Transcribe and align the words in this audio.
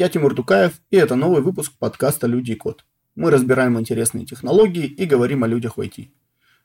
Я 0.00 0.08
Тимур 0.08 0.34
Тукаев, 0.34 0.80
и 0.90 0.96
это 0.96 1.14
новый 1.14 1.42
выпуск 1.42 1.72
подкаста 1.78 2.26
«Люди 2.26 2.52
и 2.52 2.54
код». 2.54 2.86
Мы 3.16 3.30
разбираем 3.30 3.78
интересные 3.78 4.24
технологии 4.24 4.86
и 4.86 5.04
говорим 5.04 5.44
о 5.44 5.46
людях 5.46 5.76
в 5.76 5.80
IT. 5.82 6.08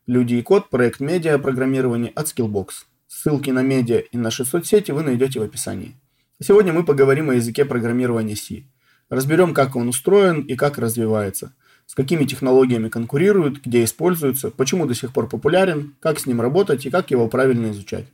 «Люди 0.08 0.36
и 0.36 0.42
код»– 0.42 0.70
проект 0.72 1.02
медиа 1.02 1.38
программирования 1.38 2.14
от 2.16 2.28
Skillbox. 2.28 2.86
Ссылки 3.10 3.50
на 3.50 3.62
медиа 3.62 3.98
и 3.98 4.16
наши 4.16 4.46
соцсети 4.46 4.92
вы 4.92 5.04
найдете 5.04 5.42
в 5.42 5.44
описании. 5.44 5.98
Сегодня 6.42 6.72
мы 6.72 6.86
поговорим 6.86 7.30
о 7.30 7.36
языке 7.36 7.66
программирования 7.66 8.38
C. 8.38 8.64
Разберем, 9.10 9.54
как 9.54 9.76
он 9.76 9.90
устроен 9.90 10.40
и 10.40 10.56
как 10.56 10.78
развивается, 10.78 11.54
с 11.88 11.94
какими 11.94 12.24
технологиями 12.24 12.88
конкурирует, 12.88 13.62
где 13.62 13.84
используется, 13.84 14.50
почему 14.50 14.86
до 14.86 14.96
сих 14.96 15.12
пор 15.12 15.28
популярен, 15.28 15.96
как 16.00 16.20
с 16.20 16.26
ним 16.26 16.40
работать 16.40 16.86
и 16.86 16.90
как 16.90 17.12
его 17.12 17.28
правильно 17.28 17.72
изучать. 17.72 18.06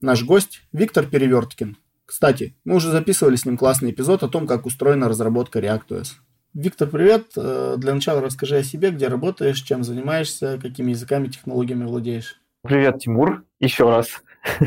Наш 0.00 0.24
гость– 0.24 0.62
Виктор 0.72 1.04
Переверткин, 1.04 1.76
кстати, 2.10 2.56
мы 2.64 2.74
уже 2.74 2.90
записывали 2.90 3.36
с 3.36 3.46
ним 3.46 3.56
классный 3.56 3.92
эпизод 3.92 4.24
о 4.24 4.28
том, 4.28 4.48
как 4.48 4.66
устроена 4.66 5.08
разработка 5.08 5.60
ReactOS. 5.60 6.08
Виктор, 6.54 6.88
привет. 6.88 7.26
Э, 7.36 7.76
для 7.78 7.94
начала 7.94 8.20
расскажи 8.20 8.56
о 8.56 8.64
себе, 8.64 8.90
где 8.90 9.06
работаешь, 9.06 9.60
чем 9.60 9.84
занимаешься, 9.84 10.58
какими 10.60 10.90
языками, 10.90 11.28
технологиями 11.28 11.84
владеешь. 11.84 12.40
Привет, 12.64 12.98
Тимур, 12.98 13.44
еще 13.60 13.88
раз. 13.88 14.08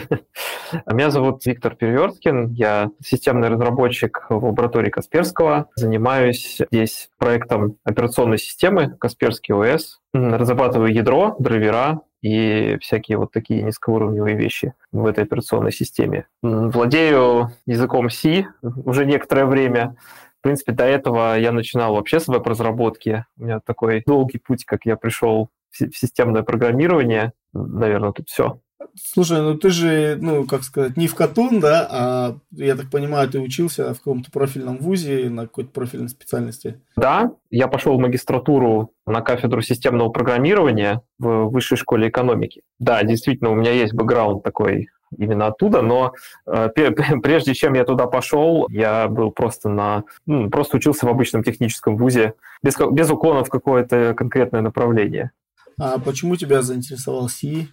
Меня 0.90 1.10
зовут 1.10 1.46
Виктор 1.46 1.76
Переверткин, 1.76 2.54
я 2.54 2.90
системный 3.04 3.50
разработчик 3.50 4.26
в 4.30 4.46
лаборатории 4.46 4.90
Касперского. 4.90 5.68
Занимаюсь 5.76 6.62
здесь 6.72 7.10
проектом 7.18 7.76
операционной 7.84 8.38
системы 8.38 8.96
Касперский 8.98 9.54
ОС. 9.54 10.00
Разрабатываю 10.14 10.94
ядро, 10.94 11.36
драйвера, 11.40 12.04
и 12.24 12.78
всякие 12.80 13.18
вот 13.18 13.32
такие 13.32 13.62
низкоуровневые 13.62 14.36
вещи 14.38 14.74
в 14.92 15.06
этой 15.06 15.26
операционной 15.26 15.74
системе. 15.74 16.26
Владею 16.42 17.52
языком 17.66 18.10
C 18.10 18.48
уже 18.62 19.06
некоторое 19.06 19.46
время. 19.46 19.98
В 20.40 20.44
принципе, 20.44 20.72
до 20.72 20.86
этого 20.86 21.38
я 21.38 21.52
начинал 21.52 21.96
вообще 21.96 22.20
с 22.20 22.28
веб-разработки. 22.28 23.26
У 23.38 23.44
меня 23.44 23.60
такой 23.60 24.04
долгий 24.06 24.40
путь, 24.40 24.64
как 24.64 24.86
я 24.86 24.96
пришел 24.96 25.50
в 25.70 25.78
системное 25.96 26.44
программирование. 26.44 27.34
Наверное, 27.52 28.14
тут 28.14 28.30
все. 28.30 28.60
Слушай, 28.96 29.42
ну 29.42 29.56
ты 29.58 29.70
же, 29.70 30.18
ну, 30.20 30.46
как 30.46 30.64
сказать, 30.64 30.98
не 30.98 31.08
в 31.08 31.16
Катун, 31.16 31.60
да, 31.60 31.88
а, 31.90 32.38
я 32.52 32.76
так 32.76 32.90
понимаю, 32.90 33.30
ты 33.30 33.40
учился 33.40 33.94
в 33.94 33.98
каком-то 33.98 34.30
профильном 34.32 34.78
вузе 34.78 35.30
на 35.30 35.44
какой-то 35.44 35.72
профильной 35.72 36.10
специальности. 36.10 36.82
Да, 36.96 37.32
я 37.50 37.68
пошел 37.68 37.96
в 37.98 38.00
магистратуру 38.00 38.92
на 39.06 39.22
кафедру 39.22 39.62
системного 39.62 40.10
программирования 40.10 41.02
в 41.18 41.46
высшей 41.46 41.78
школе 41.78 42.10
экономики. 42.10 42.62
Да, 42.80 43.04
действительно, 43.04 43.52
у 43.52 43.56
меня 43.56 43.72
есть 43.72 43.94
бэкграунд 43.94 44.44
такой 44.44 44.90
именно 45.18 45.48
оттуда, 45.48 45.82
но 45.82 46.14
э, 46.46 46.70
прежде 47.24 47.54
чем 47.54 47.74
я 47.74 47.86
туда 47.86 48.08
пошел, 48.08 48.68
я 48.70 49.08
был 49.08 49.32
просто 49.32 49.70
на, 49.70 50.04
ну, 50.26 50.50
просто 50.50 50.78
учился 50.78 51.06
в 51.06 51.10
обычном 51.10 51.44
техническом 51.44 51.98
вузе 51.98 52.34
без, 52.62 52.76
без 52.92 53.10
уклона 53.10 53.44
в 53.44 53.50
какое-то 53.50 54.14
конкретное 54.16 54.62
направление. 54.62 55.32
А 55.80 55.98
почему 56.00 56.36
тебя 56.36 56.62
заинтересовал 56.62 57.30
C? 57.30 57.68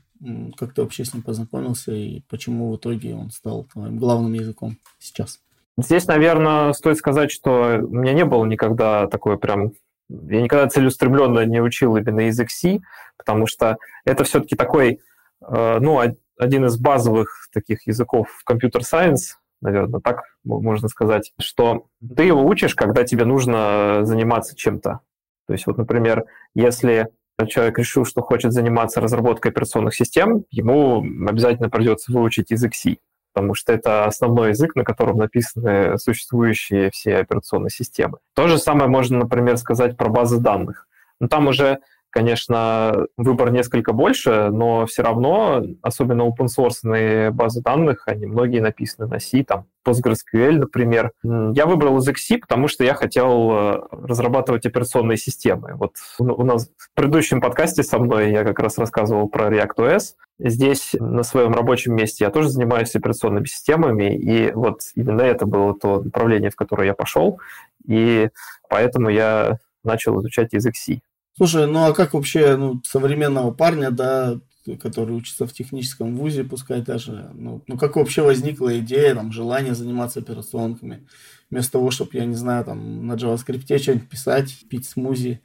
Как 0.56 0.74
ты 0.74 0.82
вообще 0.82 1.04
с 1.04 1.14
ним 1.14 1.22
познакомился 1.22 1.92
и 1.92 2.22
почему 2.28 2.72
в 2.72 2.76
итоге 2.76 3.14
он 3.14 3.30
стал 3.30 3.64
твоим 3.64 3.98
главным 3.98 4.32
языком 4.34 4.76
сейчас? 4.98 5.40
Здесь, 5.78 6.06
наверное, 6.06 6.72
стоит 6.72 6.98
сказать, 6.98 7.30
что 7.30 7.80
у 7.82 7.94
меня 7.94 8.12
не 8.12 8.24
было 8.24 8.44
никогда 8.44 9.06
такой 9.06 9.38
прям... 9.38 9.72
Я 10.08 10.42
никогда 10.42 10.68
целеустремленно 10.68 11.46
не 11.46 11.60
учил 11.60 11.96
именно 11.96 12.20
язык 12.20 12.50
C, 12.50 12.80
потому 13.16 13.46
что 13.46 13.78
это 14.04 14.24
все-таки 14.24 14.56
такой, 14.56 15.00
э, 15.46 15.78
ну, 15.80 16.00
один 16.36 16.64
из 16.66 16.76
базовых 16.78 17.48
таких 17.52 17.86
языков 17.86 18.28
в 18.38 18.44
компьютер-сайенс, 18.44 19.38
наверное, 19.60 20.00
так 20.00 20.22
можно 20.44 20.88
сказать, 20.88 21.32
что 21.38 21.86
ты 22.16 22.24
его 22.24 22.44
учишь, 22.44 22.74
когда 22.74 23.04
тебе 23.04 23.24
нужно 23.24 24.00
заниматься 24.02 24.56
чем-то. 24.56 25.00
То 25.46 25.52
есть 25.52 25.66
вот, 25.66 25.78
например, 25.78 26.24
если 26.54 27.08
человек 27.46 27.78
решил, 27.78 28.04
что 28.04 28.22
хочет 28.22 28.52
заниматься 28.52 29.00
разработкой 29.00 29.50
операционных 29.50 29.94
систем, 29.94 30.44
ему 30.50 31.02
обязательно 31.28 31.70
придется 31.70 32.12
выучить 32.12 32.50
язык 32.50 32.74
C, 32.74 32.96
потому 33.32 33.54
что 33.54 33.72
это 33.72 34.04
основной 34.04 34.50
язык, 34.50 34.74
на 34.74 34.84
котором 34.84 35.18
написаны 35.18 35.98
существующие 35.98 36.90
все 36.92 37.16
операционные 37.18 37.70
системы. 37.70 38.18
То 38.34 38.48
же 38.48 38.58
самое 38.58 38.88
можно, 38.88 39.18
например, 39.18 39.56
сказать 39.56 39.96
про 39.96 40.08
базы 40.08 40.38
данных. 40.38 40.86
Но 41.20 41.28
там 41.28 41.48
уже 41.48 41.78
конечно, 42.10 43.06
выбор 43.16 43.50
несколько 43.50 43.92
больше, 43.92 44.50
но 44.50 44.86
все 44.86 45.02
равно, 45.02 45.64
особенно 45.82 46.22
open 46.22 46.46
source 46.46 47.30
базы 47.30 47.62
данных, 47.62 48.02
они 48.06 48.26
многие 48.26 48.60
написаны 48.60 49.08
на 49.08 49.20
C, 49.20 49.44
там 49.44 49.66
PostgreSQL, 49.86 50.58
например. 50.58 51.12
Я 51.22 51.66
выбрал 51.66 51.96
язык 51.96 52.18
C, 52.18 52.38
потому 52.38 52.68
что 52.68 52.84
я 52.84 52.94
хотел 52.94 53.50
э, 53.52 53.80
разрабатывать 53.90 54.66
операционные 54.66 55.16
системы. 55.16 55.74
Вот 55.74 55.94
у 56.18 56.44
нас 56.44 56.68
в 56.76 56.94
предыдущем 56.94 57.40
подкасте 57.40 57.82
со 57.82 57.98
мной 57.98 58.30
я 58.30 58.44
как 58.44 58.58
раз 58.58 58.76
рассказывал 58.78 59.28
про 59.28 59.48
ReactOS. 59.48 60.14
Здесь 60.38 60.94
на 60.98 61.22
своем 61.22 61.52
рабочем 61.52 61.94
месте 61.94 62.24
я 62.24 62.30
тоже 62.30 62.48
занимаюсь 62.48 62.94
операционными 62.94 63.46
системами, 63.46 64.16
и 64.16 64.52
вот 64.52 64.80
именно 64.94 65.22
это 65.22 65.46
было 65.46 65.74
то 65.78 66.02
направление, 66.02 66.50
в 66.50 66.56
которое 66.56 66.86
я 66.86 66.94
пошел, 66.94 67.40
и 67.86 68.30
поэтому 68.68 69.10
я 69.10 69.58
начал 69.84 70.18
изучать 70.20 70.52
язык 70.52 70.76
C. 70.76 71.00
Слушай, 71.40 71.66
ну 71.66 71.86
а 71.86 71.94
как 71.94 72.12
вообще 72.12 72.54
ну, 72.56 72.82
современного 72.84 73.50
парня, 73.50 73.90
да, 73.90 74.38
который 74.78 75.16
учится 75.16 75.46
в 75.46 75.54
техническом 75.54 76.14
вузе, 76.14 76.44
пускай 76.44 76.82
даже, 76.82 77.30
ну, 77.32 77.62
ну 77.66 77.78
как 77.78 77.96
вообще 77.96 78.20
возникла 78.20 78.78
идея, 78.80 79.14
там, 79.14 79.32
желание 79.32 79.74
заниматься 79.74 80.20
операционками, 80.20 81.06
вместо 81.50 81.72
того, 81.72 81.90
чтобы, 81.90 82.10
я 82.12 82.26
не 82.26 82.34
знаю, 82.34 82.66
там, 82.66 83.06
на 83.06 83.14
JavaScript 83.14 83.78
что-нибудь 83.78 84.10
писать, 84.10 84.54
пить 84.68 84.86
смузи. 84.86 85.40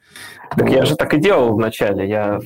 Так 0.54 0.68
я 0.68 0.84
же 0.84 0.96
так 0.96 1.14
и 1.14 1.18
делал 1.18 1.56
вначале, 1.56 2.06
я 2.06 2.40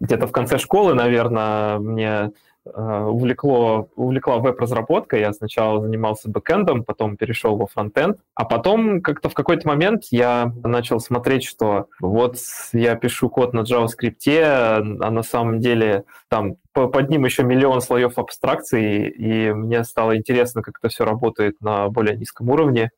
где-то 0.00 0.26
в 0.26 0.32
конце 0.32 0.56
школы, 0.56 0.94
наверное, 0.94 1.78
мне 1.80 2.32
увлекло, 2.74 3.88
увлекла 3.96 4.38
веб-разработка. 4.38 5.16
Я 5.16 5.32
сначала 5.32 5.80
занимался 5.80 6.30
бэкэндом, 6.30 6.84
потом 6.84 7.16
перешел 7.16 7.56
во 7.56 7.66
фронтенд, 7.66 8.18
а 8.34 8.44
потом 8.44 9.00
как-то 9.00 9.28
в 9.28 9.34
какой-то 9.34 9.66
момент 9.66 10.04
я 10.10 10.52
начал 10.64 11.00
смотреть, 11.00 11.44
что 11.44 11.86
вот 12.00 12.36
я 12.72 12.94
пишу 12.96 13.28
код 13.28 13.52
на 13.52 13.60
JavaScript, 13.60 14.28
а 14.28 15.10
на 15.10 15.22
самом 15.22 15.60
деле 15.60 16.04
там 16.28 16.56
под 16.72 17.10
ним 17.10 17.24
еще 17.24 17.42
миллион 17.42 17.80
слоев 17.80 18.18
абстракции, 18.18 19.08
и 19.10 19.52
мне 19.52 19.82
стало 19.84 20.16
интересно, 20.16 20.62
как 20.62 20.78
это 20.78 20.88
все 20.88 21.04
работает 21.04 21.60
на 21.60 21.88
более 21.88 22.16
низком 22.16 22.50
уровне. 22.50 22.90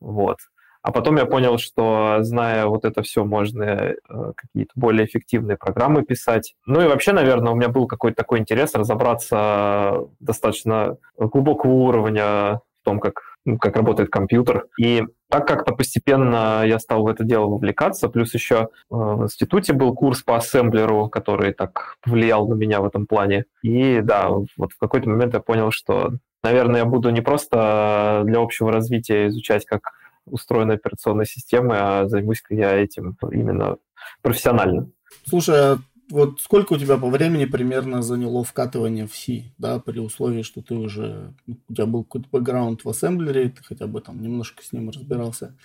Вот. 0.00 0.38
А 0.82 0.92
потом 0.92 1.16
я 1.16 1.26
понял, 1.26 1.58
что, 1.58 2.18
зная 2.20 2.66
вот 2.66 2.84
это 2.84 3.02
все, 3.02 3.24
можно 3.24 3.62
э, 3.62 3.96
какие-то 4.36 4.72
более 4.76 5.06
эффективные 5.06 5.56
программы 5.56 6.02
писать. 6.02 6.54
Ну 6.66 6.80
и 6.80 6.86
вообще, 6.86 7.12
наверное, 7.12 7.52
у 7.52 7.56
меня 7.56 7.68
был 7.68 7.86
какой-то 7.86 8.16
такой 8.16 8.38
интерес 8.38 8.74
разобраться 8.74 10.06
достаточно 10.20 10.96
глубокого 11.16 11.72
уровня 11.72 12.60
в 12.80 12.84
том, 12.84 13.00
как, 13.00 13.22
ну, 13.44 13.58
как 13.58 13.76
работает 13.76 14.10
компьютер. 14.10 14.66
И 14.78 15.02
так 15.28 15.46
как-то 15.46 15.74
постепенно 15.74 16.62
я 16.64 16.78
стал 16.78 17.02
в 17.02 17.08
это 17.08 17.24
дело 17.24 17.46
вовлекаться. 17.46 18.08
Плюс 18.08 18.32
еще 18.32 18.56
э, 18.56 18.66
в 18.90 19.24
институте 19.24 19.72
был 19.72 19.94
курс 19.94 20.22
по 20.22 20.36
ассемблеру, 20.36 21.08
который 21.08 21.52
так 21.52 21.96
повлиял 22.02 22.48
на 22.48 22.54
меня 22.54 22.80
в 22.80 22.86
этом 22.86 23.06
плане. 23.06 23.44
И 23.62 24.00
да, 24.00 24.28
вот 24.30 24.72
в 24.72 24.78
какой-то 24.78 25.08
момент 25.08 25.34
я 25.34 25.40
понял, 25.40 25.72
что, 25.72 26.12
наверное, 26.44 26.80
я 26.80 26.86
буду 26.86 27.10
не 27.10 27.20
просто 27.20 28.22
для 28.24 28.38
общего 28.38 28.72
развития 28.72 29.26
изучать, 29.26 29.66
как 29.66 29.92
устроены 30.30 30.72
операционной 30.72 31.26
системы, 31.26 31.76
а 31.78 32.08
займусь-ка 32.08 32.54
я 32.54 32.74
этим 32.74 33.16
именно 33.32 33.76
профессионально. 34.22 34.90
Слушай, 35.24 35.56
а 35.56 35.78
вот 36.10 36.40
сколько 36.40 36.74
у 36.74 36.78
тебя 36.78 36.96
по 36.96 37.08
времени 37.08 37.44
примерно 37.44 38.02
заняло 38.02 38.42
вкатывание 38.44 39.06
в 39.06 39.14
C, 39.14 39.52
да, 39.58 39.78
при 39.78 39.98
условии, 39.98 40.42
что 40.42 40.62
ты 40.62 40.74
уже, 40.74 41.34
у 41.46 41.74
тебя 41.74 41.86
был 41.86 42.04
какой-то 42.04 42.28
бэкграунд 42.30 42.84
в 42.84 42.88
ассемблере, 42.88 43.50
ты 43.50 43.62
хотя 43.62 43.86
бы 43.86 44.00
там 44.00 44.20
немножко 44.22 44.62
с 44.62 44.72
ним 44.72 44.90
разбирался, 44.90 45.56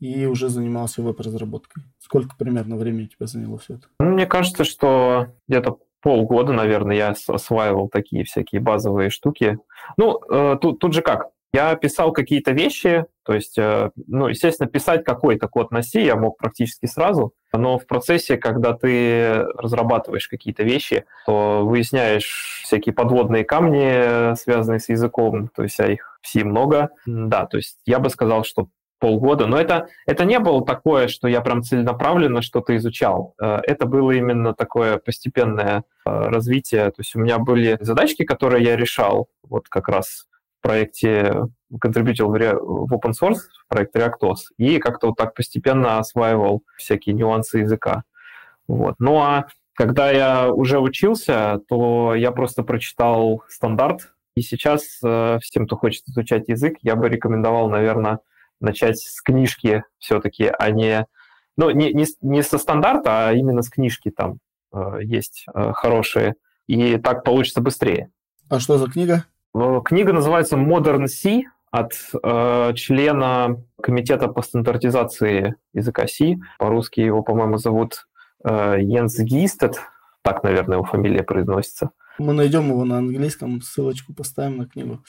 и 0.00 0.26
уже 0.26 0.48
занимался 0.48 1.02
веб-разработкой. 1.02 1.84
Сколько 1.98 2.34
примерно 2.36 2.76
времени 2.76 3.06
тебя 3.06 3.26
заняло 3.26 3.58
все 3.58 3.74
это? 3.74 3.86
Ну, 4.00 4.10
мне 4.10 4.26
кажется, 4.26 4.64
что 4.64 5.28
где-то 5.46 5.78
полгода, 6.00 6.52
наверное, 6.52 6.96
я 6.96 7.14
осваивал 7.28 7.88
такие 7.88 8.24
всякие 8.24 8.60
базовые 8.60 9.10
штуки. 9.10 9.58
Ну, 9.96 10.20
э, 10.28 10.58
тут, 10.60 10.80
тут 10.80 10.92
же 10.92 11.02
как? 11.02 11.28
Я 11.52 11.74
писал 11.76 12.12
какие-то 12.12 12.52
вещи, 12.52 13.04
то 13.24 13.34
есть, 13.34 13.58
э, 13.58 13.90
ну, 14.06 14.28
естественно, 14.28 14.68
писать 14.68 15.04
какой-то 15.04 15.48
код 15.48 15.70
на 15.70 15.82
C 15.82 16.02
я 16.02 16.16
мог 16.16 16.38
практически 16.38 16.86
сразу, 16.86 17.34
но 17.52 17.78
в 17.78 17.86
процессе, 17.86 18.38
когда 18.38 18.72
ты 18.72 19.44
разрабатываешь 19.58 20.28
какие-то 20.28 20.62
вещи, 20.62 21.04
то 21.26 21.64
выясняешь 21.66 22.62
всякие 22.64 22.94
подводные 22.94 23.44
камни, 23.44 24.34
связанные 24.34 24.80
с 24.80 24.88
языком, 24.88 25.48
то 25.54 25.62
есть 25.62 25.78
а 25.78 25.88
их 25.88 26.18
в 26.22 26.28
C 26.28 26.42
много. 26.42 26.88
Да, 27.04 27.44
то 27.44 27.58
есть 27.58 27.78
я 27.84 27.98
бы 27.98 28.08
сказал, 28.08 28.44
что 28.44 28.68
полгода, 28.98 29.46
но 29.46 29.58
это, 29.58 29.88
это 30.06 30.24
не 30.24 30.38
было 30.38 30.64
такое, 30.64 31.08
что 31.08 31.26
я 31.26 31.40
прям 31.40 31.62
целенаправленно 31.62 32.40
что-то 32.40 32.74
изучал. 32.76 33.34
Э, 33.42 33.58
это 33.64 33.84
было 33.84 34.12
именно 34.12 34.54
такое 34.54 34.96
постепенное 34.96 35.82
э, 36.06 36.10
развитие. 36.10 36.86
То 36.86 37.00
есть 37.00 37.16
у 37.16 37.18
меня 37.18 37.38
были 37.38 37.76
задачки, 37.80 38.24
которые 38.24 38.64
я 38.64 38.76
решал, 38.76 39.28
вот 39.42 39.68
как 39.68 39.88
раз 39.88 40.26
проекте 40.62 41.44
контрибьютил 41.80 42.28
в, 42.28 42.32
в 42.32 42.94
open 42.94 43.12
source 43.20 43.40
проект 43.68 43.94
ReactOS 43.96 44.36
и 44.56 44.78
как-то 44.78 45.08
вот 45.08 45.16
так 45.16 45.34
постепенно 45.34 45.98
осваивал 45.98 46.62
всякие 46.76 47.14
нюансы 47.14 47.58
языка. 47.58 48.04
Вот. 48.68 48.94
Ну 48.98 49.18
а 49.18 49.46
когда 49.74 50.10
я 50.10 50.50
уже 50.50 50.78
учился, 50.78 51.60
то 51.68 52.14
я 52.14 52.30
просто 52.30 52.62
прочитал 52.62 53.42
стандарт, 53.48 54.12
и 54.34 54.42
сейчас 54.42 54.98
э, 55.04 55.38
всем, 55.42 55.66
кто 55.66 55.76
хочет 55.76 56.06
изучать 56.08 56.48
язык, 56.48 56.76
я 56.82 56.96
бы 56.96 57.08
рекомендовал, 57.08 57.68
наверное, 57.68 58.20
начать 58.60 58.98
с 58.98 59.20
книжки 59.20 59.84
все-таки, 59.98 60.50
а 60.58 60.70
не, 60.70 61.06
ну, 61.56 61.70
не, 61.70 61.92
не, 61.92 62.06
не 62.20 62.42
со 62.42 62.58
стандарта, 62.58 63.28
а 63.28 63.32
именно 63.32 63.62
с 63.62 63.68
книжки 63.68 64.10
там 64.10 64.38
э, 64.72 65.00
есть 65.02 65.44
э, 65.52 65.72
хорошие, 65.74 66.34
и 66.66 66.96
так 66.96 67.24
получится 67.24 67.60
быстрее. 67.60 68.10
А 68.48 68.58
что 68.60 68.78
за 68.78 68.90
книга? 68.90 69.24
Э, 69.54 69.80
книга 69.84 70.12
называется 70.12 70.56
Modern 70.56 71.06
C 71.06 71.44
от 71.70 71.92
э, 72.22 72.72
члена 72.74 73.62
комитета 73.82 74.28
по 74.28 74.42
стандартизации 74.42 75.56
языка 75.72 76.06
C. 76.06 76.36
По-русски 76.58 77.00
его, 77.00 77.22
по-моему, 77.22 77.58
зовут 77.58 78.06
э, 78.44 78.76
Йенс 78.80 79.18
Гистед. 79.18 79.80
Так, 80.22 80.42
наверное, 80.42 80.76
его 80.76 80.84
фамилия 80.84 81.22
произносится. 81.22 81.90
Мы 82.18 82.34
найдем 82.34 82.68
его 82.68 82.84
на 82.84 82.98
английском, 82.98 83.62
ссылочку 83.62 84.12
поставим 84.12 84.58
на 84.58 84.66
книгу. 84.66 85.02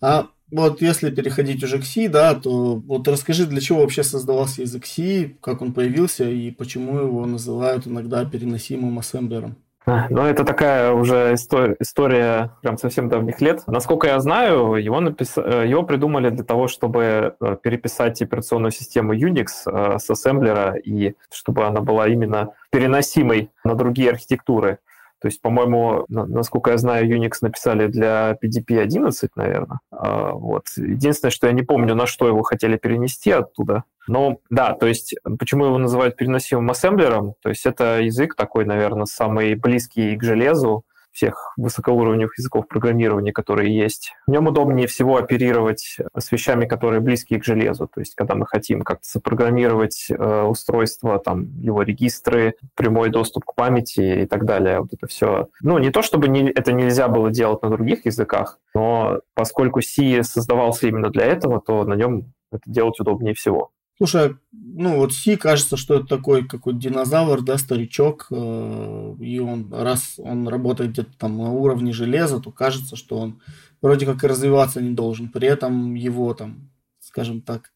А 0.00 0.26
вот 0.52 0.82
если 0.82 1.10
переходить 1.10 1.64
уже 1.64 1.78
к 1.78 1.84
C, 1.84 2.08
да, 2.08 2.34
то 2.34 2.76
вот 2.76 3.08
расскажи, 3.08 3.46
для 3.46 3.60
чего 3.60 3.80
вообще 3.80 4.04
создавался 4.04 4.62
язык 4.62 4.86
C, 4.86 5.36
как 5.40 5.62
он 5.62 5.72
появился 5.72 6.28
и 6.28 6.50
почему 6.50 6.98
его 6.98 7.26
называют 7.26 7.86
иногда 7.86 8.24
переносимым 8.24 8.98
ассемблером. 8.98 9.56
Ну, 9.86 10.22
это 10.22 10.44
такая 10.44 10.92
уже 10.92 11.34
история, 11.34 11.76
история 11.78 12.50
прям 12.60 12.76
совсем 12.76 13.08
давних 13.08 13.40
лет. 13.40 13.62
Насколько 13.68 14.08
я 14.08 14.18
знаю, 14.18 14.74
его, 14.74 15.00
напис... 15.00 15.36
его 15.36 15.84
придумали 15.84 16.30
для 16.30 16.44
того, 16.44 16.66
чтобы 16.66 17.36
э, 17.40 17.56
переписать 17.62 18.20
операционную 18.20 18.72
систему 18.72 19.14
Unix 19.14 19.46
э, 19.66 19.98
с 19.98 20.10
ассемблера, 20.10 20.74
и 20.74 21.14
чтобы 21.30 21.66
она 21.66 21.80
была 21.82 22.08
именно 22.08 22.50
переносимой 22.70 23.50
на 23.62 23.74
другие 23.74 24.10
архитектуры. 24.10 24.78
То 25.20 25.28
есть, 25.28 25.40
по-моему, 25.40 26.04
насколько 26.08 26.72
я 26.72 26.78
знаю, 26.78 27.08
Unix 27.08 27.38
написали 27.40 27.86
для 27.86 28.36
PDP-11, 28.42 29.30
наверное. 29.34 29.80
А, 29.90 30.32
вот. 30.32 30.64
Единственное, 30.76 31.30
что 31.30 31.46
я 31.46 31.52
не 31.52 31.62
помню, 31.62 31.94
на 31.94 32.06
что 32.06 32.28
его 32.28 32.42
хотели 32.42 32.76
перенести 32.76 33.30
оттуда. 33.30 33.84
Но 34.08 34.38
да, 34.50 34.74
то 34.74 34.86
есть 34.86 35.14
почему 35.38 35.66
его 35.66 35.78
называют 35.78 36.16
переносимым 36.16 36.70
ассемблером? 36.70 37.34
То 37.42 37.48
есть 37.48 37.66
это 37.66 38.00
язык 38.00 38.36
такой, 38.36 38.64
наверное, 38.64 39.06
самый 39.06 39.54
близкий 39.54 40.16
к 40.16 40.22
железу, 40.22 40.84
всех 41.16 41.54
высокоуровневых 41.56 42.36
языков 42.38 42.68
программирования, 42.68 43.32
которые 43.32 43.74
есть. 43.74 44.12
В 44.26 44.30
нем 44.30 44.46
удобнее 44.46 44.86
всего 44.86 45.16
оперировать 45.16 45.96
с 46.16 46.30
вещами, 46.30 46.66
которые 46.66 47.00
близкие 47.00 47.40
к 47.40 47.44
железу. 47.44 47.88
То 47.88 48.00
есть, 48.00 48.14
когда 48.14 48.34
мы 48.34 48.46
хотим 48.46 48.82
как-то 48.82 49.08
запрограммировать 49.10 50.08
э, 50.10 50.42
устройство, 50.42 51.18
там, 51.18 51.58
его 51.58 51.82
регистры, 51.82 52.54
прямой 52.74 53.08
доступ 53.08 53.46
к 53.46 53.54
памяти 53.54 54.24
и 54.24 54.26
так 54.26 54.44
далее. 54.44 54.80
Вот 54.80 54.92
это 54.92 55.06
все. 55.06 55.48
Ну, 55.62 55.78
не 55.78 55.90
то, 55.90 56.02
чтобы 56.02 56.28
не, 56.28 56.50
это 56.50 56.72
нельзя 56.72 57.08
было 57.08 57.30
делать 57.30 57.62
на 57.62 57.70
других 57.70 58.04
языках, 58.04 58.58
но 58.74 59.20
поскольку 59.34 59.80
C 59.80 60.22
создавался 60.22 60.86
именно 60.86 61.08
для 61.08 61.24
этого, 61.24 61.60
то 61.60 61.84
на 61.84 61.94
нем 61.94 62.32
это 62.52 62.62
делать 62.66 63.00
удобнее 63.00 63.34
всего. 63.34 63.70
Слушай, 63.96 64.36
ну 64.52 64.98
вот 64.98 65.14
Си 65.14 65.36
кажется, 65.36 65.78
что 65.78 65.94
это 65.94 66.06
такой 66.06 66.46
какой-то 66.46 66.78
динозавр, 66.78 67.40
да, 67.40 67.56
старичок, 67.56 68.26
э, 68.30 69.14
и 69.20 69.38
он, 69.38 69.72
раз 69.72 70.16
он 70.18 70.48
работает 70.48 70.90
где-то 70.90 71.16
там 71.16 71.38
на 71.38 71.50
уровне 71.50 71.94
железа, 71.94 72.38
то 72.40 72.52
кажется, 72.52 72.94
что 72.94 73.16
он 73.16 73.40
вроде 73.80 74.04
как 74.04 74.22
и 74.22 74.26
развиваться 74.26 74.82
не 74.82 74.90
должен. 74.90 75.30
При 75.30 75.48
этом 75.48 75.94
его 75.94 76.34
там, 76.34 76.70
скажем 77.00 77.40
так, 77.40 77.72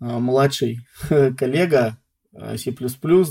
э, 0.00 0.06
младший 0.06 0.78
коллега 1.36 1.98
э, 2.32 2.56
C++, 2.56 2.72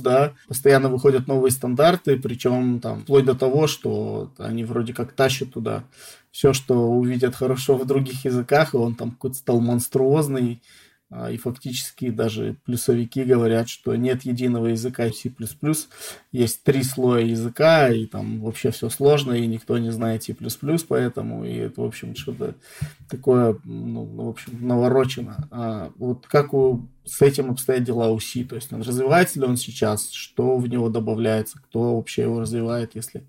да, 0.01 0.33
постоянно 0.49 0.89
выходят 0.89 1.27
новые 1.27 1.51
стандарты, 1.51 2.17
причем 2.17 2.81
там 2.81 3.03
вплоть 3.03 3.23
до 3.23 3.35
того, 3.35 3.67
что 3.67 4.33
они 4.37 4.65
вроде 4.65 4.93
как 4.93 5.13
тащат 5.13 5.53
туда 5.53 5.85
все, 6.31 6.51
что 6.51 6.89
увидят 6.89 7.35
хорошо 7.35 7.77
в 7.77 7.85
других 7.85 8.25
языках, 8.25 8.73
и 8.73 8.77
он 8.77 8.95
там 8.95 9.11
какой-то 9.11 9.37
стал 9.37 9.61
монструозный, 9.61 10.61
и 11.31 11.37
фактически 11.37 12.09
даже 12.09 12.55
плюсовики 12.65 13.23
говорят, 13.23 13.69
что 13.69 13.95
нет 13.95 14.23
единого 14.23 14.67
языка 14.67 15.09
C++, 15.09 15.31
есть 16.31 16.63
три 16.63 16.83
слоя 16.83 17.23
языка, 17.23 17.89
и 17.89 18.05
там 18.05 18.41
вообще 18.41 18.71
все 18.71 18.89
сложно, 18.89 19.33
и 19.33 19.45
никто 19.45 19.77
не 19.77 19.91
знает 19.91 20.23
C++, 20.23 20.35
поэтому, 20.87 21.45
и 21.45 21.53
это, 21.53 21.81
в 21.81 21.85
общем, 21.85 22.15
что-то 22.15 22.55
такое, 23.09 23.57
ну, 23.63 24.05
в 24.05 24.29
общем, 24.29 24.65
наворочено. 24.65 25.47
А 25.51 25.91
вот 25.97 26.25
как 26.27 26.53
у, 26.53 26.87
с 27.05 27.21
этим 27.21 27.51
обстоят 27.51 27.83
дела 27.83 28.09
у 28.09 28.19
C, 28.19 28.43
то 28.43 28.55
есть 28.55 28.73
он 28.73 28.81
развивается 28.81 29.39
ли 29.39 29.45
он 29.45 29.57
сейчас, 29.57 30.09
что 30.11 30.57
в 30.57 30.67
него 30.67 30.89
добавляется, 30.89 31.59
кто 31.59 31.95
вообще 31.95 32.23
его 32.23 32.39
развивает, 32.39 32.95
если 32.95 33.23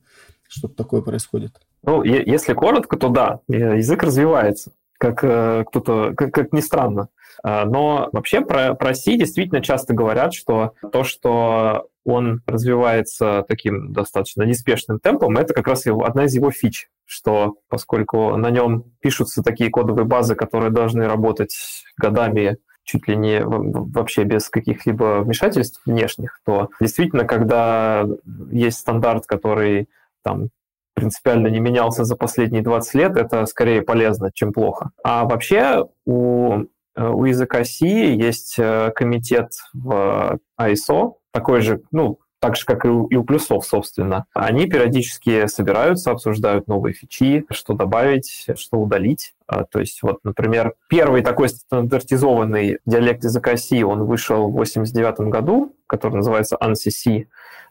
что-то 0.49 0.75
такое 0.75 1.03
происходит? 1.03 1.61
Ну, 1.83 2.03
если 2.03 2.55
коротко, 2.55 2.97
то 2.97 3.11
да, 3.11 3.41
язык 3.49 4.03
развивается, 4.03 4.73
как 5.05 5.23
э, 5.23 5.65
кто-то, 5.67 6.15
как, 6.17 6.33
как 6.33 6.53
ни 6.53 6.61
странно. 6.61 7.09
А, 7.43 7.67
но 7.67 8.09
вообще 8.13 8.41
про, 8.41 8.75
про 8.75 8.95
C 8.95 9.17
действительно 9.17 9.61
часто 9.61 9.93
говорят, 9.93 10.33
что 10.33 10.73
то, 10.93 11.05
что 11.05 11.89
он 12.05 12.43
развивается 12.47 13.45
таким 13.47 13.93
достаточно 13.93 14.45
неспешным 14.45 15.01
темпом, 15.01 15.37
это 15.37 15.53
как 15.53 15.69
раз 15.69 15.85
его, 15.87 16.05
одна 16.05 16.25
из 16.25 16.35
его 16.35 16.51
фич, 16.51 16.89
что 17.05 17.57
поскольку 17.69 18.37
на 18.37 18.51
нем 18.51 18.85
пишутся 19.01 19.43
такие 19.43 19.71
кодовые 19.71 20.07
базы, 20.07 20.35
которые 20.35 20.71
должны 20.71 21.07
работать 21.07 21.55
годами 21.99 22.57
чуть 22.85 23.09
ли 23.09 23.17
не 23.17 23.43
вообще 23.45 24.25
без 24.25 24.49
каких-либо 24.51 25.21
вмешательств 25.23 25.81
внешних, 25.87 26.41
то 26.45 26.69
действительно, 26.81 27.25
когда 27.25 28.07
есть 28.51 28.79
стандарт, 28.79 29.27
который 29.27 29.89
там 30.23 30.49
принципиально 30.95 31.49
не 31.49 31.61
менялся 31.61 32.05
за 32.05 32.17
последние 32.17 32.63
20 32.63 32.95
лет, 32.95 33.17
это 33.17 33.47
скорее 33.47 33.83
полезно, 33.83 34.31
чем 34.33 34.53
плохо. 34.53 34.91
А 35.03 35.25
вообще 35.25 35.87
у 36.07 36.65
Э, 36.97 37.09
у 37.09 37.25
языка 37.25 37.65
C 37.65 37.87
есть 37.87 38.57
э, 38.59 38.93
комитет 38.95 39.53
в 39.73 40.39
ISO, 40.61 41.15
такой 41.33 41.61
же, 41.61 41.83
ну, 41.91 42.19
так 42.41 42.57
же, 42.57 42.67
как 42.67 42.85
и 42.85 42.89
у, 42.89 43.07
и 43.07 43.17
у 43.17 43.25
плюсов, 43.25 43.65
собственно. 43.65 44.27
Они 44.35 44.67
периодически 44.67 45.47
собираются, 45.47 46.11
обсуждают 46.11 46.69
новые 46.69 46.93
фичи, 46.93 47.45
что 47.51 47.73
добавить, 47.73 48.47
что 48.57 48.79
удалить. 48.79 49.35
А, 49.47 49.65
то 49.65 49.81
есть, 49.81 50.03
вот, 50.03 50.19
например, 50.25 50.75
первый 50.89 51.23
такой 51.23 51.49
стандартизованный 51.49 52.79
диалект 52.87 53.25
языка 53.25 53.57
C, 53.57 53.85
он 53.85 54.05
вышел 54.05 54.51
в 54.51 54.55
1989 54.55 55.31
году, 55.31 55.75
который 55.87 56.15
называется 56.15 56.57
ANSI 56.61 56.91
C. 56.91 57.27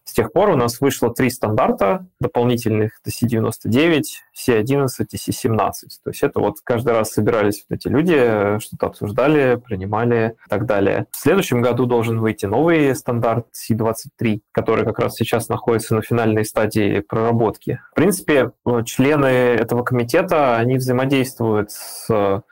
С 0.06 0.12
тех 0.12 0.34
пор 0.34 0.50
у 0.50 0.58
нас 0.58 0.82
вышло 0.82 1.14
три 1.14 1.30
стандарта 1.30 2.06
дополнительных, 2.20 3.00
это 3.02 3.10
C99, 3.10 4.02
C11 4.38 4.90
и 5.10 5.16
C17. 5.16 5.72
То 6.04 6.10
есть 6.10 6.24
это 6.24 6.42
вот 6.42 6.58
каждый 6.62 6.92
раз 6.92 7.12
собирались 7.12 7.64
вот 7.70 7.78
эти 7.78 7.88
люди, 7.88 8.60
что-то 8.60 8.88
обсуждали, 8.88 9.56
принимали 9.56 10.36
и 10.46 10.50
так 10.50 10.66
далее. 10.66 11.08
В 11.12 11.18
следующем 11.18 11.62
году 11.62 11.86
должен 11.86 12.20
выйти 12.20 12.46
новый 12.46 12.94
стандарт 12.96 13.48
C23, 13.54 14.42
который 14.52 14.84
как 14.84 15.00
раз 15.00 15.16
сейчас 15.16 15.48
находится 15.48 15.96
на 15.96 16.02
финальной 16.02 16.44
стадии 16.44 17.00
проработки. 17.00 17.80
В 17.92 17.96
принципе, 17.96 18.52
члены 18.86 19.28
этого 19.28 19.84
комитета, 19.84 20.58
они 20.58 20.76
взаимодействуют 20.76 21.63
с 21.70 22.44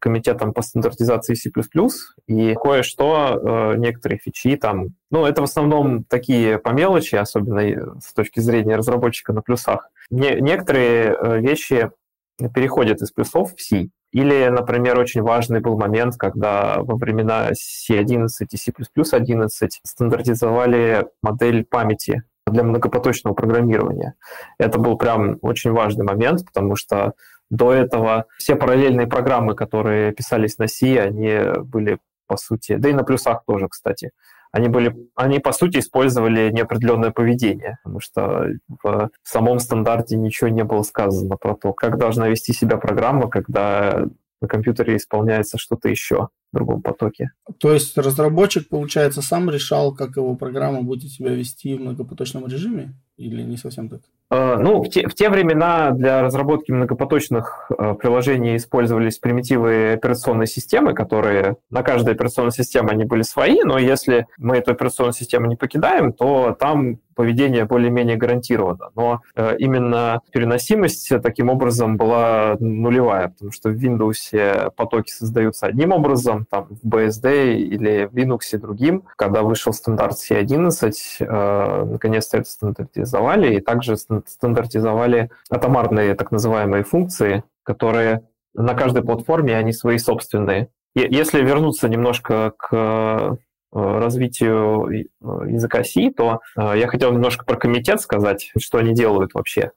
комитетом 0.00 0.52
по 0.52 0.62
стандартизации 0.62 1.34
C++, 1.34 1.50
и 2.26 2.54
кое-что, 2.54 3.72
э, 3.74 3.76
некоторые 3.76 4.18
фичи 4.18 4.56
там, 4.56 4.94
ну, 5.10 5.26
это 5.26 5.42
в 5.42 5.44
основном 5.44 6.04
такие 6.04 6.58
по 6.58 6.70
мелочи, 6.70 7.16
особенно 7.16 8.00
с 8.00 8.12
точки 8.14 8.40
зрения 8.40 8.76
разработчика 8.76 9.32
на 9.32 9.42
плюсах. 9.42 9.90
Не, 10.10 10.40
некоторые 10.40 11.14
э, 11.14 11.40
вещи 11.40 11.90
переходят 12.54 13.00
из 13.02 13.10
плюсов 13.10 13.54
в 13.54 13.60
C. 13.60 13.88
Или, 14.12 14.48
например, 14.48 14.98
очень 14.98 15.22
важный 15.22 15.60
был 15.60 15.76
момент, 15.76 16.16
когда 16.16 16.76
во 16.78 16.96
времена 16.96 17.50
C11 17.50 18.28
и 18.50 18.56
C++11 18.56 19.48
стандартизовали 19.82 21.06
модель 21.20 21.64
памяти 21.64 22.22
для 22.46 22.62
многопоточного 22.62 23.34
программирования. 23.34 24.14
Это 24.58 24.78
был 24.78 24.96
прям 24.96 25.38
очень 25.42 25.72
важный 25.72 26.04
момент, 26.04 26.44
потому 26.44 26.76
что 26.76 27.14
до 27.50 27.72
этого 27.72 28.26
все 28.38 28.56
параллельные 28.56 29.06
программы, 29.06 29.54
которые 29.54 30.12
писались 30.12 30.58
на 30.58 30.66
C, 30.66 30.98
они 30.98 31.60
были, 31.62 31.98
по 32.26 32.36
сути, 32.36 32.76
да 32.76 32.88
и 32.88 32.92
на 32.92 33.04
плюсах 33.04 33.44
тоже, 33.46 33.68
кстати, 33.68 34.10
они 34.54 34.68
были, 34.68 34.94
они 35.16 35.40
по 35.40 35.50
сути 35.52 35.78
использовали 35.78 36.50
неопределенное 36.50 37.10
поведение, 37.10 37.78
потому 37.82 38.00
что 38.00 38.46
в 38.84 39.10
самом 39.24 39.58
стандарте 39.58 40.16
ничего 40.16 40.48
не 40.48 40.62
было 40.62 40.82
сказано 40.82 41.36
про 41.36 41.56
то, 41.56 41.72
как 41.72 41.98
должна 41.98 42.28
вести 42.28 42.52
себя 42.52 42.76
программа, 42.76 43.28
когда 43.28 44.06
на 44.40 44.48
компьютере 44.48 44.96
исполняется 44.96 45.58
что-то 45.58 45.88
еще. 45.88 46.28
Другом 46.54 46.82
потоке. 46.82 47.30
То 47.58 47.72
есть 47.72 47.96
разработчик, 47.98 48.68
получается, 48.68 49.22
сам 49.22 49.50
решал, 49.50 49.94
как 49.94 50.16
его 50.16 50.34
программа 50.36 50.82
будет 50.82 51.10
себя 51.10 51.34
вести 51.34 51.76
в 51.76 51.80
многопоточном 51.80 52.46
режиме? 52.46 52.94
Или 53.16 53.42
не 53.42 53.56
совсем 53.56 53.88
так? 53.88 54.00
Э, 54.30 54.56
ну, 54.58 54.82
в 54.82 54.88
те, 54.88 55.06
в 55.06 55.14
те 55.14 55.28
времена 55.28 55.92
для 55.92 56.22
разработки 56.22 56.72
многопоточных 56.72 57.70
э, 57.70 57.94
приложений 57.94 58.56
использовались 58.56 59.18
примитивы 59.18 59.92
операционной 59.92 60.46
системы, 60.46 60.94
которые 60.94 61.56
на 61.70 61.82
каждой 61.82 62.14
операционной 62.14 62.52
системе 62.52 62.90
они 62.90 63.04
были 63.04 63.22
свои, 63.22 63.60
но 63.62 63.78
если 63.78 64.26
мы 64.38 64.56
эту 64.56 64.72
операционную 64.72 65.12
систему 65.12 65.46
не 65.46 65.56
покидаем, 65.56 66.12
то 66.12 66.56
там 66.58 66.98
поведение 67.14 67.64
более-менее 67.64 68.16
гарантировано. 68.16 68.90
Но 68.96 69.20
э, 69.36 69.56
именно 69.58 70.20
переносимость 70.32 71.12
таким 71.22 71.48
образом 71.48 71.96
была 71.96 72.56
нулевая, 72.58 73.28
потому 73.28 73.52
что 73.52 73.68
в 73.68 73.76
Windows 73.76 74.70
потоки 74.76 75.12
создаются 75.12 75.66
одним 75.66 75.92
образом, 75.92 76.43
там 76.48 76.68
в 76.82 76.86
BSD 76.86 77.54
или 77.54 78.06
в 78.06 78.14
Linux 78.14 78.56
другим. 78.58 79.04
Когда 79.16 79.42
вышел 79.42 79.72
стандарт 79.72 80.16
C11, 80.18 80.92
э, 81.20 81.84
наконец-то 81.84 82.38
это 82.38 82.48
стандартизовали, 82.48 83.56
и 83.56 83.60
также 83.60 83.96
стандартизовали 83.96 85.30
атомарные 85.50 86.14
так 86.14 86.30
называемые 86.30 86.84
функции, 86.84 87.44
которые 87.62 88.28
на 88.54 88.74
каждой 88.74 89.02
платформе 89.02 89.56
они 89.56 89.72
свои 89.72 89.98
собственные. 89.98 90.68
Если 90.94 91.42
вернуться 91.42 91.88
немножко 91.88 92.52
к 92.56 93.38
Э, 93.74 93.98
развитию 93.98 94.88
э, 94.88 95.04
языка 95.48 95.82
C, 95.82 96.12
то 96.16 96.40
я 96.56 96.86
хотел 96.86 97.12
немножко 97.12 97.44
про 97.44 97.56
комитет 97.56 98.00
сказать, 98.00 98.52
что 98.56 98.78
они 98.78 98.94
делают 98.94 99.34
вообще. 99.34 99.72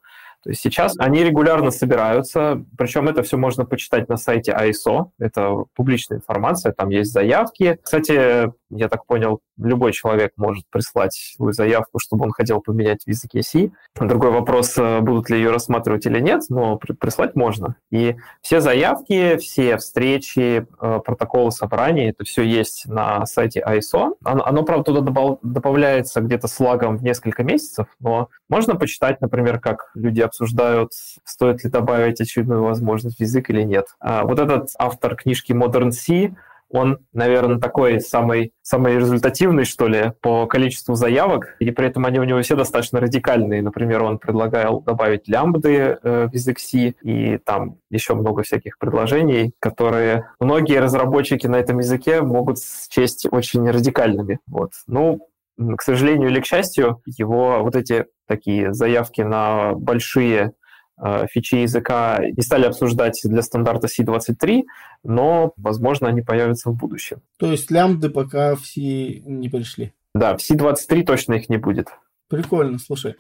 То 0.48 0.52
есть 0.52 0.62
сейчас 0.62 0.96
они 0.98 1.26
регулярно 1.26 1.72
собираются, 1.72 2.64
причем 2.78 3.10
это 3.10 3.22
все 3.22 3.36
можно 3.36 3.66
почитать 3.66 4.08
на 4.08 4.16
сайте 4.16 4.54
ISO, 4.54 5.10
это 5.20 5.66
публичная 5.76 6.20
информация, 6.20 6.72
там 6.72 6.88
есть 6.88 7.12
заявки. 7.12 7.78
Кстати, 7.84 8.50
я 8.70 8.88
так 8.88 9.06
понял, 9.06 9.42
любой 9.58 9.92
человек 9.92 10.32
может 10.38 10.64
прислать 10.70 11.14
свою 11.14 11.52
заявку, 11.52 12.00
чтобы 12.00 12.24
он 12.26 12.32
хотел 12.32 12.62
поменять 12.62 13.04
в 13.04 13.08
языке 13.08 13.42
C. 13.42 13.72
Другой 14.00 14.32
вопрос, 14.32 14.78
э, 14.78 15.00
будут 15.02 15.30
ли 15.30 15.38
ее 15.38 15.52
рассматривать 15.52 16.06
или 16.06 16.20
нет, 16.20 16.44
но 16.50 16.78
прислать 16.78 17.36
можно. 17.36 17.76
И 17.92 18.16
все 18.42 18.62
заявки, 18.62 19.36
все 19.38 19.78
встречи, 19.78 20.66
э, 20.80 21.00
протоколы 21.06 21.52
собраний, 21.52 22.10
это 22.10 22.24
все 22.24 22.44
есть 22.44 22.86
на 22.88 23.26
сайте 23.26 23.62
ISO. 23.68 24.14
Оно, 24.24 24.64
правда, 24.64 24.94
туда 24.94 25.38
добавляется 25.42 26.22
где-то 26.22 26.48
с 26.48 26.60
лагом 26.60 26.98
в 26.98 27.04
несколько 27.04 27.44
месяцев, 27.44 27.88
но 28.00 28.30
можно 28.50 28.76
почитать, 28.76 29.22
например, 29.22 29.60
как 29.60 29.92
люди 29.94 30.22
обсуждают, 30.22 30.92
стоит 31.24 31.64
ли 31.64 31.70
добавить 31.70 32.22
очередную 32.22 32.64
возможность 32.64 33.18
в 33.18 33.22
язык 33.22 33.50
или 33.50 33.64
нет. 33.64 33.88
А 34.00 34.24
вот 34.24 34.40
этот 34.40 34.70
автор 34.78 35.16
книжки 35.16 35.52
Modern 35.52 35.92
C, 35.92 36.36
он, 36.70 37.00
наверное, 37.14 37.60
такой 37.60 38.02
самый, 38.02 38.52
самый 38.62 38.96
результативный, 38.98 39.64
что 39.64 39.88
ли, 39.88 40.12
по 40.22 40.48
количеству 40.48 40.96
заявок, 40.96 41.56
и 41.60 41.72
при 41.72 41.88
этом 41.88 42.06
они 42.06 42.20
у 42.20 42.24
него 42.24 42.42
все 42.42 42.56
достаточно 42.56 43.00
радикальные. 43.00 43.62
Например, 43.62 44.04
он 44.04 44.20
предлагал 44.20 44.82
добавить 44.82 45.28
лямбды 45.28 45.98
э, 46.02 46.28
в 46.28 46.34
язык 46.34 46.60
C, 46.60 46.94
и 47.02 47.38
там 47.38 47.78
еще 47.90 48.16
много 48.16 48.44
всяких 48.44 48.78
предложений, 48.78 49.54
которые 49.60 50.32
многие 50.40 50.80
разработчики 50.80 51.48
на 51.48 51.56
этом 51.56 51.80
языке 51.80 52.22
могут 52.22 52.58
счесть 52.60 53.28
очень 53.32 53.70
радикальными. 53.70 54.40
Вот. 54.48 54.72
Ну, 54.88 55.30
к 55.58 55.82
сожалению 55.82 56.30
или 56.30 56.40
к 56.40 56.46
счастью, 56.46 57.02
его 57.06 57.64
вот 57.64 57.76
эти 57.76 58.06
такие 58.28 58.74
заявки 58.74 59.22
на 59.22 59.74
большие 59.74 60.54
Э, 61.00 61.28
фичи 61.32 61.56
языка 61.56 62.20
не 62.20 62.42
стали 62.42 62.66
обсуждать 62.66 63.20
для 63.24 63.42
стандарта 63.42 63.88
C23, 63.88 64.64
но, 65.04 65.54
возможно, 65.58 66.08
они 66.08 66.22
появятся 66.22 66.70
в 66.70 66.76
будущем. 66.76 67.22
То 67.38 67.52
есть 67.52 67.70
лямбды 67.70 68.10
пока 68.10 68.56
в 68.56 68.66
C 68.66 68.82
не 68.82 69.50
пришли? 69.50 69.94
Да, 70.16 70.36
в 70.36 70.40
C23 70.40 71.04
точно 71.04 71.36
их 71.36 71.50
не 71.50 71.58
будет. 71.58 71.90
Прикольно, 72.28 72.78
слушай. 72.78 73.16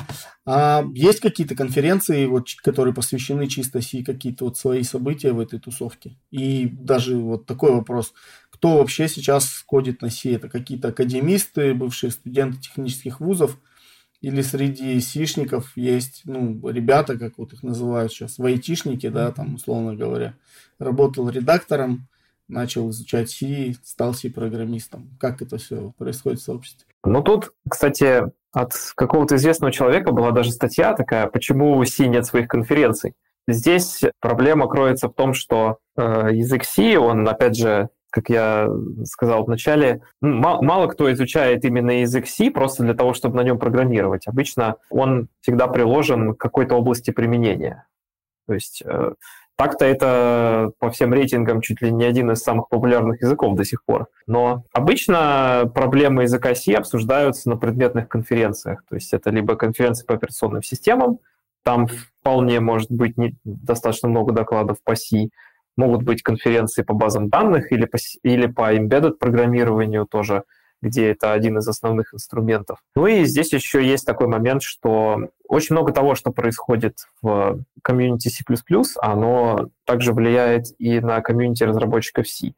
А 0.46 0.84
есть 0.94 1.22
какие-то 1.22 1.56
конференции, 1.56 2.26
вот, 2.26 2.48
которые 2.62 2.94
посвящены 2.94 3.48
чисто 3.48 3.82
C, 3.82 4.04
какие-то 4.04 4.46
вот 4.46 4.58
свои 4.58 4.84
события 4.84 5.32
в 5.32 5.40
этой 5.40 5.60
тусовке? 5.60 6.18
И 6.30 6.68
даже 6.68 7.16
вот 7.18 7.46
такой 7.46 7.72
вопрос. 7.72 8.14
Кто 8.50 8.78
вообще 8.78 9.08
сейчас 9.08 9.64
кодит 9.66 10.02
на 10.02 10.10
C? 10.10 10.34
Это 10.34 10.50
какие-то 10.50 10.90
академисты, 10.90 11.74
бывшие 11.74 12.12
студенты 12.12 12.60
технических 12.60 13.22
вузов? 13.22 13.58
или 14.22 14.42
среди 14.42 15.00
сишников 15.00 15.74
есть, 15.78 16.24
ну, 16.26 16.68
ребята, 16.70 17.18
как 17.18 17.38
вот 17.38 17.54
их 17.54 17.64
называют 17.64 18.12
сейчас, 18.12 18.38
вайтишники, 18.40 19.10
да, 19.10 19.32
там, 19.32 19.56
условно 19.56 19.96
говоря. 19.96 20.36
Работал 20.80 21.30
редактором, 21.30 22.08
начал 22.48 22.90
изучать 22.90 23.30
C, 23.30 23.76
стал 23.84 24.14
C-программистом. 24.14 25.16
Как 25.20 25.42
это 25.42 25.58
все 25.58 25.94
происходит 25.98 26.40
в 26.40 26.44
сообществе? 26.44 26.88
Ну, 27.08 27.24
тут, 27.24 27.54
кстати, 27.70 28.24
от 28.52 28.74
какого-то 28.96 29.36
известного 29.36 29.72
человека 29.72 30.12
была 30.12 30.32
даже 30.32 30.52
статья 30.52 30.94
такая, 30.94 31.28
почему 31.28 31.84
C 31.86 32.08
нет 32.08 32.26
своих 32.26 32.48
конференций. 32.48 33.14
Здесь 33.48 34.04
проблема 34.20 34.68
кроется 34.68 35.08
в 35.08 35.14
том, 35.14 35.34
что 35.34 35.78
э, 35.96 36.30
язык 36.34 36.66
C, 36.66 36.98
он, 36.98 37.28
опять 37.28 37.56
же, 37.58 37.90
как 38.10 38.30
я 38.30 38.70
сказал 39.06 39.46
вначале, 39.46 40.02
мало 40.20 40.88
кто 40.88 41.12
изучает 41.14 41.64
именно 41.64 42.02
язык 42.02 42.28
C 42.28 42.52
просто 42.52 42.84
для 42.84 42.94
того, 42.94 43.14
чтобы 43.14 43.38
на 43.38 43.44
нем 43.44 43.58
программировать. 43.58 44.28
Обычно 44.28 44.76
он 44.90 45.30
всегда 45.42 45.68
приложен 45.68 46.36
к 46.36 46.40
какой-то 46.40 46.76
области 46.76 47.12
применения. 47.12 47.88
То 48.48 48.54
есть 48.54 48.82
э, 48.86 49.12
так-то 49.58 49.86
это 49.86 50.72
по 50.80 50.92
всем 50.92 51.14
рейтингам 51.14 51.62
чуть 51.62 51.82
ли 51.82 51.92
не 51.92 52.06
один 52.06 52.32
из 52.32 52.40
самых 52.40 52.70
популярных 52.70 53.22
языков 53.22 53.58
до 53.58 53.66
сих 53.66 53.84
пор. 53.84 54.08
Но 54.28 54.64
обычно 54.72 55.70
проблемы 55.74 56.24
языка 56.24 56.54
C 56.56 56.74
обсуждаются 56.74 57.50
на 57.50 57.58
предметных 57.58 58.08
конференциях. 58.08 58.84
То 58.88 58.96
есть 58.96 59.14
это 59.14 59.32
либо 59.32 59.56
конференции 59.56 60.06
по 60.06 60.14
операционным 60.14 60.62
системам, 60.62 61.20
там 61.64 61.88
вполне 61.88 62.60
может 62.60 62.92
быть 62.92 63.18
не, 63.18 63.36
достаточно 63.44 64.08
много 64.08 64.32
докладов 64.32 64.78
по 64.84 64.96
C, 64.96 65.30
Могут 65.78 66.02
быть 66.02 66.24
конференции 66.24 66.82
по 66.82 66.96
базам 66.96 67.30
данных 67.30 67.72
или 67.72 67.86
по, 67.86 67.98
или 68.24 68.48
по 68.48 68.76
embedded 68.76 69.12
программированию 69.20 70.08
тоже, 70.08 70.44
где 70.82 71.12
это 71.12 71.34
один 71.34 71.58
из 71.58 71.68
основных 71.68 72.14
инструментов. 72.14 72.80
Ну 72.96 73.08
и 73.08 73.26
здесь 73.26 73.54
еще 73.54 73.86
есть 73.86 74.06
такой 74.06 74.28
момент, 74.28 74.62
что 74.62 75.30
очень 75.48 75.76
много 75.76 75.92
того, 75.92 76.16
что 76.16 76.32
происходит 76.32 76.98
в 77.22 77.64
комьюнити 77.82 78.30
C++, 78.30 78.44
оно 79.02 79.70
также 79.86 80.14
влияет 80.14 80.68
и 80.80 81.00
на 81.00 81.22
комьюнити 81.22 81.64
разработчиков 81.64 82.28
C. 82.28 82.54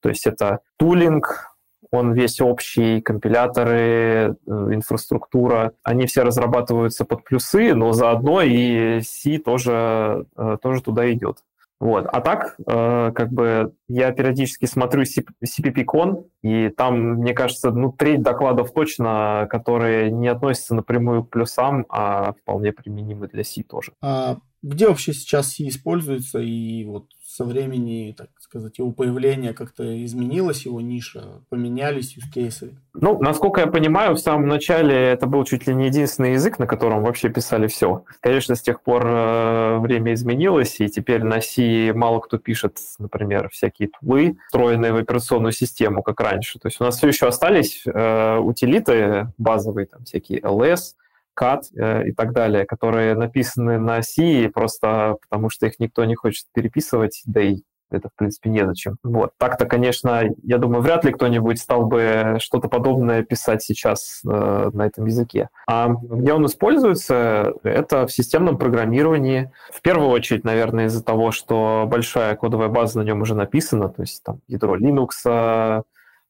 То 0.00 0.08
есть 0.08 0.26
это 0.26 0.60
тулинг, 0.78 1.50
он 1.90 2.12
весь 2.12 2.40
общий, 2.40 3.00
компиляторы, 3.00 3.76
э, 3.76 4.34
инфраструктура, 4.46 5.72
они 5.82 6.06
все 6.06 6.22
разрабатываются 6.22 7.04
под 7.04 7.24
плюсы, 7.24 7.74
но 7.74 7.92
заодно 7.92 8.42
и 8.42 9.00
C 9.00 9.38
тоже, 9.38 10.26
э, 10.36 10.56
тоже 10.62 10.82
туда 10.82 11.10
идет. 11.12 11.38
Вот. 11.80 12.06
А 12.12 12.20
так, 12.20 12.56
э, 12.66 13.10
как 13.14 13.32
бы 13.32 13.72
я 13.88 14.12
периодически 14.12 14.66
смотрю 14.66 15.02
CPP-кон, 15.02 16.26
и 16.42 16.68
там, 16.68 17.14
мне 17.14 17.32
кажется, 17.32 17.70
ну, 17.70 17.90
треть 17.90 18.22
докладов 18.22 18.72
точно, 18.72 19.48
которые 19.50 20.10
не 20.10 20.28
относятся 20.28 20.74
напрямую 20.74 21.24
к 21.24 21.30
плюсам, 21.30 21.86
а 21.88 22.34
вполне 22.34 22.72
применимы 22.72 23.28
для 23.28 23.44
C 23.44 23.62
тоже. 23.62 23.92
А 24.02 24.36
где 24.62 24.88
вообще 24.88 25.14
сейчас 25.14 25.54
C 25.54 25.68
используется, 25.68 26.38
и 26.38 26.84
вот 26.84 27.06
со 27.40 27.46
времени, 27.46 28.14
так 28.14 28.28
сказать, 28.38 28.78
его 28.78 28.92
появления 28.92 29.54
как-то 29.54 30.04
изменилась 30.04 30.66
его 30.66 30.82
ниша, 30.82 31.40
поменялись 31.48 32.14
юзкейсы? 32.14 32.76
Ну, 32.92 33.18
насколько 33.18 33.62
я 33.62 33.66
понимаю, 33.66 34.14
в 34.14 34.20
самом 34.20 34.46
начале 34.46 34.94
это 34.94 35.26
был 35.26 35.44
чуть 35.44 35.66
ли 35.66 35.74
не 35.74 35.86
единственный 35.86 36.34
язык, 36.34 36.58
на 36.58 36.66
котором 36.66 37.02
вообще 37.02 37.30
писали 37.30 37.66
все. 37.66 38.04
Конечно, 38.20 38.56
с 38.56 38.60
тех 38.60 38.82
пор 38.82 39.06
э, 39.06 39.78
время 39.78 40.12
изменилось, 40.12 40.80
и 40.80 40.88
теперь 40.90 41.22
на 41.22 41.40
C 41.40 41.94
мало 41.94 42.20
кто 42.20 42.36
пишет, 42.36 42.76
например, 42.98 43.48
всякие 43.48 43.88
тулы, 43.88 44.36
встроенные 44.48 44.92
в 44.92 44.96
операционную 44.96 45.52
систему, 45.52 46.02
как 46.02 46.20
раньше. 46.20 46.58
То 46.58 46.68
есть 46.68 46.78
у 46.78 46.84
нас 46.84 46.98
все 46.98 47.08
еще 47.08 47.26
остались 47.26 47.84
э, 47.86 48.36
утилиты 48.36 49.32
базовые, 49.38 49.86
там 49.86 50.04
всякие 50.04 50.40
LS, 50.40 50.92
CAD 51.40 51.60
э, 51.76 52.08
и 52.08 52.12
так 52.12 52.32
далее, 52.32 52.66
которые 52.66 53.14
написаны 53.14 53.78
на 53.78 54.02
C 54.02 54.50
просто 54.52 55.16
потому, 55.28 55.50
что 55.50 55.66
их 55.66 55.78
никто 55.78 56.04
не 56.04 56.14
хочет 56.14 56.46
переписывать, 56.52 57.22
да 57.26 57.40
и 57.40 57.62
это, 57.90 58.08
в 58.08 58.14
принципе, 58.16 58.50
незачем. 58.50 58.96
Вот. 59.02 59.32
Так-то, 59.36 59.66
конечно, 59.66 60.22
я 60.42 60.58
думаю, 60.58 60.82
вряд 60.82 61.04
ли 61.04 61.12
кто-нибудь 61.12 61.60
стал 61.60 61.86
бы 61.86 62.36
что-то 62.38 62.68
подобное 62.68 63.22
писать 63.22 63.62
сейчас 63.62 64.20
э, 64.24 64.70
на 64.72 64.86
этом 64.86 65.06
языке. 65.06 65.48
А 65.66 65.88
где 65.88 66.32
он 66.32 66.46
используется, 66.46 67.52
это 67.64 68.06
в 68.06 68.12
системном 68.12 68.58
программировании. 68.58 69.50
В 69.72 69.82
первую 69.82 70.10
очередь, 70.10 70.44
наверное, 70.44 70.86
из-за 70.86 71.02
того, 71.02 71.32
что 71.32 71.86
большая 71.88 72.36
кодовая 72.36 72.68
база 72.68 73.00
на 73.00 73.04
нем 73.04 73.22
уже 73.22 73.34
написана, 73.34 73.88
то 73.88 74.02
есть 74.02 74.22
там 74.22 74.40
ядро 74.46 74.76
Linux, 74.76 75.10
э, 75.26 75.82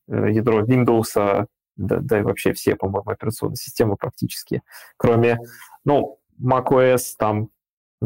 ядро 0.08 0.62
Windows, 0.62 1.46
да, 1.80 1.98
да 2.00 2.20
и 2.20 2.22
вообще 2.22 2.52
все, 2.52 2.76
по-моему, 2.76 3.10
операционные 3.10 3.56
системы 3.56 3.96
практически, 3.96 4.62
кроме, 4.96 5.38
ну, 5.84 6.18
macOS, 6.42 7.14
там 7.18 7.48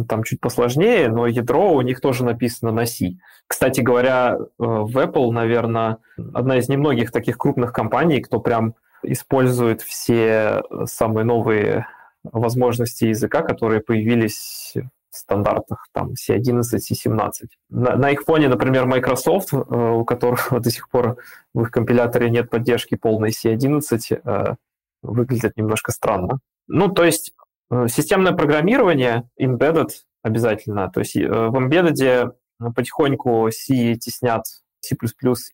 там 0.08 0.24
чуть 0.24 0.40
посложнее, 0.40 1.08
но 1.08 1.28
ядро 1.28 1.72
у 1.72 1.80
них 1.80 2.00
тоже 2.00 2.24
написано 2.24 2.72
на 2.72 2.84
C. 2.84 3.12
Кстати 3.46 3.80
говоря, 3.80 4.36
э, 4.36 4.44
в 4.58 4.98
Apple, 4.98 5.30
наверное, 5.30 5.98
одна 6.32 6.58
из 6.58 6.68
немногих 6.68 7.12
таких 7.12 7.38
крупных 7.38 7.72
компаний, 7.72 8.20
кто 8.20 8.40
прям 8.40 8.74
использует 9.04 9.82
все 9.82 10.64
самые 10.86 11.24
новые 11.24 11.86
возможности 12.24 13.04
языка, 13.04 13.42
которые 13.42 13.82
появились 13.82 14.74
стандартах 15.16 15.86
там 15.92 16.12
C11, 16.12 16.62
C17. 16.62 17.30
На, 17.70 17.96
на 17.96 18.10
их 18.10 18.22
фоне, 18.22 18.48
например, 18.48 18.86
Microsoft, 18.86 19.52
э, 19.52 19.56
у 19.56 20.04
которого 20.04 20.60
до 20.60 20.70
сих 20.70 20.88
пор 20.88 21.16
в 21.52 21.62
их 21.62 21.70
компиляторе 21.70 22.30
нет 22.30 22.50
поддержки 22.50 22.94
полной 22.94 23.30
C11, 23.30 24.20
э, 24.24 24.54
выглядит 25.02 25.56
немножко 25.56 25.92
странно. 25.92 26.38
Ну, 26.66 26.88
то 26.88 27.04
есть 27.04 27.34
Э, 27.70 27.88
системное 27.88 28.32
программирование, 28.32 29.28
embedded 29.40 29.90
обязательно. 30.22 30.90
То 30.90 31.00
есть 31.00 31.16
в 31.16 31.56
embedded 31.56 32.32
потихоньку 32.74 33.48
C 33.50 33.94
теснят 33.96 34.44
C++ 34.80 34.96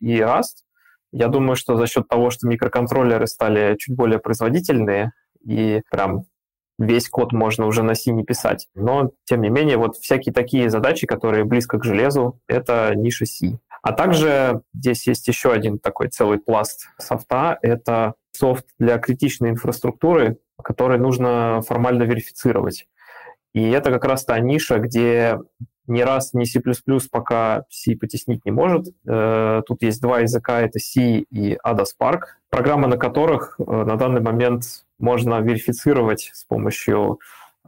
и 0.00 0.18
Rust. 0.18 0.64
Я 1.12 1.28
думаю, 1.28 1.56
что 1.56 1.76
за 1.76 1.86
счет 1.86 2.08
того, 2.08 2.30
что 2.30 2.46
микроконтроллеры 2.46 3.26
стали 3.26 3.76
чуть 3.78 3.96
более 3.96 4.18
производительные, 4.18 5.12
и 5.44 5.82
прям 5.90 6.24
весь 6.80 7.08
код 7.08 7.32
можно 7.32 7.66
уже 7.66 7.82
на 7.82 7.94
C 7.94 8.10
не 8.10 8.24
писать. 8.24 8.68
Но, 8.74 9.12
тем 9.24 9.42
не 9.42 9.50
менее, 9.50 9.76
вот 9.76 9.96
всякие 9.96 10.32
такие 10.32 10.70
задачи, 10.70 11.06
которые 11.06 11.44
близко 11.44 11.78
к 11.78 11.84
железу, 11.84 12.40
это 12.48 12.92
ниша 12.96 13.26
C. 13.26 13.58
А 13.82 13.92
также 13.92 14.62
здесь 14.74 15.06
есть 15.06 15.28
еще 15.28 15.52
один 15.52 15.78
такой 15.78 16.08
целый 16.08 16.38
пласт 16.38 16.88
софта. 16.98 17.58
Это 17.62 18.14
софт 18.32 18.64
для 18.78 18.98
критичной 18.98 19.50
инфраструктуры, 19.50 20.38
который 20.62 20.98
нужно 20.98 21.62
формально 21.66 22.04
верифицировать. 22.04 22.86
И 23.52 23.70
это 23.70 23.90
как 23.90 24.04
раз 24.04 24.24
та 24.24 24.38
ниша, 24.38 24.78
где 24.78 25.38
ни 25.90 26.00
раз 26.00 26.32
ни 26.32 26.44
C++ 26.44 26.60
пока 27.10 27.64
C 27.68 27.96
потеснить 27.96 28.44
не 28.46 28.52
может. 28.52 28.86
Э, 29.06 29.62
тут 29.66 29.82
есть 29.82 30.00
два 30.00 30.20
языка, 30.20 30.60
это 30.60 30.78
C 30.78 31.24
и 31.30 31.58
Ada 31.66 31.84
Spark, 31.84 32.20
программы 32.48 32.86
на 32.86 32.96
которых 32.96 33.56
э, 33.58 33.62
на 33.64 33.96
данный 33.96 34.20
момент 34.20 34.64
можно 34.98 35.40
верифицировать 35.40 36.30
с 36.32 36.44
помощью 36.44 37.18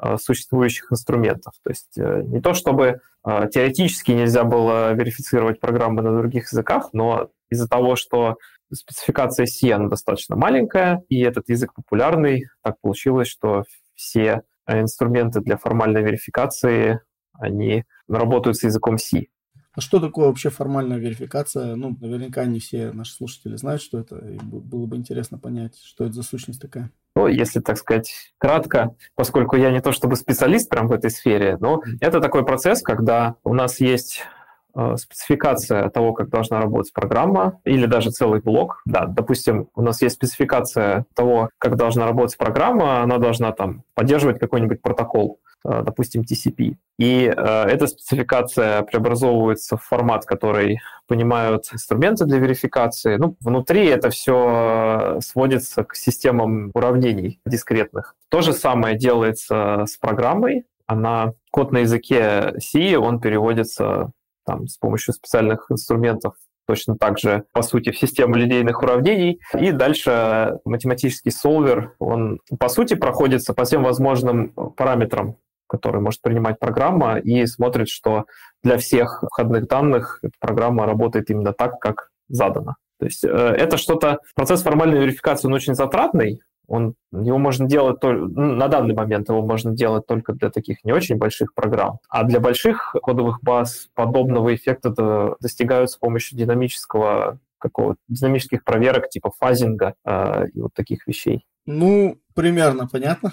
э, 0.00 0.16
существующих 0.18 0.90
инструментов. 0.90 1.54
То 1.62 1.70
есть 1.70 1.96
не 1.96 2.40
то 2.40 2.54
чтобы 2.54 3.00
теоретически 3.24 4.10
нельзя 4.10 4.42
было 4.42 4.92
верифицировать 4.94 5.60
программы 5.60 6.02
на 6.02 6.18
других 6.18 6.50
языках, 6.50 6.88
но 6.92 7.28
из-за 7.50 7.68
того, 7.68 7.94
что 7.94 8.36
спецификация 8.72 9.46
C 9.46 9.70
она 9.70 9.88
достаточно 9.88 10.34
маленькая, 10.34 11.04
и 11.08 11.20
этот 11.20 11.48
язык 11.48 11.72
популярный. 11.72 12.46
Так 12.64 12.80
получилось, 12.80 13.28
что 13.28 13.62
все 13.94 14.42
инструменты 14.66 15.40
для 15.40 15.56
формальной 15.56 16.02
верификации, 16.02 17.00
они 17.32 17.84
работают 18.08 18.56
с 18.56 18.64
языком 18.64 18.98
C. 18.98 19.26
А 19.74 19.80
что 19.80 20.00
такое 20.00 20.26
вообще 20.26 20.50
формальная 20.50 20.98
верификация? 20.98 21.76
Ну, 21.76 21.96
наверняка 21.98 22.44
не 22.44 22.60
все 22.60 22.92
наши 22.92 23.14
слушатели 23.14 23.56
знают, 23.56 23.80
что 23.80 23.98
это. 23.98 24.18
И 24.18 24.38
было 24.38 24.86
бы 24.86 24.96
интересно 24.96 25.38
понять, 25.38 25.78
что 25.82 26.04
это 26.04 26.12
за 26.12 26.22
сущность 26.22 26.60
такая. 26.60 26.90
Ну, 27.16 27.26
если 27.26 27.60
так 27.60 27.78
сказать 27.78 28.34
кратко, 28.38 28.94
поскольку 29.14 29.56
я 29.56 29.70
не 29.70 29.80
то 29.80 29.92
чтобы 29.92 30.16
специалист 30.16 30.68
прям 30.68 30.88
в 30.88 30.92
этой 30.92 31.10
сфере, 31.10 31.56
но 31.58 31.82
это 32.00 32.20
такой 32.20 32.44
процесс, 32.44 32.82
когда 32.82 33.36
у 33.44 33.54
нас 33.54 33.80
есть 33.80 34.22
спецификация 34.96 35.88
того, 35.90 36.12
как 36.12 36.30
должна 36.30 36.60
работать 36.60 36.92
программа, 36.92 37.60
или 37.64 37.86
даже 37.86 38.10
целый 38.10 38.40
блок. 38.40 38.82
Да, 38.84 39.06
допустим, 39.06 39.68
у 39.74 39.82
нас 39.82 40.02
есть 40.02 40.16
спецификация 40.16 41.06
того, 41.14 41.50
как 41.58 41.76
должна 41.76 42.06
работать 42.06 42.38
программа, 42.38 43.02
она 43.02 43.18
должна 43.18 43.52
там 43.52 43.82
поддерживать 43.94 44.38
какой-нибудь 44.38 44.82
протокол, 44.82 45.40
э, 45.64 45.82
допустим, 45.84 46.22
TCP. 46.22 46.76
И 46.98 47.24
э, 47.24 47.64
эта 47.64 47.86
спецификация 47.86 48.82
преобразовывается 48.82 49.76
в 49.76 49.82
формат, 49.82 50.24
который 50.24 50.80
понимают 51.06 51.68
инструменты 51.72 52.24
для 52.24 52.38
верификации. 52.38 53.16
Ну, 53.16 53.36
внутри 53.40 53.86
это 53.86 54.10
все 54.10 55.18
сводится 55.20 55.84
к 55.84 55.94
системам 55.94 56.70
уравнений 56.74 57.40
дискретных. 57.44 58.14
То 58.28 58.40
же 58.40 58.52
самое 58.52 58.96
делается 58.96 59.84
с 59.86 59.96
программой. 59.96 60.64
Она, 60.86 61.32
код 61.50 61.72
на 61.72 61.78
языке 61.78 62.54
C, 62.58 62.96
он 62.96 63.20
переводится 63.20 64.12
там, 64.44 64.66
с 64.66 64.76
помощью 64.78 65.14
специальных 65.14 65.66
инструментов 65.70 66.34
точно 66.66 66.96
так 66.96 67.18
же, 67.18 67.44
по 67.52 67.62
сути, 67.62 67.90
в 67.90 67.98
систему 67.98 68.36
линейных 68.36 68.82
уравнений. 68.82 69.40
И 69.58 69.72
дальше 69.72 70.58
математический 70.64 71.32
солвер, 71.32 71.94
он, 71.98 72.40
по 72.58 72.68
сути, 72.68 72.94
проходится 72.94 73.52
по 73.52 73.64
всем 73.64 73.82
возможным 73.82 74.50
параметрам, 74.76 75.36
которые 75.66 76.02
может 76.02 76.22
принимать 76.22 76.58
программа, 76.58 77.18
и 77.18 77.46
смотрит, 77.46 77.88
что 77.88 78.26
для 78.62 78.78
всех 78.78 79.24
входных 79.30 79.66
данных 79.66 80.22
программа 80.38 80.86
работает 80.86 81.30
именно 81.30 81.52
так, 81.52 81.78
как 81.80 82.10
задано. 82.28 82.76
То 82.98 83.06
есть 83.06 83.24
э, 83.24 83.28
это 83.28 83.76
что-то, 83.76 84.18
процесс 84.34 84.62
формальной 84.62 85.00
верификации, 85.00 85.48
он 85.48 85.54
очень 85.54 85.74
затратный, 85.74 86.40
он, 86.66 86.94
его 87.12 87.38
можно 87.38 87.68
делать 87.68 88.00
только, 88.00 88.24
ну, 88.24 88.54
на 88.54 88.68
данный 88.68 88.94
момент 88.94 89.28
его 89.28 89.44
можно 89.44 89.72
делать 89.72 90.06
только 90.06 90.32
для 90.32 90.50
таких 90.50 90.84
не 90.84 90.92
очень 90.92 91.16
больших 91.16 91.54
программ. 91.54 91.98
А 92.08 92.24
для 92.24 92.40
больших 92.40 92.94
кодовых 93.02 93.42
баз 93.42 93.88
подобного 93.94 94.54
эффекта 94.54 95.36
достигают 95.40 95.90
с 95.90 95.96
помощью 95.96 96.38
динамического 96.38 97.38
какого 97.58 97.96
динамических 98.08 98.64
проверок 98.64 99.08
типа 99.08 99.30
фазинга 99.38 99.94
э, 100.04 100.48
и 100.48 100.60
вот 100.60 100.74
таких 100.74 101.06
вещей. 101.06 101.46
Ну, 101.64 102.18
примерно 102.34 102.88
понятно. 102.88 103.32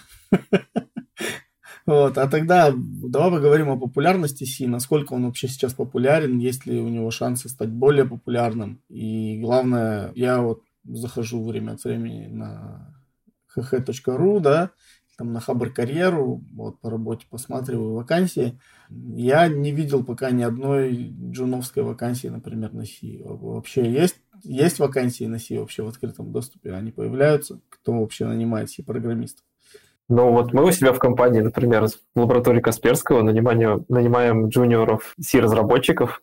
Вот, 1.85 2.19
а 2.19 2.27
тогда 2.27 2.71
давай 2.75 3.31
поговорим 3.31 3.69
о 3.69 3.79
популярности 3.79 4.43
Си, 4.43 4.67
насколько 4.67 5.13
он 5.13 5.25
вообще 5.25 5.47
сейчас 5.47 5.73
популярен, 5.73 6.37
есть 6.37 6.67
ли 6.67 6.79
у 6.79 6.87
него 6.87 7.09
шансы 7.09 7.49
стать 7.49 7.69
более 7.69 8.05
популярным. 8.05 8.79
И 8.89 9.39
главное, 9.41 10.11
я 10.13 10.39
вот 10.39 10.61
захожу 10.83 11.43
время 11.43 11.71
от 11.71 11.83
времени 11.83 12.27
на 12.27 12.98
hh.ru, 13.61 14.39
да, 14.39 14.71
там 15.19 15.33
на 15.33 15.41
Хабр 15.41 15.69
карьеру, 15.71 16.41
вот 16.53 16.79
по 16.79 16.89
работе 16.89 17.25
посматриваю 17.29 17.93
вакансии. 17.93 18.57
Я 18.89 19.49
не 19.49 19.71
видел 19.73 20.05
пока 20.05 20.31
ни 20.31 20.43
одной 20.43 21.13
джуновской 21.31 21.83
вакансии, 21.83 22.27
например, 22.27 22.71
на 22.71 22.85
C. 22.85 23.21
Вообще 23.25 23.91
есть, 23.91 24.15
есть 24.43 24.79
вакансии 24.79 25.25
на 25.25 25.37
C 25.37 25.59
вообще 25.59 25.83
в 25.83 25.89
открытом 25.89 26.31
доступе? 26.31 26.71
Они 26.73 26.91
появляются? 26.91 27.59
Кто 27.67 27.99
вообще 27.99 28.27
нанимает 28.27 28.69
C-программистов? 28.69 29.43
Ну 30.07 30.31
вот 30.31 30.53
мы 30.53 30.63
у 30.65 30.71
себя 30.71 30.93
в 30.93 30.99
компании, 30.99 31.41
например, 31.41 31.87
в 31.87 32.19
лаборатории 32.19 32.61
Касперского 32.61 33.21
нанимаем, 33.21 33.85
нанимаем 33.89 34.47
джуниоров 34.47 35.15
C-разработчиков. 35.19 36.21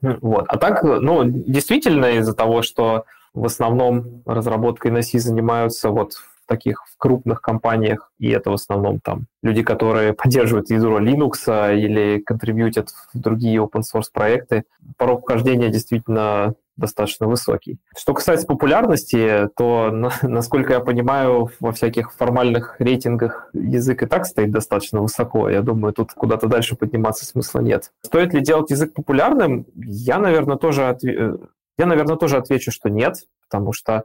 Вот. 0.00 0.46
А 0.48 0.56
так, 0.56 0.82
ну, 0.82 1.24
действительно, 1.24 2.06
из-за 2.16 2.32
того, 2.32 2.62
что 2.62 3.04
в 3.34 3.44
основном 3.44 4.22
разработкой 4.26 5.02
C 5.02 5.18
занимаются 5.18 5.90
вот 5.90 6.14
в 6.14 6.46
таких 6.46 6.84
в 6.86 6.98
крупных 6.98 7.40
компаниях, 7.40 8.10
и 8.18 8.28
это 8.30 8.50
в 8.50 8.54
основном 8.54 8.98
там 9.00 9.26
люди, 9.42 9.62
которые 9.62 10.12
поддерживают 10.14 10.70
ядро 10.70 11.00
Linux 11.00 11.76
или 11.76 12.18
контрибьютят 12.20 12.88
в 13.14 13.18
другие 13.18 13.60
open 13.62 13.82
source 13.82 14.08
проекты. 14.12 14.64
Порог 14.96 15.22
вхождения 15.22 15.68
действительно 15.68 16.54
достаточно 16.80 17.28
высокий. 17.28 17.78
Что 17.96 18.14
касается 18.14 18.46
популярности, 18.46 19.48
то, 19.56 19.90
насколько 20.22 20.72
я 20.72 20.80
понимаю, 20.80 21.50
во 21.60 21.72
всяких 21.72 22.12
формальных 22.12 22.76
рейтингах 22.80 23.50
язык 23.52 24.02
и 24.02 24.06
так 24.06 24.26
стоит 24.26 24.50
достаточно 24.50 25.00
высоко. 25.00 25.48
Я 25.48 25.62
думаю, 25.62 25.92
тут 25.92 26.12
куда-то 26.12 26.48
дальше 26.48 26.74
подниматься 26.74 27.24
смысла 27.24 27.60
нет. 27.60 27.92
Стоит 28.02 28.34
ли 28.34 28.40
делать 28.40 28.70
язык 28.70 28.92
популярным? 28.94 29.66
Я, 29.76 30.18
наверное, 30.18 30.56
тоже 30.56 30.88
отве... 30.88 31.36
Я, 31.78 31.86
наверное, 31.86 32.16
тоже 32.16 32.36
отвечу, 32.36 32.70
что 32.70 32.90
нет, 32.90 33.16
потому 33.48 33.72
что 33.72 34.04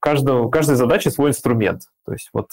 каждого, 0.00 0.50
каждой 0.50 0.76
задаче 0.76 1.10
свой 1.10 1.30
инструмент. 1.30 1.82
То 2.04 2.12
есть 2.12 2.30
вот 2.32 2.48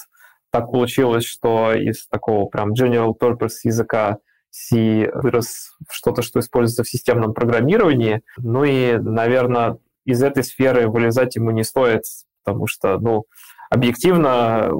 так 0.50 0.70
получилось, 0.70 1.24
что 1.24 1.72
из 1.72 2.06
такого 2.08 2.46
прям 2.46 2.72
general 2.72 3.12
purpose 3.18 3.60
языка 3.64 4.18
C 4.50 5.10
вырос 5.14 5.76
в 5.88 5.94
что-то, 5.94 6.22
что 6.22 6.40
используется 6.40 6.84
в 6.84 6.88
системном 6.88 7.32
программировании. 7.32 8.22
Ну 8.36 8.64
и, 8.64 8.98
наверное, 8.98 9.78
из 10.04 10.22
этой 10.22 10.44
сферы 10.44 10.88
вылезать 10.88 11.36
ему 11.36 11.50
не 11.52 11.64
стоит, 11.64 12.02
потому 12.44 12.66
что, 12.66 12.98
ну, 12.98 13.24
объективно, 13.70 14.70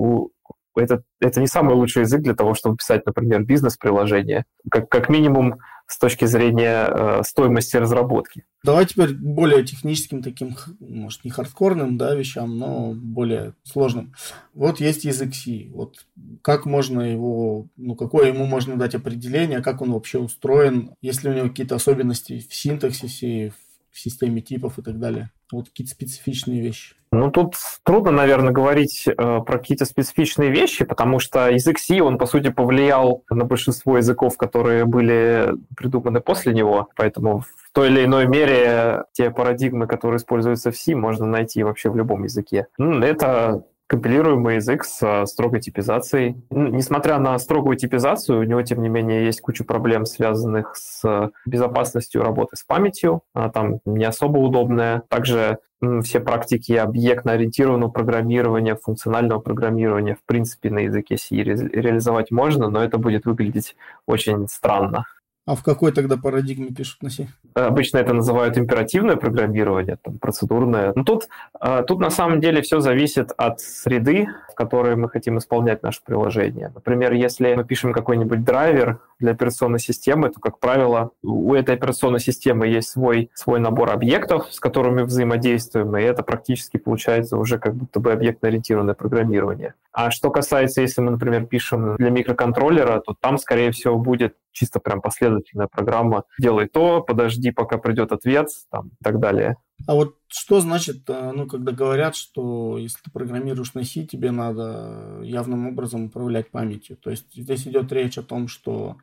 это, 0.81 1.03
это 1.21 1.41
не 1.41 1.47
самый 1.47 1.75
лучший 1.75 2.03
язык 2.03 2.23
для 2.23 2.35
того, 2.35 2.55
чтобы 2.55 2.77
писать, 2.77 3.05
например, 3.07 3.45
бизнес-приложение. 3.45 4.45
Как, 4.71 4.89
как 4.89 5.09
минимум, 5.09 5.61
с 5.93 5.99
точки 5.99 6.25
зрения 6.25 6.87
э, 6.89 7.23
стоимости 7.23 7.77
разработки. 7.77 8.45
Давай 8.65 8.87
теперь 8.87 9.15
более 9.15 9.63
техническим 9.65 10.23
таким, 10.23 10.57
может, 10.81 11.25
не 11.25 11.31
хардкорным, 11.31 11.99
да, 11.99 12.15
вещам, 12.15 12.59
но 12.59 12.95
более 12.95 13.55
сложным. 13.65 14.15
Вот 14.55 14.81
есть 14.81 15.05
язык 15.05 15.35
C. 15.35 15.69
Вот 15.71 16.07
как 16.41 16.65
можно 16.65 17.01
его, 17.03 17.67
ну, 17.77 17.95
какое 17.95 18.29
ему 18.29 18.47
можно 18.47 18.77
дать 18.77 18.95
определение, 18.95 19.63
как 19.63 19.83
он 19.83 19.93
вообще 19.93 20.19
устроен, 20.19 20.95
есть 21.03 21.25
ли 21.25 21.31
у 21.31 21.35
него 21.35 21.49
какие-то 21.49 21.75
особенности 21.75 22.39
в 22.49 22.55
синтаксисе, 22.55 23.51
в 23.51 23.72
в 23.93 24.01
системе 24.01 24.41
типов 24.41 24.79
и 24.79 24.83
так 24.83 24.99
далее? 24.99 25.31
Вот 25.53 25.69
какие-то 25.69 25.93
специфичные 25.93 26.61
вещи. 26.63 26.95
Ну, 27.13 27.31
тут 27.31 27.57
трудно, 27.83 28.11
наверное, 28.11 28.53
говорить 28.53 29.07
э, 29.07 29.15
про 29.15 29.59
какие-то 29.59 29.85
специфичные 29.85 30.51
вещи, 30.51 30.87
потому 30.87 31.19
что 31.19 31.51
язык 31.51 31.79
C, 31.79 32.01
он, 32.01 32.17
по 32.17 32.25
сути, 32.25 32.49
повлиял 32.49 33.23
на 33.29 33.45
большинство 33.45 33.99
языков, 33.99 34.39
которые 34.39 34.87
были 34.87 35.53
придуманы 35.77 36.23
после 36.23 36.55
него, 36.55 36.89
поэтому 36.97 37.41
в 37.41 37.71
той 37.73 37.89
или 37.89 38.07
иной 38.07 38.27
мере 38.27 39.05
те 39.13 39.31
парадигмы, 39.31 39.87
которые 39.87 40.17
используются 40.17 40.71
в 40.71 40.77
C, 40.77 40.95
можно 40.95 41.27
найти 41.27 41.63
вообще 41.63 41.91
в 41.91 41.97
любом 41.97 42.25
языке. 42.25 42.67
Ну, 42.79 42.99
это 43.01 43.63
компилируемый 43.87 44.57
язык 44.57 44.85
с 44.85 45.27
строгой 45.27 45.61
типизацией. 45.61 46.43
Ну, 46.51 46.69
несмотря 46.69 47.19
на 47.19 47.39
строгую 47.39 47.77
типизацию, 47.77 48.41
у 48.41 48.45
него, 48.45 48.63
тем 48.63 48.83
не 48.83 48.89
менее, 48.89 49.27
есть 49.27 49.41
куча 49.41 49.65
проблем, 49.65 50.07
связанных 50.07 50.77
с 50.77 51.31
безопасностью 51.45 52.23
работы 52.23 52.57
с 52.57 52.65
памятью. 52.65 53.23
Она 53.35 53.51
там 53.51 53.81
не 53.85 54.05
особо 54.05 54.39
удобная. 54.39 55.03
Также 55.09 55.59
все 56.05 56.21
практики 56.21 56.73
объектно-ориентированного 56.73 57.91
программирования, 57.91 58.77
функционального 58.77 59.41
программирования, 59.41 60.15
в 60.15 60.25
принципе, 60.25 60.71
на 60.71 60.79
языке 60.81 61.17
C 61.17 61.37
реализовать 61.37 62.31
можно, 62.31 62.71
но 62.71 62.83
это 62.83 62.99
будет 62.99 63.27
выглядеть 63.27 63.77
очень 64.07 64.47
странно. 64.49 65.07
А 65.45 65.57
в 65.57 65.65
какой 65.65 65.91
тогда 65.91 66.17
парадигме 66.17 66.69
пишут 66.69 67.03
на 67.03 67.11
C? 67.11 67.27
Обычно 67.55 67.99
это 67.99 68.13
называют 68.13 68.57
императивное 68.57 69.17
программирование, 69.17 69.99
там, 70.01 70.19
процедурное. 70.19 70.93
Но 70.95 71.03
тут, 71.03 71.27
а, 71.59 71.83
тут 71.83 71.99
на 71.99 72.11
самом 72.11 72.41
деле 72.41 72.63
все 72.63 72.79
зависит 72.79 73.33
от 73.37 73.61
среды, 73.61 74.29
в 74.53 74.55
которой 74.55 74.95
мы 74.95 75.09
хотим 75.09 75.39
исполнять 75.39 75.83
наше 75.83 76.01
приложение. 76.05 76.71
Например, 76.73 77.13
если 77.13 77.55
мы 77.55 77.65
пишем 77.65 77.93
какой-нибудь 77.93 78.45
драйвер 78.45 79.01
для 79.19 79.33
операционной 79.33 79.81
системы, 79.81 80.31
то, 80.31 80.39
как 80.39 80.61
правило, 80.61 81.11
у 81.25 81.55
этой 81.55 81.75
операционной 81.75 82.21
системы 82.21 82.69
есть 82.69 82.91
свой, 82.91 83.29
свой 83.35 83.59
набор 83.59 83.91
объектов, 83.91 84.47
с 84.53 84.61
которыми 84.61 85.03
взаимодействуем, 85.03 85.97
и 85.97 86.03
это 86.03 86.23
практически 86.23 86.77
получается 86.77 87.37
уже 87.37 87.59
как 87.59 87.75
будто 87.75 87.99
бы 87.99 88.13
объектно-ориентированное 88.13 88.95
программирование. 88.95 89.75
А 89.93 90.11
что 90.11 90.31
касается, 90.31 90.81
если 90.81 91.03
мы, 91.03 91.11
например, 91.11 91.47
пишем 91.47 91.97
для 91.97 92.09
микроконтроллера, 92.11 93.01
то 93.01 93.15
там, 93.21 93.37
скорее 93.37 93.73
всего, 93.73 93.99
будет 93.99 94.37
чисто 94.51 94.81
прям 94.81 95.03
последовательная 95.03 95.67
программа 95.67 96.25
«делай 96.39 96.67
то, 96.67 97.03
подожди, 97.03 97.51
пока 97.51 97.77
придет 97.77 98.11
ответ» 98.11 98.49
там, 98.71 98.89
и 98.89 99.05
так 99.05 99.21
далее. 99.21 99.57
А 99.87 99.95
вот 99.95 100.17
что 100.29 100.61
значит, 100.61 101.09
э, 101.09 101.33
ну, 101.35 101.47
когда 101.47 101.73
говорят, 101.73 102.17
что 102.17 102.79
если 102.79 102.99
ты 103.03 103.11
программируешь 103.11 103.75
на 103.75 103.85
C, 103.85 104.05
тебе 104.05 104.31
надо 104.31 105.21
явным 105.23 105.69
образом 105.69 106.07
управлять 106.07 106.51
памятью? 106.51 106.97
То 106.97 107.11
есть 107.11 107.35
здесь 107.35 107.67
идет 107.67 107.93
речь 107.93 108.17
о 108.17 108.23
том, 108.23 108.49
что 108.49 108.97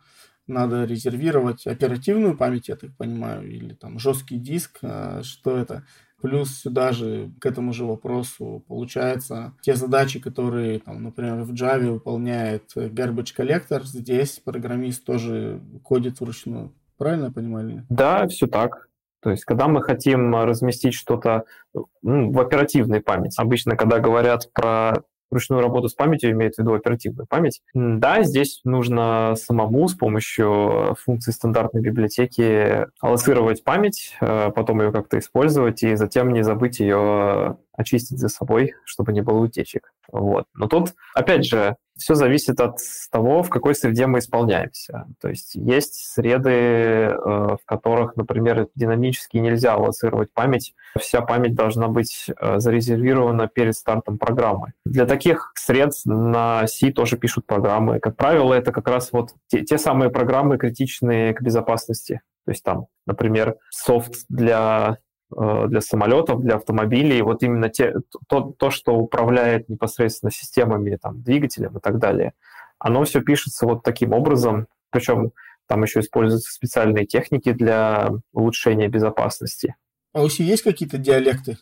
надо 0.47 0.86
резервировать 0.86 1.67
оперативную 1.67 2.36
память, 2.36 2.69
я 2.69 2.75
так 2.75 2.95
понимаю, 2.97 3.47
или 3.47 3.73
там 3.73 3.99
жесткий 3.99 4.38
диск, 4.38 4.80
э, 4.82 5.21
что 5.23 5.58
это? 5.58 5.86
Плюс 6.21 6.60
сюда 6.60 6.91
же, 6.91 7.32
к 7.39 7.45
этому 7.45 7.73
же 7.73 7.86
вопросу, 7.86 8.63
получается, 8.67 9.53
те 9.62 9.75
задачи, 9.75 10.19
которые, 10.19 10.79
там, 10.79 11.03
например, 11.03 11.43
в 11.43 11.53
Java 11.53 11.91
выполняет 11.91 12.71
garbage 12.75 13.36
collector, 13.38 13.84
здесь 13.84 14.41
программист 14.43 15.03
тоже 15.05 15.62
кодит 15.84 16.19
вручную. 16.19 16.73
Правильно 16.97 17.25
я 17.25 17.32
понимаю? 17.32 17.86
Да, 17.89 18.27
все 18.27 18.47
так. 18.47 18.89
То 19.21 19.32
есть, 19.32 19.43
когда 19.43 19.67
мы 19.67 19.82
хотим 19.82 20.36
разместить 20.36 20.93
что-то 20.93 21.43
ну, 21.73 22.32
в 22.32 22.39
оперативной 22.39 23.01
памяти, 23.01 23.39
обычно, 23.39 23.75
когда 23.75 23.99
говорят 23.99 24.49
про 24.53 25.03
ручную 25.32 25.62
работу 25.62 25.89
с 25.89 25.94
памятью 25.94 26.32
имеет 26.32 26.56
в 26.56 26.60
виду 26.60 26.74
оперативную 26.74 27.28
память. 27.28 27.62
Да, 27.74 28.24
здесь 28.24 28.62
нужно 28.63 29.36
самому 29.36 29.88
с 29.88 29.94
помощью 29.94 30.96
функции 31.04 31.32
стандартной 31.32 31.82
библиотеки 31.82 32.88
аллоцировать 33.00 33.63
память, 33.63 34.15
э, 34.22 34.52
потом 34.56 34.82
ее 34.82 34.92
как-то 34.92 35.20
использовать 35.20 35.84
и 35.84 35.96
затем 35.96 36.34
не 36.34 36.44
забыть 36.44 36.80
ее 36.80 37.58
очистить 37.80 38.20
за 38.20 38.28
собой, 38.28 38.74
чтобы 38.84 39.13
не 39.13 39.22
было 39.22 39.39
утечек. 39.39 39.94
Вот. 40.12 40.46
Но 40.54 40.68
тут, 40.68 40.94
опять 41.15 41.46
же, 41.46 41.78
все 41.98 42.13
зависит 42.13 42.60
от 42.60 42.78
того, 43.10 43.42
в 43.42 43.50
какой 43.50 43.74
среде 43.74 44.06
мы 44.06 44.20
исполняемся. 44.20 45.06
То 45.22 45.30
есть 45.30 45.56
есть 45.56 45.96
среды, 46.13 46.50
э, 46.50 47.15
в 47.15 47.60
которых, 47.65 48.18
например, 48.18 48.68
динамически 48.76 49.38
нельзя 49.38 49.74
аллоцировать 49.74 50.34
память. 50.34 50.74
Вся 51.00 51.22
память 51.22 51.56
должна 51.56 51.88
быть 51.88 52.28
э, 52.30 52.60
зарезервирована 52.60 53.48
перед 53.48 53.76
стартом 53.76 54.18
программы. 54.18 54.74
Для 54.86 55.06
таких 55.06 55.52
сред 55.56 55.92
на 56.06 56.68
C 56.68 56.92
тоже 56.92 57.18
пишут 57.18 57.46
программы. 57.46 58.00
Как 58.00 58.18
правило, 58.18 58.54
это 58.54 58.74
как 58.74 58.88
раз 58.89 59.12
вот 59.13 59.32
те, 59.48 59.63
те 59.63 59.78
самые 59.78 60.10
программы, 60.10 60.58
критичные 60.58 61.34
к 61.34 61.42
безопасности. 61.42 62.22
То 62.46 62.52
есть 62.52 62.63
там, 62.63 62.88
например, 63.06 63.56
софт 63.70 64.26
для 64.28 64.98
для 65.32 65.82
самолетов, 65.82 66.42
для 66.42 66.56
автомобилей, 66.56 67.22
вот 67.22 67.44
именно 67.44 67.70
те, 67.70 67.94
то, 68.28 68.54
то, 68.58 68.72
что 68.72 68.96
управляет 68.96 69.70
непосредственно 69.70 70.32
системами, 70.32 70.98
там, 71.02 71.22
двигателем 71.22 71.78
и 71.78 71.80
так 71.80 72.00
далее, 72.00 72.34
оно 72.80 73.04
все 73.04 73.22
пишется 73.22 73.65
вот 73.65 73.84
таким 73.84 74.13
образом, 74.13 74.68
причем 74.89 75.32
там 75.68 75.84
еще 75.84 76.00
используются 76.00 76.52
специальные 76.52 77.06
техники 77.06 77.52
для 77.52 78.10
улучшения 78.34 78.88
безопасности. 78.88 79.76
А 80.13 80.24
у 80.24 80.30
C 80.30 80.44
есть 80.44 80.63
какие-то 80.63 80.98
диалекты? 80.98 81.58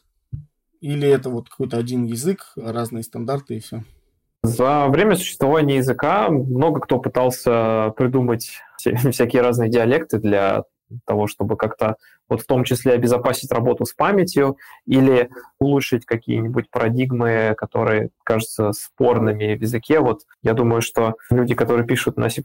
Или 0.80 1.10
это 1.10 1.30
вот 1.30 1.50
какой-то 1.50 1.78
один 1.78 2.06
язык, 2.06 2.54
разные 2.56 3.04
стандарты 3.04 3.58
и 3.58 3.60
все? 3.60 3.84
За 4.44 4.88
время 4.88 5.16
существования 5.16 5.78
языка 5.78 6.30
много 6.30 6.80
кто 6.80 7.00
пытался 7.00 7.94
придумать 7.98 8.60
всякие 8.78 9.42
разные 9.42 9.70
диалекты 9.70 10.20
для 10.20 10.64
того, 11.06 11.28
чтобы 11.28 11.58
как-то 11.58 11.98
вот 12.30 12.42
в 12.42 12.46
том 12.46 12.66
числе 12.66 12.94
обезопасить 12.94 13.52
работу 13.54 13.86
с 13.86 13.94
памятью 13.94 14.58
или 14.86 15.30
улучшить 15.60 16.06
какие-нибудь 16.06 16.70
парадигмы, 16.70 17.56
которые 17.58 18.10
кажутся 18.26 18.74
спорными 18.74 19.56
в 19.56 19.62
языке. 19.62 20.02
Вот 20.02 20.24
я 20.44 20.54
думаю, 20.54 20.82
что 20.82 21.16
люди, 21.32 21.56
которые 21.56 21.86
пишут 21.88 22.18
на 22.18 22.30
C++, 22.30 22.42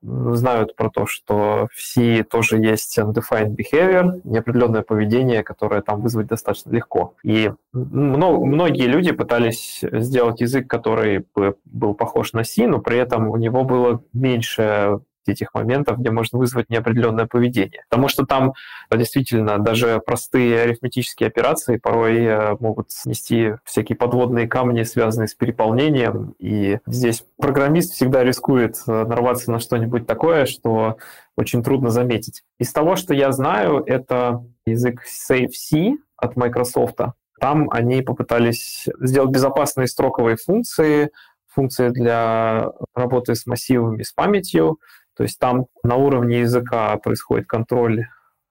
знают 0.00 0.76
про 0.76 0.90
то, 0.90 1.06
что 1.06 1.68
в 1.74 1.82
C 1.82 2.22
тоже 2.22 2.58
есть 2.58 2.98
undefined 2.98 3.56
behavior, 3.56 4.20
неопределенное 4.22 4.82
поведение, 4.82 5.42
которое 5.42 5.82
там 5.82 6.00
вызвать 6.00 6.28
достаточно 6.28 6.70
легко. 6.70 7.14
И 7.24 7.50
многие 7.72 8.86
люди 8.86 9.10
пытались 9.10 9.80
сделать 9.82 10.40
язык, 10.40 10.68
который 10.68 11.26
бы 11.34 11.56
был 11.64 11.94
похож 11.94 12.32
на 12.32 12.44
C, 12.44 12.68
но 12.68 12.78
при 12.78 12.98
этом 12.98 13.28
у 13.28 13.36
него 13.36 13.64
было 13.64 14.02
меньше 14.12 15.00
этих 15.26 15.54
моментов, 15.54 15.98
где 15.98 16.10
можно 16.10 16.38
вызвать 16.38 16.70
неопределенное 16.70 17.26
поведение. 17.26 17.84
Потому 17.88 18.08
что 18.08 18.24
там 18.24 18.54
действительно 18.90 19.58
даже 19.58 20.00
простые 20.04 20.62
арифметические 20.62 21.28
операции 21.28 21.76
порой 21.76 22.24
э, 22.24 22.56
могут 22.60 22.90
снести 22.90 23.54
всякие 23.64 23.96
подводные 23.96 24.48
камни, 24.48 24.82
связанные 24.82 25.28
с 25.28 25.34
переполнением. 25.34 26.34
И 26.38 26.78
здесь 26.86 27.24
программист 27.36 27.92
всегда 27.92 28.24
рискует 28.24 28.76
э, 28.86 29.04
нарваться 29.04 29.50
на 29.50 29.58
что-нибудь 29.58 30.06
такое, 30.06 30.46
что 30.46 30.96
очень 31.36 31.62
трудно 31.62 31.90
заметить. 31.90 32.42
Из 32.58 32.72
того, 32.72 32.96
что 32.96 33.14
я 33.14 33.32
знаю, 33.32 33.82
это 33.86 34.44
язык 34.66 35.02
SafeC 35.06 35.96
от 36.16 36.36
Microsoft. 36.36 36.98
Там 37.40 37.70
они 37.70 38.02
попытались 38.02 38.86
сделать 39.00 39.30
безопасные 39.30 39.86
строковые 39.86 40.36
функции, 40.36 41.10
функции 41.48 41.88
для 41.88 42.70
работы 42.94 43.34
с 43.34 43.46
массивами, 43.46 44.02
с 44.02 44.12
памятью, 44.12 44.78
то 45.20 45.24
есть 45.24 45.38
там 45.38 45.66
на 45.82 45.96
уровне 45.96 46.40
языка 46.40 46.96
происходит 46.96 47.46
контроль 47.46 48.06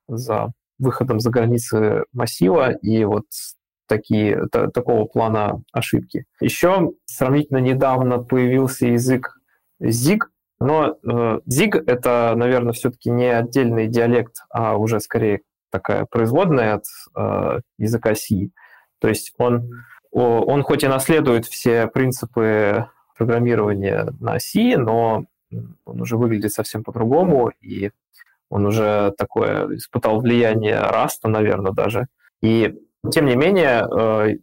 за 0.07 0.51
выходом 0.77 1.19
за 1.19 1.31
границы 1.31 2.03
массива 2.13 2.73
и 2.73 3.03
вот 3.05 3.25
такие, 3.87 4.45
та, 4.51 4.69
такого 4.69 5.05
плана 5.05 5.63
ошибки. 5.73 6.25
Еще 6.39 6.91
сравнительно 7.05 7.57
недавно 7.57 8.19
появился 8.19 8.85
язык 8.85 9.33
ZIG, 9.81 10.19
но 10.59 10.95
э, 11.03 11.39
ZIG— 11.51 11.83
это, 11.87 12.35
наверное, 12.35 12.73
все-таки 12.73 13.09
не 13.09 13.33
отдельный 13.33 13.87
диалект, 13.87 14.35
а 14.51 14.77
уже 14.77 14.99
скорее 14.99 15.41
такая 15.71 16.05
производная 16.05 16.75
от 16.75 16.83
э, 17.17 17.61
языка 17.79 18.13
C. 18.13 18.49
То 19.01 19.07
есть 19.07 19.33
он, 19.39 19.71
он 20.11 20.61
хоть 20.61 20.83
и 20.83 20.87
наследует 20.87 21.47
все 21.47 21.87
принципы 21.87 22.85
программирования 23.17 24.13
на 24.19 24.37
C, 24.37 24.77
но 24.77 25.25
он 25.85 26.01
уже 26.01 26.17
выглядит 26.17 26.51
совсем 26.51 26.83
по-другому, 26.83 27.51
и 27.61 27.91
он 28.49 28.65
уже 28.65 29.13
такое 29.17 29.75
испытал 29.75 30.21
влияние 30.21 30.79
Раста, 30.79 31.29
наверное, 31.29 31.71
даже. 31.71 32.07
И 32.41 32.75
тем 33.11 33.25
не 33.25 33.35
менее, 33.35 33.85
э, 33.87 34.37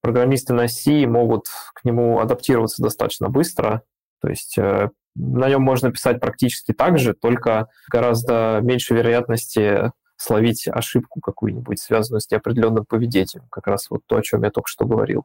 программисты 0.00 0.52
на 0.54 0.68
C 0.68 1.06
могут 1.06 1.46
к 1.74 1.84
нему 1.84 2.20
адаптироваться 2.20 2.82
достаточно 2.82 3.28
быстро. 3.28 3.82
То 4.20 4.28
есть 4.28 4.58
э, 4.58 4.90
на 5.14 5.48
нем 5.48 5.62
можно 5.62 5.92
писать 5.92 6.20
практически 6.20 6.72
так 6.72 6.98
же, 6.98 7.14
только 7.14 7.68
гораздо 7.90 8.60
меньше 8.62 8.94
вероятности 8.94 9.92
словить 10.16 10.68
ошибку 10.68 11.20
какую-нибудь, 11.20 11.78
связанную 11.80 12.20
с 12.20 12.30
неопределенным 12.30 12.84
поведением. 12.84 13.46
Как 13.50 13.66
раз 13.66 13.90
вот 13.90 14.02
то, 14.06 14.16
о 14.16 14.22
чем 14.22 14.42
я 14.42 14.50
только 14.50 14.68
что 14.68 14.86
говорил. 14.86 15.24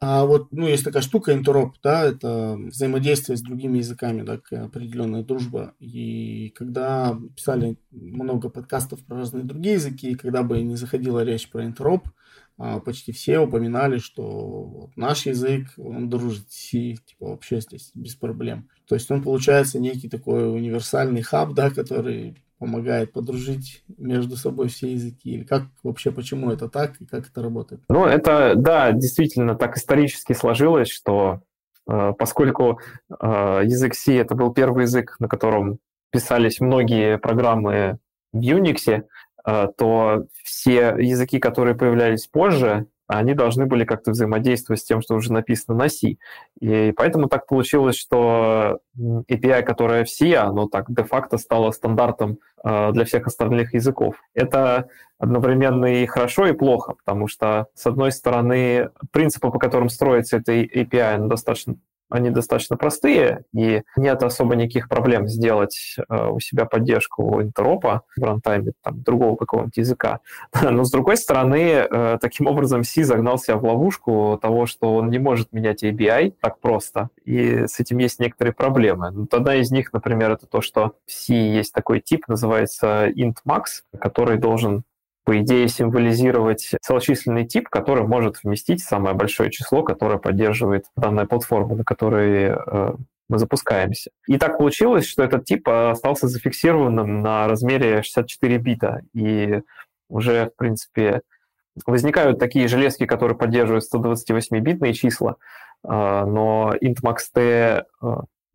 А 0.00 0.24
вот, 0.24 0.52
ну, 0.52 0.68
есть 0.68 0.84
такая 0.84 1.02
штука 1.02 1.32
интероп, 1.32 1.74
да, 1.82 2.04
это 2.04 2.56
взаимодействие 2.56 3.36
с 3.36 3.42
другими 3.42 3.78
языками, 3.78 4.22
да, 4.22 4.34
определенная 4.64 5.24
дружба. 5.24 5.74
И 5.80 6.50
когда 6.54 7.18
писали 7.34 7.78
много 7.90 8.48
подкастов 8.48 9.04
про 9.04 9.16
разные 9.18 9.42
другие 9.42 9.74
языки, 9.74 10.14
когда 10.14 10.44
бы 10.44 10.62
не 10.62 10.76
заходила 10.76 11.24
речь 11.24 11.50
про 11.50 11.64
интероп, 11.64 12.06
а, 12.58 12.78
почти 12.78 13.10
все 13.10 13.40
упоминали, 13.40 13.98
что 13.98 14.22
вот 14.22 14.96
наш 14.96 15.26
язык, 15.26 15.68
он 15.76 16.08
дружит 16.08 16.50
с 16.50 16.70
C, 16.70 16.94
типа 17.04 17.30
вообще 17.30 17.60
здесь 17.60 17.90
без 17.94 18.14
проблем. 18.14 18.68
То 18.86 18.94
есть 18.94 19.10
он 19.10 19.22
получается 19.22 19.80
некий 19.80 20.08
такой 20.08 20.52
универсальный 20.52 21.22
хаб, 21.22 21.54
да, 21.54 21.70
который 21.70 22.36
помогает 22.58 23.12
подружить 23.12 23.84
между 23.96 24.36
собой 24.36 24.68
все 24.68 24.92
языки? 24.92 25.30
Или 25.30 25.44
как 25.44 25.64
вообще, 25.82 26.10
почему 26.10 26.50
это 26.50 26.68
так 26.68 27.00
и 27.00 27.06
как 27.06 27.28
это 27.28 27.42
работает? 27.42 27.82
Ну, 27.88 28.04
это, 28.04 28.54
да, 28.56 28.92
действительно 28.92 29.54
так 29.54 29.76
исторически 29.76 30.32
сложилось, 30.32 30.88
что 30.88 31.40
э, 31.88 32.12
поскольку 32.18 32.80
э, 33.08 33.62
язык 33.64 33.94
C 33.94 34.16
это 34.16 34.34
был 34.34 34.52
первый 34.52 34.82
язык, 34.82 35.16
на 35.18 35.28
котором 35.28 35.78
писались 36.10 36.60
многие 36.60 37.18
программы 37.18 37.98
в 38.32 38.38
Unix, 38.38 39.04
э, 39.46 39.68
то 39.76 40.26
все 40.42 40.96
языки, 40.98 41.38
которые 41.38 41.74
появлялись 41.74 42.26
позже, 42.26 42.86
они 43.08 43.34
должны 43.34 43.66
были 43.66 43.84
как-то 43.84 44.10
взаимодействовать 44.12 44.80
с 44.80 44.84
тем, 44.84 45.00
что 45.00 45.14
уже 45.14 45.32
написано 45.32 45.76
на 45.76 45.88
C. 45.88 46.16
И 46.60 46.92
поэтому 46.96 47.28
так 47.28 47.46
получилось, 47.46 47.96
что 47.96 48.80
API, 48.98 49.62
которая 49.62 50.04
в 50.04 50.10
C, 50.10 50.34
оно 50.34 50.68
так 50.68 50.84
де-факто 50.88 51.38
стало 51.38 51.70
стандартом 51.70 52.38
э, 52.62 52.92
для 52.92 53.04
всех 53.06 53.26
остальных 53.26 53.72
языков. 53.72 54.16
Это 54.34 54.88
одновременно 55.18 55.86
и 55.86 56.06
хорошо, 56.06 56.46
и 56.46 56.52
плохо, 56.52 56.94
потому 56.94 57.26
что, 57.26 57.66
с 57.74 57.86
одной 57.86 58.12
стороны, 58.12 58.90
принципы, 59.10 59.50
по 59.50 59.58
которым 59.58 59.88
строится 59.88 60.36
эта 60.36 60.52
API, 60.52 61.26
достаточно 61.26 61.76
они 62.08 62.30
достаточно 62.30 62.76
простые, 62.76 63.44
и 63.54 63.82
нет 63.96 64.22
особо 64.22 64.56
никаких 64.56 64.88
проблем 64.88 65.28
сделать 65.28 65.96
э, 66.08 66.28
у 66.28 66.40
себя 66.40 66.64
поддержку 66.64 67.42
интеропа 67.42 68.02
в 68.16 68.22
рантайме 68.22 68.72
там, 68.82 69.02
другого 69.02 69.36
какого-нибудь 69.36 69.76
языка. 69.76 70.20
Но, 70.62 70.84
с 70.84 70.90
другой 70.90 71.16
стороны, 71.16 71.86
э, 71.90 72.18
таким 72.20 72.46
образом 72.46 72.84
C 72.84 73.04
загнал 73.04 73.38
себя 73.38 73.56
в 73.56 73.64
ловушку 73.64 74.38
того, 74.40 74.66
что 74.66 74.94
он 74.94 75.10
не 75.10 75.18
может 75.18 75.52
менять 75.52 75.84
ABI 75.84 76.34
так 76.40 76.60
просто, 76.60 77.10
и 77.24 77.66
с 77.66 77.80
этим 77.80 77.98
есть 77.98 78.20
некоторые 78.20 78.54
проблемы. 78.54 79.10
Вот 79.12 79.34
одна 79.34 79.56
из 79.56 79.70
них, 79.70 79.92
например, 79.92 80.32
это 80.32 80.46
то, 80.46 80.60
что 80.60 80.94
в 81.06 81.12
C 81.12 81.34
есть 81.34 81.72
такой 81.72 82.00
тип, 82.00 82.26
называется 82.28 83.08
int_max, 83.08 83.64
который 84.00 84.38
должен 84.38 84.84
по 85.28 85.38
идее, 85.42 85.68
символизировать 85.68 86.70
целочисленный 86.80 87.46
тип, 87.46 87.68
который 87.68 88.06
может 88.06 88.42
вместить 88.42 88.82
самое 88.82 89.14
большое 89.14 89.50
число, 89.50 89.82
которое 89.82 90.16
поддерживает 90.16 90.86
данная 90.96 91.26
платформа, 91.26 91.74
на 91.74 91.84
которой 91.84 92.54
э, 92.56 92.92
мы 93.28 93.38
запускаемся. 93.38 94.10
И 94.26 94.38
так 94.38 94.56
получилось, 94.56 95.04
что 95.04 95.22
этот 95.22 95.44
тип 95.44 95.68
остался 95.68 96.28
зафиксированным 96.28 97.20
на 97.20 97.46
размере 97.46 98.00
64 98.02 98.56
бита. 98.56 99.02
И 99.12 99.60
уже, 100.08 100.46
в 100.46 100.56
принципе, 100.56 101.20
возникают 101.84 102.38
такие 102.38 102.66
железки, 102.66 103.04
которые 103.04 103.36
поддерживают 103.36 103.84
128-битные 103.94 104.94
числа, 104.94 105.36
э, 105.84 105.88
но 105.90 106.72
int_maxt 106.80 107.84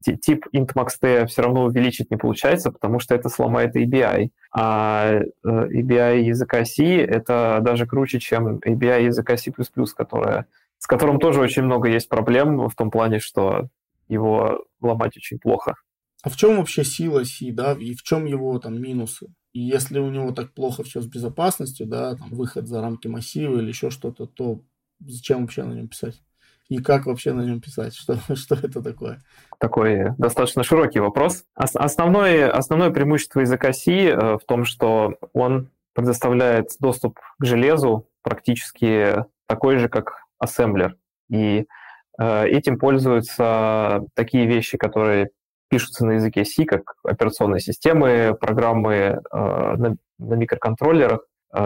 тип 0.03 0.45
int_maxt 0.53 1.25
все 1.27 1.41
равно 1.41 1.63
увеличить 1.65 2.11
не 2.11 2.17
получается, 2.17 2.71
потому 2.71 2.99
что 2.99 3.15
это 3.15 3.29
сломает 3.29 3.75
ABI. 3.75 4.29
А 4.51 5.13
э, 5.13 5.23
ABI 5.43 6.21
языка 6.21 6.65
C 6.65 6.97
это 6.97 7.59
даже 7.61 7.85
круче, 7.85 8.19
чем 8.19 8.57
ABI 8.59 9.05
языка 9.05 9.37
C++, 9.37 9.51
которая, 9.95 10.47
с 10.77 10.87
которым 10.87 11.19
тоже 11.19 11.39
очень 11.39 11.63
много 11.63 11.89
есть 11.89 12.09
проблем 12.09 12.67
в 12.67 12.75
том 12.75 12.91
плане, 12.91 13.19
что 13.19 13.69
его 14.07 14.65
ломать 14.81 15.17
очень 15.17 15.39
плохо. 15.39 15.75
А 16.23 16.29
в 16.29 16.37
чем 16.37 16.57
вообще 16.57 16.83
сила 16.83 17.23
C, 17.25 17.51
да, 17.51 17.73
и 17.73 17.93
в 17.95 18.03
чем 18.03 18.25
его 18.25 18.57
там 18.59 18.81
минусы? 18.81 19.27
И 19.51 19.59
если 19.59 19.99
у 19.99 20.09
него 20.09 20.31
так 20.31 20.53
плохо 20.53 20.83
все 20.83 21.01
с 21.01 21.05
безопасностью, 21.05 21.85
да, 21.85 22.15
там 22.15 22.29
выход 22.29 22.67
за 22.67 22.81
рамки 22.81 23.07
массива 23.07 23.59
или 23.59 23.67
еще 23.67 23.89
что-то, 23.89 24.25
то 24.25 24.61
зачем 24.99 25.41
вообще 25.41 25.63
на 25.63 25.73
нем 25.73 25.89
писать? 25.89 26.21
И 26.73 26.81
как 26.81 27.05
вообще 27.05 27.33
на 27.33 27.41
нем 27.41 27.61
писать? 27.61 27.93
Что, 28.03 28.17
что 28.35 28.55
это 28.55 28.81
такое? 28.81 29.21
Такой 29.59 30.15
достаточно 30.17 30.63
широкий 30.63 30.99
вопрос. 30.99 31.45
Основное, 31.53 32.49
основное 32.49 32.89
преимущество 32.89 33.41
языка 33.41 33.73
C 33.73 34.09
э, 34.09 34.37
в 34.37 34.41
том, 34.47 34.65
что 34.65 35.13
он 35.33 35.69
предоставляет 35.93 36.71
доступ 36.79 37.19
к 37.39 37.45
железу 37.45 38.07
практически 38.23 39.23
такой 39.45 39.77
же, 39.77 39.87
как 39.87 40.23
ассемблер. 40.39 40.97
И 41.29 41.67
э, 42.19 42.47
этим 42.47 42.79
пользуются 42.79 44.01
такие 44.15 44.47
вещи, 44.47 44.75
которые 44.75 45.29
пишутся 45.69 46.07
на 46.07 46.13
языке 46.13 46.43
C, 46.43 46.65
как 46.65 46.95
операционные 47.03 47.59
системы, 47.59 48.35
программы 48.39 48.93
э, 48.95 49.19
на, 49.31 49.95
на 50.17 50.33
микроконтроллерах 50.33 51.21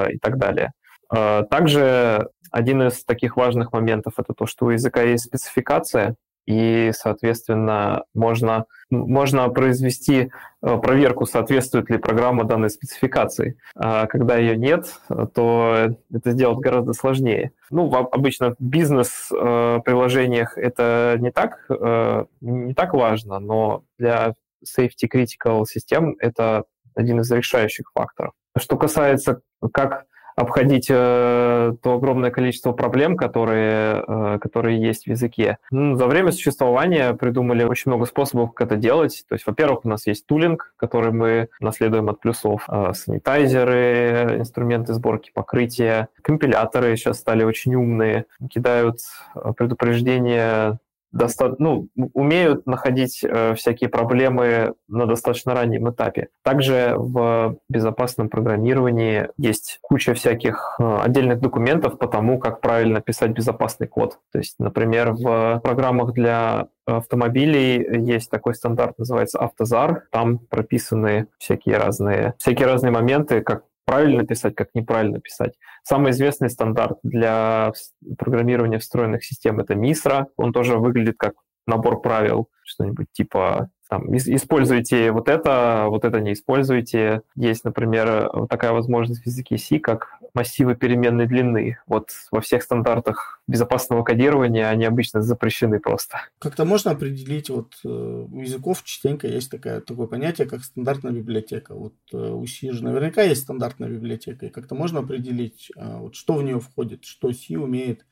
и 0.09 0.17
так 0.17 0.37
далее. 0.37 0.73
Также 1.09 2.29
один 2.51 2.81
из 2.83 3.03
таких 3.03 3.37
важных 3.37 3.71
моментов 3.73 4.13
это 4.17 4.33
то, 4.33 4.45
что 4.45 4.65
у 4.65 4.69
языка 4.69 5.01
есть 5.01 5.25
спецификация, 5.25 6.15
и, 6.47 6.91
соответственно, 6.93 8.05
можно, 8.13 8.65
можно 8.89 9.49
произвести 9.49 10.31
э, 10.61 10.77
проверку, 10.77 11.25
соответствует 11.25 11.89
ли 11.89 11.97
программа 11.97 12.45
данной 12.45 12.69
спецификации. 12.69 13.57
А 13.75 14.07
когда 14.07 14.37
ее 14.37 14.55
нет, 14.55 14.87
то 15.35 15.89
это 16.09 16.31
сделать 16.31 16.59
гораздо 16.59 16.93
сложнее. 16.93 17.51
Ну, 17.69 17.93
обычно 17.93 18.55
в 18.57 18.61
бизнес-приложениях 18.61 20.57
это 20.57 21.17
не 21.19 21.31
так, 21.31 21.65
э, 21.69 22.25
не 22.39 22.73
так 22.73 22.93
важно, 22.93 23.39
но 23.39 23.83
для 23.99 24.33
safety 24.65 25.09
critical 25.13 25.65
систем 25.65 26.15
это 26.19 26.63
один 26.95 27.19
из 27.19 27.29
решающих 27.29 27.91
факторов. 27.93 28.31
Что 28.57 28.77
касается, 28.77 29.41
как 29.73 30.05
обходить 30.37 30.85
э, 30.87 31.73
то 31.81 31.93
огромное 31.93 32.29
количество 32.29 32.71
проблем, 32.71 33.17
которые, 33.17 34.03
э, 34.07 34.39
которые 34.39 34.79
есть 34.79 35.05
в 35.05 35.07
языке. 35.07 35.57
Ну, 35.71 35.95
за 35.95 36.05
время 36.05 36.31
существования 36.31 37.13
придумали 37.13 37.63
очень 37.63 37.91
много 37.91 38.05
способов, 38.05 38.53
как 38.53 38.67
это 38.67 38.77
делать. 38.77 39.25
То 39.27 39.33
есть, 39.33 39.47
во-первых, 39.47 39.83
у 39.83 39.89
нас 39.89 40.05
есть 40.05 40.27
тулинг, 40.27 40.73
который 40.77 41.11
мы 41.11 41.49
наследуем 41.59 42.09
от 42.09 42.19
плюсов. 42.19 42.65
Э, 42.69 42.93
санитайзеры, 42.93 44.37
инструменты 44.37 44.93
сборки 44.93 45.31
покрытия, 45.33 46.09
компиляторы 46.21 46.95
сейчас 46.97 47.17
стали 47.17 47.43
очень 47.43 47.73
умные, 47.73 48.25
кидают 48.51 48.99
э, 49.33 49.53
предупреждения 49.57 50.77
доста- 51.17 51.55
ну, 51.59 51.87
умеют 52.13 52.65
находить 52.65 53.23
э, 53.23 53.55
всякие 53.55 53.89
проблемы 53.89 54.73
на 54.87 55.05
достаточно 55.05 55.53
раннем 55.53 55.89
этапе. 55.89 56.29
Также 56.43 56.93
в 56.97 57.57
безопасном 57.69 58.29
программировании 58.29 59.29
есть 59.37 59.79
куча 59.81 60.13
всяких 60.13 60.75
э, 60.79 60.97
отдельных 61.03 61.39
документов 61.39 61.97
по 61.97 62.07
тому, 62.07 62.39
как 62.39 62.61
правильно 62.61 63.01
писать 63.01 63.31
безопасный 63.31 63.87
код. 63.87 64.19
То 64.31 64.39
есть, 64.39 64.55
например, 64.59 65.13
в 65.13 65.59
программах 65.63 66.13
для 66.13 66.67
автомобилей 66.85 67.85
есть 68.05 68.29
такой 68.29 68.55
стандарт, 68.55 68.97
называется 68.97 69.39
Автозар. 69.39 70.03
Там 70.11 70.39
прописаны 70.39 71.27
всякие 71.37 71.77
разные, 71.77 72.33
всякие 72.37 72.67
разные 72.67 72.91
моменты, 72.91 73.41
как 73.41 73.63
правильно 73.87 74.25
писать, 74.25 74.53
как 74.53 74.75
неправильно 74.75 75.21
писать. 75.21 75.53
Самый 75.81 76.11
известный 76.11 76.49
стандарт 76.49 76.99
для 77.03 77.71
программирования 78.17 78.79
встроенных 78.79 79.23
систем— 79.23 79.59
это 79.61 79.75
MISRA. 79.75 80.25
Он 80.35 80.51
тоже 80.51 80.77
выглядит 80.77 81.15
как 81.17 81.35
набор 81.65 82.01
правил, 82.01 82.49
что-нибудь 82.63 83.07
типа 83.13 83.69
там, 83.87 84.15
используйте 84.15 85.11
вот 85.11 85.29
это, 85.29 85.85
вот 85.89 86.05
это 86.05 86.19
не 86.19 86.33
используйте. 86.33 87.21
Есть, 87.35 87.63
например, 87.63 88.47
такая 88.49 88.71
возможность 88.71 89.23
в 89.23 89.25
языке 89.25 89.57
C, 89.57 89.79
как 89.79 90.17
массивы 90.33 90.75
переменной 90.75 91.25
длины. 91.25 91.77
Вот 91.87 92.09
во 92.31 92.41
всех 92.41 92.63
стандартах 92.63 93.41
безопасного 93.47 94.03
кодирования 94.03 94.69
они 94.69 94.85
обычно 94.85 95.21
запрещены 95.21 95.79
просто. 95.79 96.21
Как-то 96.39 96.65
можно 96.65 96.91
определить, 96.91 97.49
вот 97.49 97.73
э, 97.83 97.87
у 97.87 98.39
языков 98.41 98.83
частенько 98.83 99.27
есть 99.27 99.49
такое, 99.49 99.81
такое 99.81 100.07
понятие, 100.07 100.47
как 100.47 100.63
стандартная 100.63 101.11
библиотека. 101.11 101.73
Вот 101.73 101.93
э, 102.13 102.17
у 102.17 102.45
C 102.45 102.71
же 102.71 102.83
наверняка 102.83 103.23
есть 103.23 103.43
стандартная 103.43 103.89
библиотека, 103.89 104.45
и 104.45 104.49
как-то 104.49 104.75
можно 104.75 104.99
определить, 104.99 105.71
э, 105.75 105.97
вот, 105.97 106.15
что 106.15 106.33
в 106.33 106.43
нее 106.43 106.59
входит, 106.59 107.05
что 107.05 107.31
C 107.31 107.57
умеет 107.57 108.05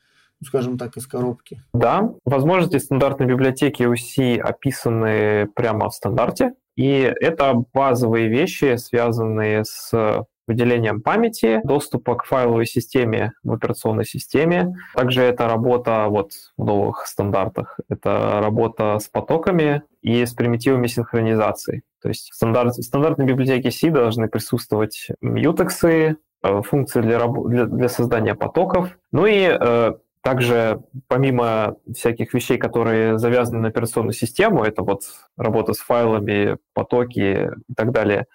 скажем 0.44 0.78
так, 0.78 0.98
из 0.98 1.08
коробки. 1.08 1.62
Да, 1.74 2.14
возможности 2.26 2.78
стандартной 2.78 3.28
библиотеки 3.28 3.84
UC 3.84 4.40
описаны 4.40 5.48
прямо 5.56 5.90
в 5.90 5.94
стандарте, 5.94 6.54
и 6.76 7.14
это 7.20 7.64
базовые 7.74 8.28
вещи, 8.28 8.76
связанные 8.78 9.64
с 9.64 10.26
выделением 10.48 11.02
памяти, 11.02 11.62
доступа 11.64 12.16
к 12.16 12.26
файловой 12.26 12.66
системе 12.66 13.34
в 13.44 13.54
операционной 13.54 14.06
системе. 14.06 14.76
Также 14.94 15.24
это 15.24 15.48
работа 15.48 16.06
вот 16.10 16.34
в 16.58 16.64
новых 16.64 17.08
стандартах. 17.08 17.80
Это 17.90 18.40
работа 18.42 19.00
с 19.00 19.08
потоками 19.08 19.84
и 20.02 20.26
с 20.26 20.34
примитивами 20.34 20.88
синхронизации. 20.88 21.84
То 22.02 22.10
есть 22.10 22.30
в, 22.32 22.36
стандарт, 22.36 22.76
в 22.76 22.84
стандартной 22.84 23.26
библиотеке 23.26 23.72
C 23.72 23.90
должны 23.90 24.28
присутствовать 24.28 25.08
мьютексы, 25.22 26.18
э, 26.44 26.62
функции 26.62 27.02
для, 27.02 27.26
для, 27.28 27.66
для 27.66 27.90
создания 27.90 28.36
потоков, 28.36 28.96
ну 29.12 29.26
и 29.26 29.48
э, 29.50 29.94
Также 30.26 30.82
помимо 31.08 31.76
всяких 31.94 32.34
вещей, 32.34 32.58
которые 32.58 33.20
завязаны 33.20 33.60
на 33.60 33.68
операционную 33.68 34.14
систему, 34.14 34.64
это 34.64 34.82
вот 34.82 35.04
работа 35.38 35.74
с 35.74 35.78
файлами, 35.78 36.58
потоки 36.74 37.52
и 37.68 37.74
так 37.76 37.92
далее, 37.92 38.26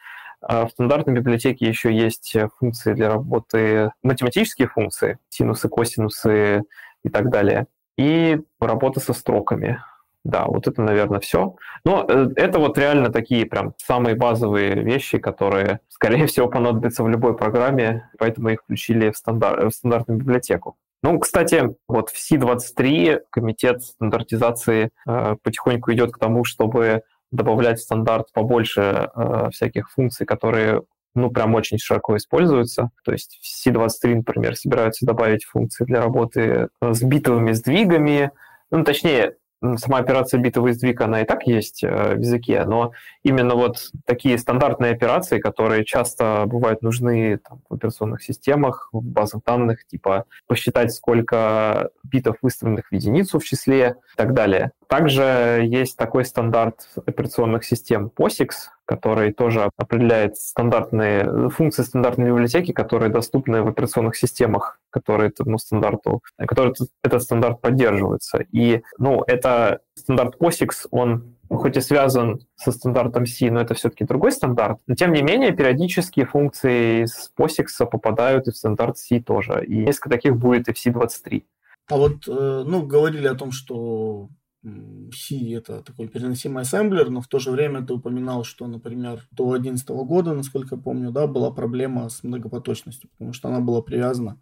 а 0.40 0.66
в 0.66 0.70
стандартной 0.70 1.14
библиотеке 1.14 1.66
еще 1.66 1.92
есть 1.92 2.37
функции 2.61 2.92
для 2.92 3.09
работы, 3.09 3.90
математические 4.05 4.68
функции, 4.68 5.18
синусы, 5.31 5.68
косинусы 5.68 6.62
и 7.03 7.09
так 7.09 7.29
далее, 7.29 7.66
и 7.98 8.40
работа 8.61 9.00
со 9.00 9.12
строками. 9.12 9.83
Да, 10.22 10.44
вот 10.44 10.68
это, 10.68 10.83
наверное, 10.83 11.18
все. 11.18 11.57
Но 11.85 12.07
э, 12.09 12.29
это 12.37 12.61
вот 12.61 12.79
реально 12.79 13.11
такие 13.11 13.46
прям 13.46 13.74
самые 13.79 14.14
базовые 14.14 14.74
вещи, 14.85 15.18
которые, 15.18 15.81
скорее 15.88 16.26
всего, 16.29 16.46
понадобятся 16.46 17.03
в 17.03 17.09
любой 17.09 17.37
программе, 17.37 18.09
поэтому 18.16 18.50
их 18.50 18.61
включили 18.62 19.11
в, 19.11 19.16
стандарт, 19.16 19.64
в 19.64 19.70
стандартную 19.70 20.20
библиотеку. 20.20 20.76
Ну, 21.03 21.19
кстати, 21.19 21.75
вот 21.89 22.11
в 22.11 22.33
C23 22.33 23.21
комитет 23.31 23.83
стандартизации 23.83 24.91
э, 25.09 25.37
потихоньку 25.43 25.93
идет 25.93 26.13
к 26.13 26.19
тому, 26.19 26.45
чтобы 26.45 27.03
добавлять 27.31 27.79
в 27.79 27.83
стандарт 27.83 28.33
побольше 28.33 29.09
э, 29.15 29.49
всяких 29.51 29.91
функций, 29.91 30.27
которые 30.27 30.83
ну, 31.15 31.31
прям 31.31 31.55
очень 31.55 31.79
широко 31.79 32.17
используются. 32.17 32.91
То 33.05 33.13
есть 33.13 33.41
в 33.41 33.69
C23, 33.69 34.17
например, 34.17 34.57
собираются 34.57 35.07
добавить 35.07 35.45
функции 35.45 35.85
для 35.85 36.03
работы 36.03 36.69
э, 36.81 36.93
с 36.93 37.03
битовыми 37.03 37.53
сдвигами, 37.53 38.31
ну, 38.71 38.85
точнее, 38.85 39.37
сама 39.77 39.99
операция 39.99 40.40
битовый 40.40 40.73
сдвиг, 40.73 41.01
она 41.01 41.23
и 41.23 41.25
так 41.25 41.46
есть 41.46 41.85
э, 41.85 42.14
в 42.14 42.20
языке, 42.20 42.64
но 42.64 42.92
именно 43.23 43.55
вот 43.55 43.90
такие 44.07 44.38
стандартные 44.38 44.92
операции, 44.92 45.38
которые 45.38 45.85
часто 45.85 46.44
бывают 46.46 46.83
нужны 46.83 47.38
там, 47.38 47.61
в 47.68 47.75
операционных 47.75 48.23
системах, 48.23 48.88
в 48.92 49.03
базах 49.03 49.42
данных, 49.44 49.87
типа 49.87 50.25
посчитать, 50.46 50.92
сколько 50.92 51.90
битов 52.05 52.37
выставленных 52.42 52.88
в 52.88 52.94
единицу 52.94 53.38
в 53.38 53.44
числе 53.44 53.96
и 54.14 54.16
так 54.16 54.35
далее. 54.35 54.73
Также 54.88 55.62
есть 55.64 55.96
такой 55.96 56.25
стандарт 56.25 56.88
операционных 57.07 57.64
систем 57.64 58.11
POSIX, 58.16 58.51
который 58.90 59.33
тоже 59.33 59.70
определяет 59.76 60.37
стандартные 60.37 61.48
функции 61.50 61.85
стандартной 61.85 62.26
библиотеки, 62.26 62.72
которые 62.72 63.09
доступны 63.09 63.62
в 63.62 63.68
операционных 63.68 64.16
системах, 64.16 64.81
которые 64.90 65.29
этому 65.29 65.59
стандарту, 65.59 66.24
который 66.37 66.74
этот 67.05 67.22
стандарт 67.22 67.61
поддерживается. 67.61 68.38
И, 68.50 68.83
ну, 68.98 69.22
это 69.29 69.79
стандарт 69.94 70.35
POSIX, 70.40 70.88
он 70.90 71.37
хоть 71.48 71.76
и 71.76 71.81
связан 71.81 72.40
со 72.57 72.72
стандартом 72.72 73.26
C, 73.26 73.53
но 73.53 73.61
это 73.61 73.74
все-таки 73.74 74.05
другой 74.05 74.33
стандарт. 74.33 74.81
Но 74.88 74.96
тем 74.96 75.12
не 75.12 75.22
менее, 75.22 75.53
периодически 75.53 76.24
функции 76.24 77.05
из 77.05 77.31
POSIX 77.38 77.87
попадают 77.88 78.48
и 78.48 78.50
в 78.50 78.57
стандарт 78.57 78.98
C 78.98 79.20
тоже. 79.20 79.64
И 79.66 79.85
несколько 79.85 80.11
таких 80.11 80.37
будет 80.37 80.68
и 80.68 80.72
в 80.72 80.85
C23. 80.85 81.44
А 81.90 81.96
вот, 81.96 82.26
э, 82.26 82.64
ну, 82.66 82.85
говорили 82.85 83.29
о 83.29 83.37
том, 83.37 83.53
что 83.53 84.31
C 84.62 85.55
это 85.55 85.83
такой 85.83 86.09
переносимый 86.09 86.62
ассемблер, 86.62 87.09
но 87.09 87.23
в 87.23 87.29
то 87.29 87.38
же 87.38 87.51
время 87.51 87.85
ты 87.85 87.94
упоминал, 87.94 88.44
что, 88.44 88.66
например, 88.66 89.27
до 89.31 89.44
2011 89.53 89.88
года, 89.88 90.35
насколько 90.35 90.77
я 90.77 90.81
помню, 90.81 91.11
да, 91.11 91.27
была 91.27 91.51
проблема 91.51 92.09
с 92.11 92.23
многопоточностью, 92.23 93.09
потому 93.11 93.33
что 93.33 93.49
она 93.49 93.61
была 93.61 93.81
привязана 93.81 94.40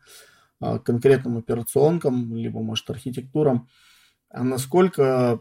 а, 0.60 0.78
к 0.78 0.84
конкретным 0.84 1.38
операционкам, 1.38 2.34
либо, 2.36 2.60
может, 2.60 2.90
архитектурам. 2.90 3.68
А 4.30 4.42
насколько 4.42 5.40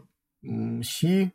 C 0.82 1.32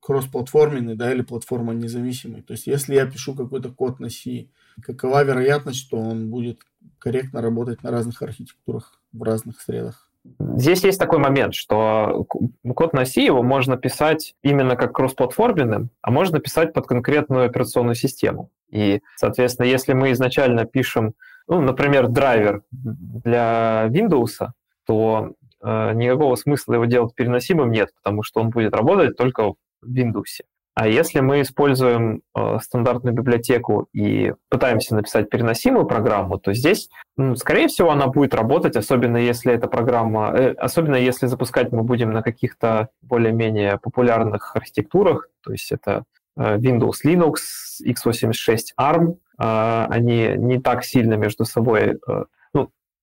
кроссплатформенный, 0.00 0.96
да, 0.96 1.12
или 1.12 1.22
платформа 1.22 1.74
независимый. 1.74 2.42
То 2.42 2.52
есть, 2.52 2.66
если 2.66 2.94
я 2.94 3.06
пишу 3.06 3.34
какой-то 3.34 3.70
код 3.70 4.00
на 4.00 4.08
C, 4.08 4.48
какова 4.82 5.22
вероятность, 5.24 5.80
что 5.80 5.98
он 5.98 6.30
будет 6.30 6.62
корректно 6.98 7.42
работать 7.42 7.82
на 7.82 7.90
разных 7.90 8.22
архитектурах 8.22 9.02
в 9.12 9.22
разных 9.22 9.60
средах? 9.60 10.07
Здесь 10.38 10.84
есть 10.84 10.98
такой 10.98 11.18
момент, 11.18 11.54
что 11.54 12.26
код 12.74 12.92
на 12.92 13.04
C 13.04 13.22
его 13.22 13.42
можно 13.42 13.76
писать 13.76 14.34
именно 14.42 14.76
как 14.76 14.92
кроссплатформенным, 14.94 15.90
а 16.02 16.10
можно 16.10 16.38
писать 16.40 16.72
под 16.72 16.86
конкретную 16.86 17.46
операционную 17.46 17.94
систему. 17.94 18.50
И, 18.70 19.00
соответственно, 19.16 19.66
если 19.66 19.92
мы 19.92 20.12
изначально 20.12 20.64
пишем, 20.64 21.14
ну, 21.46 21.60
например, 21.60 22.08
драйвер 22.08 22.62
для 22.70 23.86
Windows, 23.88 24.48
то 24.86 25.32
э, 25.62 25.92
никакого 25.94 26.34
смысла 26.36 26.74
его 26.74 26.84
делать 26.84 27.14
переносимым 27.14 27.70
нет, 27.70 27.90
потому 28.02 28.22
что 28.22 28.40
он 28.40 28.50
будет 28.50 28.74
работать 28.74 29.16
только 29.16 29.52
в 29.52 29.56
Windows. 29.84 30.42
А 30.80 30.86
если 30.86 31.18
мы 31.18 31.40
используем 31.42 32.22
э, 32.36 32.58
стандартную 32.62 33.12
библиотеку 33.12 33.88
и 33.92 34.32
пытаемся 34.48 34.94
написать 34.94 35.28
переносимую 35.28 35.86
программу, 35.86 36.38
то 36.38 36.52
здесь, 36.52 36.88
ну, 37.16 37.34
скорее 37.34 37.66
всего, 37.66 37.90
она 37.90 38.06
будет 38.06 38.32
работать, 38.32 38.76
особенно 38.76 39.16
если 39.16 39.52
эта 39.52 39.66
программа, 39.66 40.32
э, 40.32 40.52
особенно 40.52 40.94
если 40.94 41.26
запускать 41.26 41.72
мы 41.72 41.82
будем 41.82 42.12
на 42.12 42.22
каких-то 42.22 42.90
более-менее 43.02 43.78
популярных 43.78 44.54
архитектурах, 44.54 45.28
то 45.42 45.50
есть 45.50 45.72
это 45.72 46.04
э, 46.36 46.58
Windows, 46.58 46.98
Linux, 47.04 47.38
x86, 47.84 48.58
ARM, 48.80 49.16
э, 49.36 49.86
они 49.90 50.34
не 50.36 50.60
так 50.60 50.84
сильно 50.84 51.14
между 51.14 51.44
собой 51.44 51.98
э, 52.06 52.24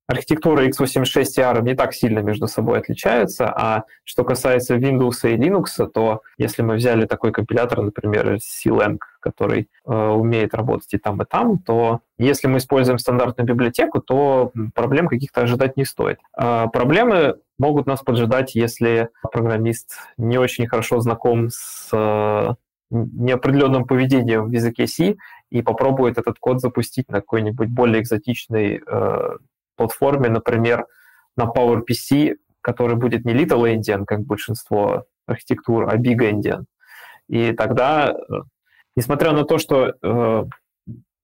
архитектура 0.07 0.67
x86 0.67 1.23
и 1.37 1.41
ARM 1.41 1.63
не 1.63 1.75
так 1.75 1.93
сильно 1.93 2.19
между 2.19 2.47
собой 2.47 2.79
отличаются, 2.79 3.47
а 3.47 3.85
что 4.03 4.23
касается 4.23 4.75
Windows 4.75 5.23
и 5.23 5.35
Linux, 5.35 5.87
то 5.87 6.21
если 6.37 6.61
мы 6.61 6.75
взяли 6.75 7.05
такой 7.05 7.31
компилятор, 7.31 7.81
например, 7.81 8.35
CLang, 8.35 8.99
который 9.19 9.69
э, 9.85 9.91
умеет 9.91 10.53
работать 10.53 10.93
и 10.93 10.97
там, 10.97 11.21
и 11.21 11.25
там, 11.25 11.57
то 11.59 12.01
если 12.17 12.47
мы 12.47 12.59
используем 12.59 12.99
стандартную 12.99 13.47
библиотеку, 13.47 13.99
то 14.01 14.51
проблем 14.75 15.07
каких-то 15.07 15.41
ожидать 15.41 15.77
не 15.77 15.85
стоит. 15.85 16.19
Э, 16.39 16.65
проблемы 16.71 17.37
могут 17.57 17.87
нас 17.87 18.01
поджидать, 18.01 18.53
если 18.55 19.09
программист 19.31 19.97
не 20.17 20.37
очень 20.37 20.67
хорошо 20.67 20.99
знаком 20.99 21.49
с 21.49 21.89
э, 21.91 22.53
неопределенным 22.91 23.85
поведением 23.85 24.45
в 24.45 24.51
языке 24.51 24.87
C 24.87 25.15
и 25.49 25.61
попробует 25.61 26.17
этот 26.17 26.37
код 26.39 26.61
запустить 26.61 27.09
на 27.09 27.21
какой-нибудь 27.21 27.69
более 27.69 28.01
экзотичной 28.01 28.81
э, 28.85 29.29
платформе, 29.75 30.29
например, 30.29 30.85
на 31.37 31.45
PowerPC, 31.45 32.35
который 32.61 32.95
будет 32.95 33.25
не 33.25 33.33
Little 33.33 33.75
Endian, 33.75 34.05
как 34.05 34.21
большинство 34.21 35.05
архитектур, 35.27 35.89
а 35.89 35.97
Big 35.97 36.17
Endian. 36.19 36.65
И 37.27 37.51
тогда, 37.53 38.11
э, 38.11 38.33
несмотря 38.95 39.31
на 39.31 39.43
то, 39.43 39.57
что 39.57 39.93
э, 40.01 40.45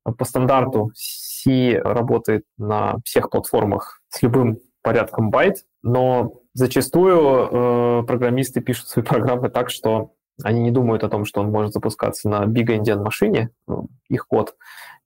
по 0.03 0.25
стандарту 0.25 0.91
C 0.95 1.79
работает 1.83 2.43
на 2.57 2.97
всех 3.05 3.29
платформах 3.29 4.01
с 4.09 4.21
любым 4.21 4.57
порядком 4.81 5.29
байт, 5.29 5.57
но 5.83 6.33
зачастую 6.53 7.19
э, 7.19 8.03
программисты 8.05 8.61
пишут 8.61 8.87
свои 8.87 9.05
программы 9.05 9.49
так, 9.49 9.69
что 9.69 10.13
они 10.43 10.61
не 10.61 10.71
думают 10.71 11.03
о 11.03 11.09
том, 11.09 11.25
что 11.25 11.41
он 11.41 11.51
может 11.51 11.73
запускаться 11.73 12.27
на 12.29 12.45
Big 12.45 12.67
Endian 12.67 13.03
машине, 13.03 13.51
ну, 13.67 13.89
их 14.09 14.27
код, 14.27 14.55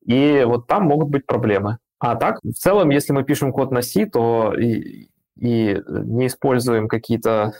и 0.05 0.43
вот 0.45 0.67
там 0.67 0.83
могут 0.83 1.09
быть 1.09 1.25
проблемы. 1.25 1.79
А 1.99 2.15
так, 2.15 2.39
в 2.43 2.53
целом, 2.53 2.89
если 2.89 3.13
мы 3.13 3.23
пишем 3.23 3.51
код 3.51 3.71
на 3.71 3.81
C, 3.81 4.05
то 4.05 4.53
и, 4.53 5.09
и 5.37 5.81
не 5.87 6.27
используем 6.27 6.87
какие-то 6.87 7.53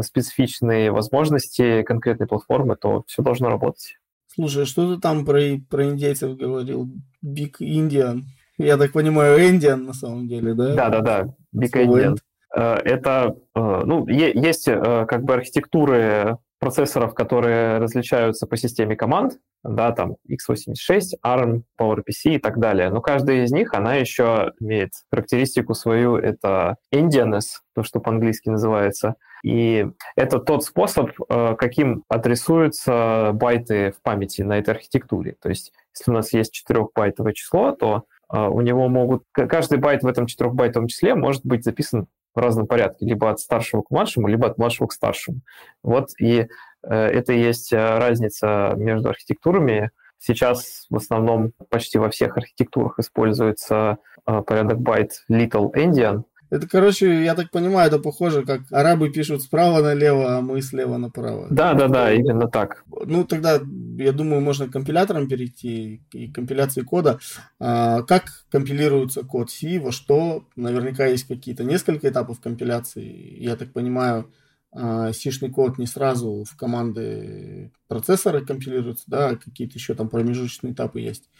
специфичные 0.00 0.90
возможности 0.90 1.82
конкретной 1.82 2.26
платформы, 2.26 2.76
то 2.76 3.04
все 3.06 3.22
должно 3.22 3.48
работать. 3.48 3.96
Слушай, 4.34 4.64
а 4.64 4.66
что 4.66 4.94
ты 4.94 5.00
там 5.00 5.24
про, 5.24 5.40
про 5.70 5.84
индейцев 5.86 6.36
говорил? 6.36 6.90
Big 7.24 7.54
Indian. 7.60 8.22
Я 8.58 8.76
так 8.76 8.92
понимаю, 8.92 9.38
Indian 9.38 9.76
на 9.76 9.92
самом 9.92 10.28
деле, 10.28 10.54
да? 10.54 10.74
Да-да-да, 10.74 11.34
Big 11.54 11.72
Indian. 11.72 12.18
Э, 12.54 12.74
это, 12.84 13.36
э, 13.54 13.82
ну, 13.84 14.06
есть 14.08 14.68
э, 14.68 15.06
как 15.06 15.22
бы 15.24 15.34
архитектуры 15.34 16.38
процессоров, 16.58 17.14
которые 17.14 17.78
различаются 17.78 18.46
по 18.46 18.56
системе 18.56 18.96
команд, 18.96 19.38
да, 19.62 19.92
там 19.92 20.16
x86, 20.28 21.18
ARM, 21.24 21.62
PowerPC 21.78 22.34
и 22.34 22.38
так 22.38 22.58
далее. 22.58 22.90
Но 22.90 23.00
каждая 23.00 23.44
из 23.44 23.52
них, 23.52 23.74
она 23.74 23.96
еще 23.96 24.52
имеет 24.60 24.92
характеристику 25.10 25.74
свою, 25.74 26.16
это 26.16 26.76
endianness, 26.94 27.60
то, 27.74 27.82
что 27.82 28.00
по-английски 28.00 28.48
называется. 28.48 29.16
И 29.44 29.86
это 30.16 30.38
тот 30.38 30.64
способ, 30.64 31.10
э, 31.28 31.54
каким 31.56 32.04
адресуются 32.08 33.30
байты 33.34 33.92
в 33.92 34.02
памяти 34.02 34.42
на 34.42 34.58
этой 34.58 34.70
архитектуре. 34.70 35.36
То 35.40 35.48
есть, 35.48 35.72
если 35.96 36.10
у 36.10 36.14
нас 36.14 36.32
есть 36.32 36.64
4-байтовое 36.68 37.32
число, 37.32 37.72
то 37.72 38.04
э, 38.32 38.38
у 38.38 38.60
него 38.60 38.88
могут... 38.88 39.24
Каждый 39.32 39.78
байт 39.78 40.02
в 40.02 40.06
этом 40.06 40.24
4-байтовом 40.24 40.88
числе 40.88 41.14
может 41.14 41.44
быть 41.44 41.64
записан 41.64 42.06
в 42.36 42.38
разном 42.38 42.66
порядке, 42.66 43.06
либо 43.06 43.30
от 43.30 43.40
старшего 43.40 43.82
к 43.82 43.90
младшему, 43.90 44.28
либо 44.28 44.46
от 44.46 44.58
младшего 44.58 44.86
к 44.86 44.92
старшему. 44.92 45.40
Вот 45.82 46.10
и 46.20 46.46
э, 46.82 46.94
это 46.94 47.32
и 47.32 47.40
есть 47.40 47.72
э, 47.72 47.98
разница 47.98 48.74
между 48.76 49.08
архитектурами. 49.08 49.90
Сейчас 50.18 50.86
в 50.90 50.96
основном 50.96 51.52
почти 51.70 51.98
во 51.98 52.10
всех 52.10 52.36
архитектурах 52.36 52.98
используется 52.98 53.98
э, 54.26 54.42
порядок 54.42 54.80
байт 54.80 55.24
Little 55.30 55.72
Endian, 55.74 56.24
Это, 56.50 56.68
короче, 56.68 57.24
я 57.24 57.34
так 57.34 57.50
понимаю, 57.50 57.88
это 57.88 57.98
похоже, 57.98 58.44
как 58.44 58.60
арабы 58.70 59.10
пишут 59.10 59.42
справа 59.42 59.82
налево, 59.82 60.36
а 60.36 60.40
мы 60.40 60.62
слева 60.62 60.96
направо. 60.96 61.48
Да, 61.50 61.74
да, 61.74 61.88
да, 61.88 62.12
именно 62.12 62.48
так. 62.48 62.84
Ну, 63.04 63.24
тогда, 63.24 63.60
я 63.98 64.12
думаю, 64.12 64.40
можно 64.40 64.68
к 64.68 64.72
компиляторам 64.72 65.28
перейти 65.28 66.02
и 66.12 66.30
компиляции 66.30 66.82
кода. 66.82 67.18
А, 67.58 68.02
как 68.02 68.24
компилируется 68.50 69.22
код 69.22 69.50
C, 69.50 69.80
во 69.80 69.90
что? 69.92 70.44
Наверняка 70.56 71.06
есть 71.06 71.26
какие-то 71.26 71.64
несколько 71.64 72.08
этапов 72.08 72.40
компиляции. 72.40 73.42
Я 73.42 73.56
так 73.56 73.72
понимаю, 73.72 74.30
C-шный 74.72 75.50
код 75.50 75.78
не 75.78 75.86
сразу 75.86 76.44
в 76.44 76.56
команды 76.56 77.72
процессора 77.88 78.40
компилируется, 78.42 79.04
да, 79.06 79.30
а 79.30 79.36
какие-то 79.36 79.74
еще 79.74 79.94
там 79.94 80.08
промежуточные 80.08 80.74
этапы 80.74 81.00
есть 81.00 81.30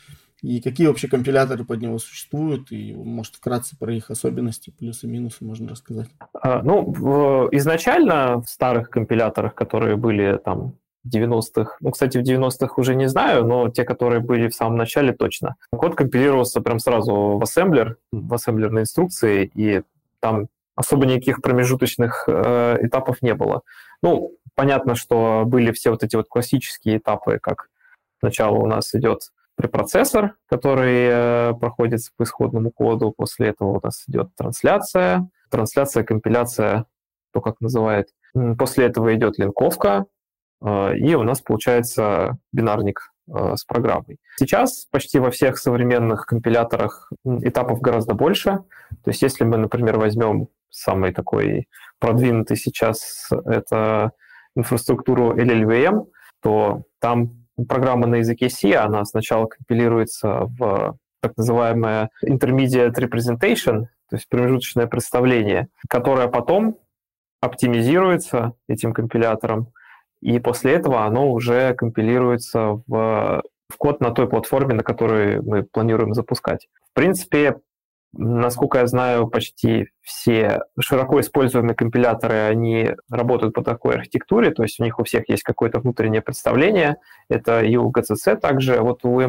и 0.42 0.60
какие 0.60 0.86
вообще 0.86 1.08
компиляторы 1.08 1.64
под 1.64 1.80
него 1.80 1.98
существуют, 1.98 2.70
и, 2.70 2.92
может, 2.94 3.36
вкратце 3.36 3.76
про 3.78 3.92
их 3.94 4.10
особенности, 4.10 4.70
плюсы 4.70 5.06
минусы 5.06 5.44
можно 5.44 5.70
рассказать. 5.70 6.08
А, 6.34 6.62
ну, 6.62 7.48
изначально 7.52 8.42
в 8.42 8.48
старых 8.48 8.90
компиляторах, 8.90 9.54
которые 9.54 9.96
были 9.96 10.38
там 10.44 10.74
в 11.04 11.14
90-х, 11.14 11.76
ну, 11.80 11.90
кстати, 11.90 12.18
в 12.18 12.22
90-х 12.22 12.74
уже 12.76 12.94
не 12.94 13.08
знаю, 13.08 13.46
но 13.46 13.68
те, 13.70 13.84
которые 13.84 14.20
были 14.20 14.48
в 14.48 14.54
самом 14.54 14.76
начале, 14.76 15.12
точно. 15.12 15.56
Код 15.70 15.94
компилировался 15.94 16.60
прям 16.60 16.80
сразу 16.80 17.38
в 17.38 17.42
ассемблер, 17.42 17.96
в 18.12 18.34
ассемблерной 18.34 18.82
инструкции, 18.82 19.50
и 19.54 19.82
там 20.20 20.48
особо 20.74 21.06
никаких 21.06 21.40
промежуточных 21.40 22.24
э, 22.28 22.78
этапов 22.82 23.22
не 23.22 23.34
было. 23.34 23.62
Ну, 24.02 24.32
понятно, 24.54 24.94
что 24.94 25.44
были 25.46 25.72
все 25.72 25.90
вот 25.90 26.02
эти 26.02 26.16
вот 26.16 26.26
классические 26.28 26.98
этапы, 26.98 27.38
как 27.40 27.68
сначала 28.18 28.56
у 28.56 28.66
нас 28.66 28.94
идет 28.94 29.30
препроцессор, 29.56 30.36
который 30.48 31.08
э, 31.08 31.54
проходит 31.54 32.00
по 32.16 32.24
исходному 32.24 32.70
коду. 32.70 33.12
После 33.16 33.48
этого 33.48 33.78
у 33.78 33.80
нас 33.82 34.04
идет 34.06 34.28
трансляция. 34.36 35.28
Трансляция, 35.50 36.04
компиляция, 36.04 36.86
то, 37.32 37.40
как 37.40 37.60
называют. 37.60 38.08
После 38.58 38.86
этого 38.86 39.14
идет 39.14 39.38
линковка, 39.38 40.06
э, 40.62 40.96
и 40.98 41.14
у 41.14 41.22
нас 41.22 41.40
получается 41.40 42.38
бинарник 42.52 43.12
э, 43.28 43.54
с 43.56 43.64
программой. 43.64 44.18
Сейчас 44.36 44.86
почти 44.90 45.18
во 45.18 45.30
всех 45.30 45.58
современных 45.58 46.26
компиляторах 46.26 47.10
этапов 47.24 47.80
гораздо 47.80 48.14
больше. 48.14 48.58
То 49.04 49.10
есть 49.10 49.22
если 49.22 49.44
мы, 49.44 49.56
например, 49.56 49.98
возьмем 49.98 50.48
самый 50.70 51.12
такой 51.12 51.68
продвинутый 51.98 52.58
сейчас 52.58 53.30
это 53.46 54.12
инфраструктуру 54.54 55.34
LLVM, 55.34 56.06
то 56.42 56.82
там 56.98 57.45
программа 57.68 58.06
на 58.06 58.16
языке 58.16 58.48
C, 58.48 58.74
она 58.74 59.04
сначала 59.04 59.46
компилируется 59.46 60.46
в 60.58 60.98
так 61.20 61.36
называемое 61.36 62.10
intermediate 62.24 62.94
representation, 62.94 63.86
то 64.08 64.16
есть 64.16 64.28
промежуточное 64.28 64.86
представление, 64.86 65.68
которое 65.88 66.28
потом 66.28 66.78
оптимизируется 67.40 68.52
этим 68.68 68.92
компилятором, 68.92 69.72
и 70.20 70.38
после 70.38 70.74
этого 70.74 71.04
оно 71.04 71.30
уже 71.30 71.74
компилируется 71.74 72.82
в, 72.86 73.42
в 73.68 73.76
код 73.76 74.00
на 74.00 74.10
той 74.10 74.28
платформе, 74.28 74.74
на 74.74 74.82
которой 74.82 75.40
мы 75.42 75.62
планируем 75.62 76.14
запускать. 76.14 76.68
В 76.90 76.94
принципе, 76.94 77.56
Насколько 78.12 78.78
я 78.78 78.86
знаю, 78.86 79.28
почти 79.28 79.88
все 80.02 80.62
широко 80.80 81.20
используемые 81.20 81.74
компиляторы, 81.74 82.34
они 82.34 82.92
работают 83.10 83.54
по 83.54 83.62
такой 83.62 83.96
архитектуре, 83.96 84.50
то 84.50 84.62
есть 84.62 84.80
у 84.80 84.84
них 84.84 84.98
у 84.98 85.04
всех 85.04 85.28
есть 85.28 85.42
какое-то 85.42 85.80
внутреннее 85.80 86.22
представление. 86.22 86.96
Это 87.28 87.60
и 87.60 87.76
у 87.76 87.90
GCC 87.90 88.36
также, 88.36 88.80
вот 88.80 89.04
у 89.04 89.20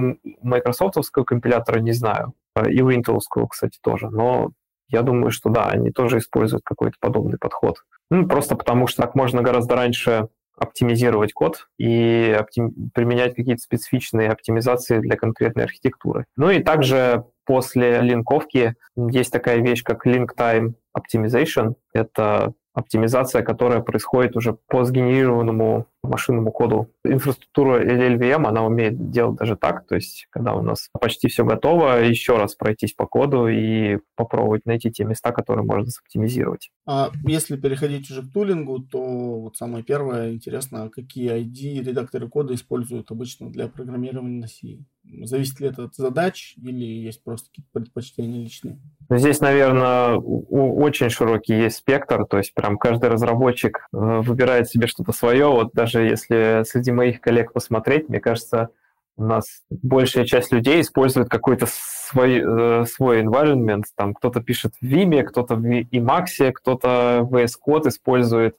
Microsoftского 0.42 1.24
компилятора 1.24 1.80
не 1.80 1.92
знаю, 1.92 2.34
и 2.68 2.82
у 2.82 2.90
Intel, 2.92 3.20
кстати, 3.50 3.78
тоже, 3.82 4.10
но 4.10 4.52
я 4.90 5.02
думаю, 5.02 5.32
что 5.32 5.50
да, 5.50 5.66
они 5.66 5.92
тоже 5.92 6.20
используют 6.20 6.64
какой-то 6.64 6.96
подобный 7.00 7.38
подход. 7.38 7.84
Ну, 8.10 8.28
просто 8.28 8.56
потому 8.56 8.88
что 8.88 9.02
так 9.02 9.16
можно 9.16 9.42
гораздо 9.42 9.76
раньше 9.76 10.30
оптимизировать 10.58 11.34
код 11.34 11.68
и 11.78 12.36
оптим... 12.40 12.74
применять 12.94 13.36
какие-то 13.36 13.62
специфичные 13.62 14.30
оптимизации 14.30 15.00
для 15.00 15.16
конкретной 15.16 15.66
архитектуры. 15.66 16.26
Ну 16.36 16.50
и 16.50 16.64
также 16.64 17.26
после 17.48 18.02
линковки 18.02 18.76
есть 18.96 19.32
такая 19.32 19.62
вещь, 19.62 19.84
как 19.84 20.06
link 20.06 20.28
time 20.38 20.74
optimization. 20.96 21.76
Это 21.94 22.54
оптимизация, 22.74 23.42
которая 23.42 23.80
происходит 23.80 24.36
уже 24.36 24.58
по 24.68 24.84
сгенерированному 24.84 25.88
машинному 26.08 26.52
коду. 26.52 26.90
Инфраструктура 27.04 27.84
LLVM, 27.84 28.46
она 28.46 28.66
умеет 28.66 29.12
делать 29.12 29.38
даже 29.38 29.56
так, 29.56 29.88
то 29.88 29.96
есть 29.96 30.28
когда 30.30 30.54
у 30.54 30.62
нас 30.62 30.90
почти 31.00 31.28
все 31.28 31.46
готово, 31.46 32.04
еще 32.04 32.38
раз 32.38 32.56
пройтись 32.56 32.94
по 32.94 33.06
коду 33.06 33.48
и 33.48 34.00
попробовать 34.16 34.66
найти 34.66 34.92
те 34.92 35.04
места, 35.04 35.32
которые 35.32 35.66
можно 35.66 35.90
соптимизировать. 35.90 36.72
А 36.86 37.12
если 37.26 37.58
переходить 37.58 38.10
уже 38.10 38.24
к 38.24 38.32
тулингу, 38.32 38.80
то 38.80 39.00
вот 39.42 39.58
самое 39.58 39.84
первое, 39.84 40.34
интересно, 40.34 40.90
какие 40.90 41.32
ID 41.44 41.84
редакторы 41.84 42.30
кода 42.30 42.54
используют 42.54 43.12
обычно 43.12 43.50
для 43.50 43.68
программирования 43.68 44.40
на 44.40 44.48
C? 44.48 44.80
Зависит 45.24 45.60
ли 45.60 45.68
это 45.68 45.86
от 45.86 45.96
задач 45.96 46.56
или 46.58 46.84
есть 46.84 47.24
просто 47.24 47.50
какие-то 47.50 47.70
предпочтения 47.72 48.42
личные? 48.42 48.80
Здесь, 49.10 49.40
наверное, 49.40 50.16
очень 50.16 51.10
широкий 51.10 51.54
есть 51.54 51.78
спектр, 51.78 52.26
то 52.26 52.38
есть 52.38 52.54
прям 52.54 52.78
каждый 52.78 53.10
разработчик 53.10 53.88
э, 53.94 53.98
выбирает 54.22 54.70
себе 54.70 54.88
что-то 54.88 55.14
свое. 55.14 55.48
Вот 55.48 55.72
даже 55.74 55.97
если 56.00 56.64
среди 56.66 56.92
моих 56.92 57.22
коллег 57.22 57.54
посмотреть, 57.54 58.10
мне 58.10 58.20
кажется, 58.20 58.70
у 59.18 59.24
нас 59.24 59.64
большая 59.70 60.26
часть 60.26 60.52
людей 60.52 60.82
использует 60.82 61.28
какой-то 61.28 61.66
свой, 61.68 62.40
э, 62.40 62.86
свой 62.86 63.24
environment. 63.24 63.84
Там 63.96 64.14
кто-то 64.14 64.42
пишет 64.42 64.74
в 64.80 64.86
Vim, 64.86 65.24
кто-то 65.24 65.56
в 65.56 65.66
Emacs, 65.66 66.52
кто-то 66.54 67.28
VS 67.30 67.54
Code 67.66 67.90
использует, 67.90 68.56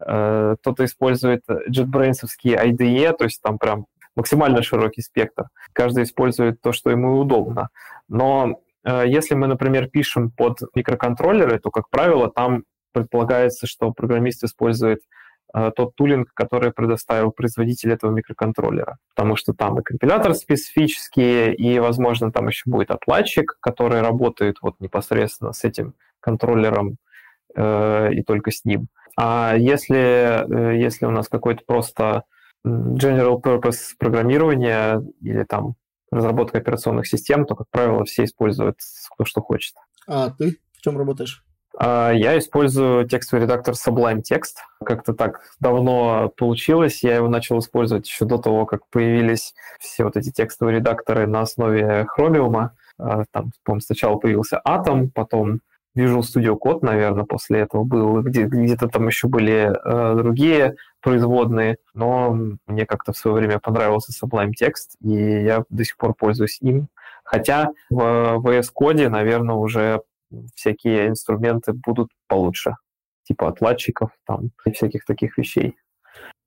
э, 0.00 0.56
кто-то 0.60 0.84
использует 0.84 1.42
JetBrains 1.48 2.18
IDE, 2.44 3.12
то 3.16 3.24
есть 3.24 3.40
там 3.40 3.58
прям 3.58 3.86
максимально 4.14 4.62
широкий 4.62 5.00
спектр. 5.00 5.46
Каждый 5.72 6.04
использует 6.04 6.60
то, 6.60 6.72
что 6.72 6.90
ему 6.90 7.18
удобно. 7.18 7.70
Но 8.08 8.60
э, 8.84 9.04
если 9.06 9.34
мы, 9.34 9.46
например, 9.46 9.88
пишем 9.88 10.30
под 10.30 10.58
микроконтроллеры, 10.74 11.58
то, 11.58 11.70
как 11.70 11.88
правило, 11.88 12.30
там 12.30 12.64
предполагается, 12.92 13.66
что 13.66 13.90
программист 13.92 14.44
использует 14.44 15.00
тот 15.52 15.94
тулинг, 15.96 16.32
который 16.34 16.72
предоставил 16.72 17.30
производитель 17.30 17.92
этого 17.92 18.10
микроконтроллера. 18.10 18.98
Потому 19.14 19.36
что 19.36 19.52
там 19.52 19.78
и 19.78 19.82
компилятор 19.82 20.34
специфический, 20.34 21.52
и, 21.52 21.78
возможно, 21.78 22.32
там 22.32 22.48
еще 22.48 22.62
будет 22.66 22.90
отладчик, 22.90 23.58
который 23.60 24.00
работает 24.00 24.56
вот 24.62 24.76
непосредственно 24.80 25.52
с 25.52 25.64
этим 25.64 25.94
контроллером 26.20 26.96
э, 27.54 28.14
и 28.14 28.22
только 28.22 28.50
с 28.50 28.64
ним. 28.64 28.88
А 29.16 29.54
если, 29.56 29.96
э, 29.96 30.80
если 30.80 31.06
у 31.06 31.10
нас 31.10 31.28
какой-то 31.28 31.62
просто 31.66 32.24
general 32.64 33.42
purpose 33.42 33.94
программирования 33.98 35.02
или 35.20 35.44
там 35.44 35.74
разработка 36.10 36.58
операционных 36.58 37.06
систем, 37.06 37.44
то, 37.44 37.54
как 37.56 37.66
правило, 37.70 38.04
все 38.04 38.24
используют 38.24 38.76
кто 39.10 39.24
что 39.24 39.40
хочет. 39.40 39.74
А 40.06 40.30
ты 40.30 40.58
в 40.72 40.80
чем 40.82 40.96
работаешь? 40.98 41.44
А, 41.78 42.10
я 42.10 42.38
использую 42.38 43.08
текстовый 43.08 43.44
редактор 43.44 43.74
Sublime 43.74 44.22
Text. 44.22 44.56
Как-то 44.84 45.14
так 45.14 45.42
давно 45.60 46.32
получилось. 46.36 47.02
Я 47.02 47.16
его 47.16 47.28
начал 47.28 47.58
использовать 47.58 48.06
еще 48.06 48.24
до 48.24 48.38
того, 48.38 48.66
как 48.66 48.86
появились 48.90 49.54
все 49.80 50.04
вот 50.04 50.16
эти 50.16 50.30
текстовые 50.30 50.76
редакторы 50.76 51.26
на 51.26 51.40
основе 51.40 52.06
Chromium. 52.16 52.70
А, 52.98 53.24
там, 53.30 53.52
по 53.64 53.78
сначала 53.80 54.16
появился 54.16 54.60
Atom, 54.66 55.10
потом 55.14 55.60
Visual 55.96 56.20
Studio 56.20 56.56
Code, 56.58 56.80
наверное, 56.82 57.24
после 57.24 57.60
этого 57.60 57.84
был, 57.84 58.22
где, 58.22 58.44
где-то 58.44 58.88
там 58.88 59.08
еще 59.08 59.28
были 59.28 59.70
э, 59.72 60.16
другие 60.16 60.76
производные, 61.02 61.76
но 61.92 62.34
мне 62.66 62.86
как-то 62.86 63.12
в 63.12 63.16
свое 63.18 63.36
время 63.36 63.58
понравился 63.58 64.12
Sublime 64.12 64.52
Text, 64.58 64.96
и 65.02 65.44
я 65.44 65.64
до 65.68 65.84
сих 65.84 65.96
пор 65.98 66.14
пользуюсь 66.14 66.58
им. 66.62 66.88
Хотя 67.24 67.70
в 67.90 68.40
VS 68.42 68.68
Code, 68.78 69.08
наверное, 69.08 69.54
уже 69.54 70.02
всякие 70.54 71.08
инструменты 71.08 71.72
будут 71.72 72.10
получше, 72.28 72.76
типа 73.24 73.48
отладчиков 73.48 74.10
там 74.26 74.50
и 74.64 74.72
всяких 74.72 75.04
таких 75.04 75.38
вещей. 75.38 75.76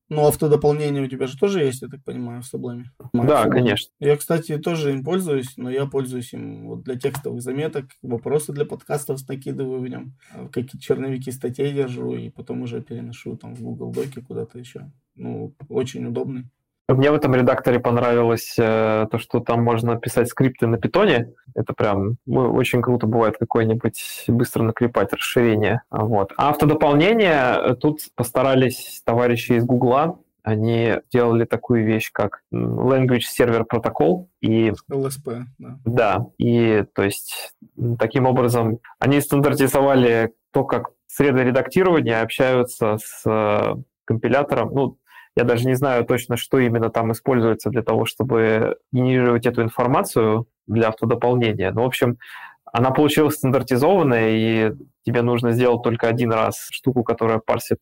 Ну, 0.08 0.28
автодополнение 0.28 1.04
у 1.04 1.08
тебя 1.08 1.26
же 1.26 1.36
тоже 1.36 1.64
есть, 1.64 1.82
я 1.82 1.88
так 1.88 2.04
понимаю, 2.04 2.44
в 2.44 2.54
Sublime. 2.54 2.84
Да, 3.14 3.50
конечно. 3.50 3.92
Я, 4.00 4.16
кстати, 4.16 4.60
тоже 4.60 4.92
им 4.92 5.04
пользуюсь, 5.04 5.58
но 5.58 5.72
я 5.72 5.88
пользуюсь 5.88 6.32
им 6.32 6.68
вот 6.68 6.84
для 6.84 6.96
текстовых 6.96 7.42
заметок, 7.42 7.86
вопросы 8.04 8.54
для 8.54 8.66
подкастов 8.66 9.28
накидываю 9.28 9.80
в 9.82 9.88
нем, 9.88 10.14
а 10.32 10.48
какие 10.48 10.80
черновики 10.80 11.32
статей 11.32 11.74
держу 11.74 12.16
и 12.16 12.30
потом 12.30 12.62
уже 12.62 12.82
переношу 12.82 13.36
там 13.36 13.56
в 13.56 13.64
Google 13.64 13.92
Доки 13.92 14.22
куда-то 14.22 14.60
еще. 14.60 14.92
Ну, 15.16 15.56
очень 15.70 16.06
удобный. 16.06 16.52
Мне 16.88 17.10
в 17.10 17.16
этом 17.16 17.34
редакторе 17.34 17.80
понравилось 17.80 18.56
э, 18.60 19.08
то, 19.10 19.18
что 19.18 19.40
там 19.40 19.64
можно 19.64 19.98
писать 19.98 20.30
скрипты 20.30 20.68
на 20.68 20.78
питоне. 20.78 21.34
Это 21.56 21.74
прям 21.74 22.18
ну, 22.28 22.54
очень 22.54 22.82
круто 22.82 23.08
бывает 23.08 23.38
какое-нибудь 23.40 24.26
быстро 24.28 24.64
наклепать 24.64 25.12
расширение. 25.12 25.82
Вот. 25.90 26.34
А 26.38 26.50
автодополнение 26.50 27.58
э, 27.58 27.76
тут 27.76 28.02
постарались 28.16 29.02
товарищи 29.04 29.54
из 29.54 29.66
Гугла 29.66 30.20
они 30.46 30.94
делали 31.12 31.44
такую 31.44 31.86
вещь, 31.86 32.12
как 32.14 32.44
Language 32.54 33.24
Server 33.38 33.64
Protocol. 33.66 34.28
И, 34.42 34.72
LSP, 34.92 35.42
да. 35.58 35.80
Да, 35.86 36.26
и 36.38 36.86
то 36.94 37.04
есть 37.04 37.56
таким 37.98 38.28
образом 38.28 38.78
они 39.00 39.22
стандартизовали 39.22 40.34
то, 40.52 40.64
как 40.64 40.92
среды 41.08 41.44
редактирования 41.44 42.22
общаются 42.22 43.00
с 43.04 43.24
э, 43.26 43.76
компилятором. 44.06 44.70
Ну, 44.72 44.98
я 45.36 45.44
даже 45.44 45.66
не 45.66 45.76
знаю 45.76 46.06
точно, 46.06 46.38
что 46.38 46.60
именно 46.60 46.90
там 46.90 47.12
используется 47.12 47.70
для 47.70 47.84
того, 47.84 48.06
чтобы 48.06 48.78
генерировать 48.92 49.46
эту 49.46 49.64
информацию 49.64 50.48
для 50.66 50.88
автодополнения. 50.90 51.72
Но, 51.72 51.84
в 51.84 51.88
общем, 51.88 52.18
она 52.66 52.92
получилась 52.92 53.36
стандартизованная, 53.36 54.30
и 54.30 54.74
тебе 55.06 55.22
нужно 55.22 55.52
сделать 55.52 55.84
только 55.84 56.08
один 56.08 56.32
раз 56.32 56.68
штуку, 56.72 57.04
которая 57.04 57.40
парсит 57.40 57.80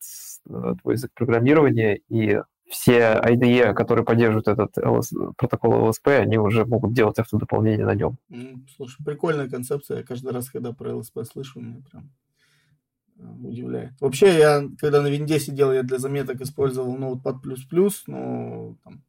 э, 0.50 0.74
твой 0.82 0.96
язык 0.96 1.12
программирования, 1.14 2.00
и 2.10 2.40
все 2.70 3.20
IDE, 3.24 3.74
которые 3.74 4.04
поддерживают 4.04 4.48
этот 4.48 4.78
LS, 4.78 5.34
протокол 5.38 5.90
LSP, 5.90 6.18
они 6.18 6.38
уже 6.38 6.66
могут 6.66 6.94
делать 6.94 7.20
автодополнение 7.20 7.86
на 7.86 7.94
нем. 7.94 8.18
Слушай, 8.76 9.04
прикольная 9.06 9.50
концепция. 9.50 9.98
Я 9.98 10.04
каждый 10.04 10.32
раз, 10.32 10.50
когда 10.50 10.74
про 10.74 10.92
LSP 10.92 11.24
слышу, 11.24 11.60
меня 11.60 11.82
прям 11.90 12.10
удивляет. 13.44 13.94
Вообще, 14.00 14.38
я, 14.38 14.64
когда 14.80 15.02
на 15.02 15.08
винде 15.08 15.40
сидел, 15.40 15.72
я 15.72 15.84
для 15.84 15.98
заметок 15.98 16.42
использовал 16.42 16.98
Notepad++, 16.98 17.36
но 18.08 18.78
там, 18.84 19.04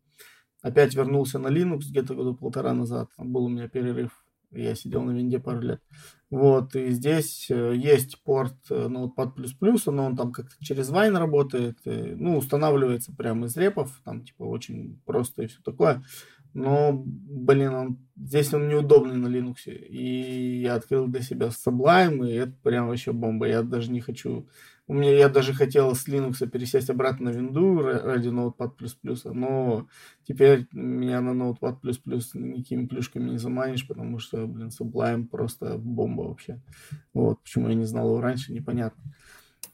опять 0.62 0.94
вернулся 0.94 1.38
на 1.38 1.48
Linux 1.48 1.82
где-то 1.90 2.14
года 2.14 2.32
полтора 2.32 2.72
назад. 2.72 3.10
Был 3.18 3.44
у 3.44 3.48
меня 3.48 3.68
перерыв 3.68 4.24
я 4.56 4.74
сидел 4.74 5.02
на 5.02 5.12
винде 5.12 5.38
пару 5.38 5.60
лет. 5.60 5.80
Вот, 6.30 6.74
и 6.74 6.90
здесь 6.90 7.46
э, 7.50 7.74
есть 7.76 8.22
порт 8.22 8.56
э, 8.70 8.88
Notepad++, 8.88 9.32
но 9.86 10.06
он 10.06 10.16
там 10.16 10.32
как-то 10.32 10.54
через 10.64 10.90
Wine 10.90 11.18
работает, 11.18 11.78
и, 11.84 12.14
ну, 12.16 12.38
устанавливается 12.38 13.12
прямо 13.14 13.46
из 13.46 13.56
репов, 13.56 14.00
там, 14.04 14.24
типа, 14.24 14.42
очень 14.42 15.00
просто 15.04 15.42
и 15.42 15.46
все 15.46 15.60
такое. 15.62 16.02
Но, 16.55 16.92
блин, 17.05 17.74
он, 17.74 17.98
здесь 18.16 18.55
он 18.55 18.68
неудобный 18.68 19.16
на 19.16 19.26
Linux. 19.26 19.66
И 19.66 20.61
я 20.61 20.76
открыл 20.76 21.09
для 21.09 21.20
себя 21.20 21.48
Sublime, 21.48 22.28
и 22.28 22.34
это 22.34 22.52
прям 22.62 22.88
вообще 22.88 23.12
бомба. 23.12 23.46
Я 23.46 23.62
даже 23.62 23.90
не 23.90 24.00
хочу 24.00 24.46
у 24.86 24.92
меня 24.92 25.12
я 25.12 25.28
даже 25.30 25.55
хотел 25.55 25.94
с 25.94 26.07
Linux 26.07 26.46
пересесть 26.46 26.90
обратно 26.90 27.32
на 27.32 27.36
Windows 27.36 28.02
ради 28.02 28.28
Notepad++, 28.28 28.70
но 29.32 29.88
теперь 30.28 30.66
меня 30.72 31.22
на 31.22 31.30
Notepad++ 31.30 31.78
никакими 32.34 32.86
плюшками 32.86 33.30
не 33.30 33.38
заманишь, 33.38 33.88
потому 33.88 34.18
что, 34.18 34.46
блин, 34.46 34.68
Sublime 34.68 35.26
просто 35.26 35.78
бомба 35.78 36.22
вообще. 36.22 36.61
Вот, 37.14 37.42
почему 37.42 37.68
я 37.68 37.74
не 37.74 37.86
знал 37.86 38.09
его 38.09 38.20
раньше, 38.20 38.52
непонятно. 38.52 39.02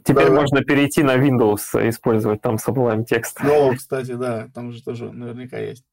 Теперь 0.04 0.28
да, 0.28 0.34
можно 0.34 0.62
перейти 0.62 1.02
на 1.02 1.16
Windows, 1.16 1.88
использовать 1.88 2.40
там 2.40 2.56
Sublime 2.56 3.04
текст. 3.04 3.38
Ну, 3.42 3.74
кстати, 3.74 4.14
да, 4.14 4.48
там 4.54 4.72
же 4.72 4.82
тоже 4.82 5.12
наверняка 5.12 5.58
есть. 5.58 5.84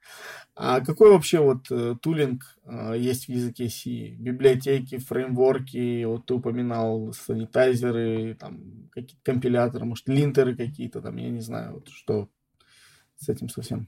А 0.55 0.79
какой 0.79 1.11
вообще 1.11 1.39
вот 1.39 1.67
э, 1.69 1.95
тулинг 2.01 2.43
э, 2.65 2.95
есть 2.97 3.25
в 3.25 3.29
языке 3.29 3.69
C? 3.69 4.15
Библиотеки, 4.17 4.97
фреймворки, 4.97 6.03
вот 6.05 6.25
ты 6.25 6.33
упоминал 6.33 7.13
санитайзеры, 7.13 8.35
там 8.39 8.89
какие-то 8.91 9.21
компиляторы, 9.23 9.85
может, 9.85 10.07
линтеры 10.07 10.55
какие-то 10.55 11.01
там, 11.01 11.17
я 11.17 11.29
не 11.29 11.41
знаю, 11.41 11.73
вот 11.73 11.89
что 11.89 12.29
с 13.17 13.29
этим 13.29 13.49
совсем. 13.49 13.87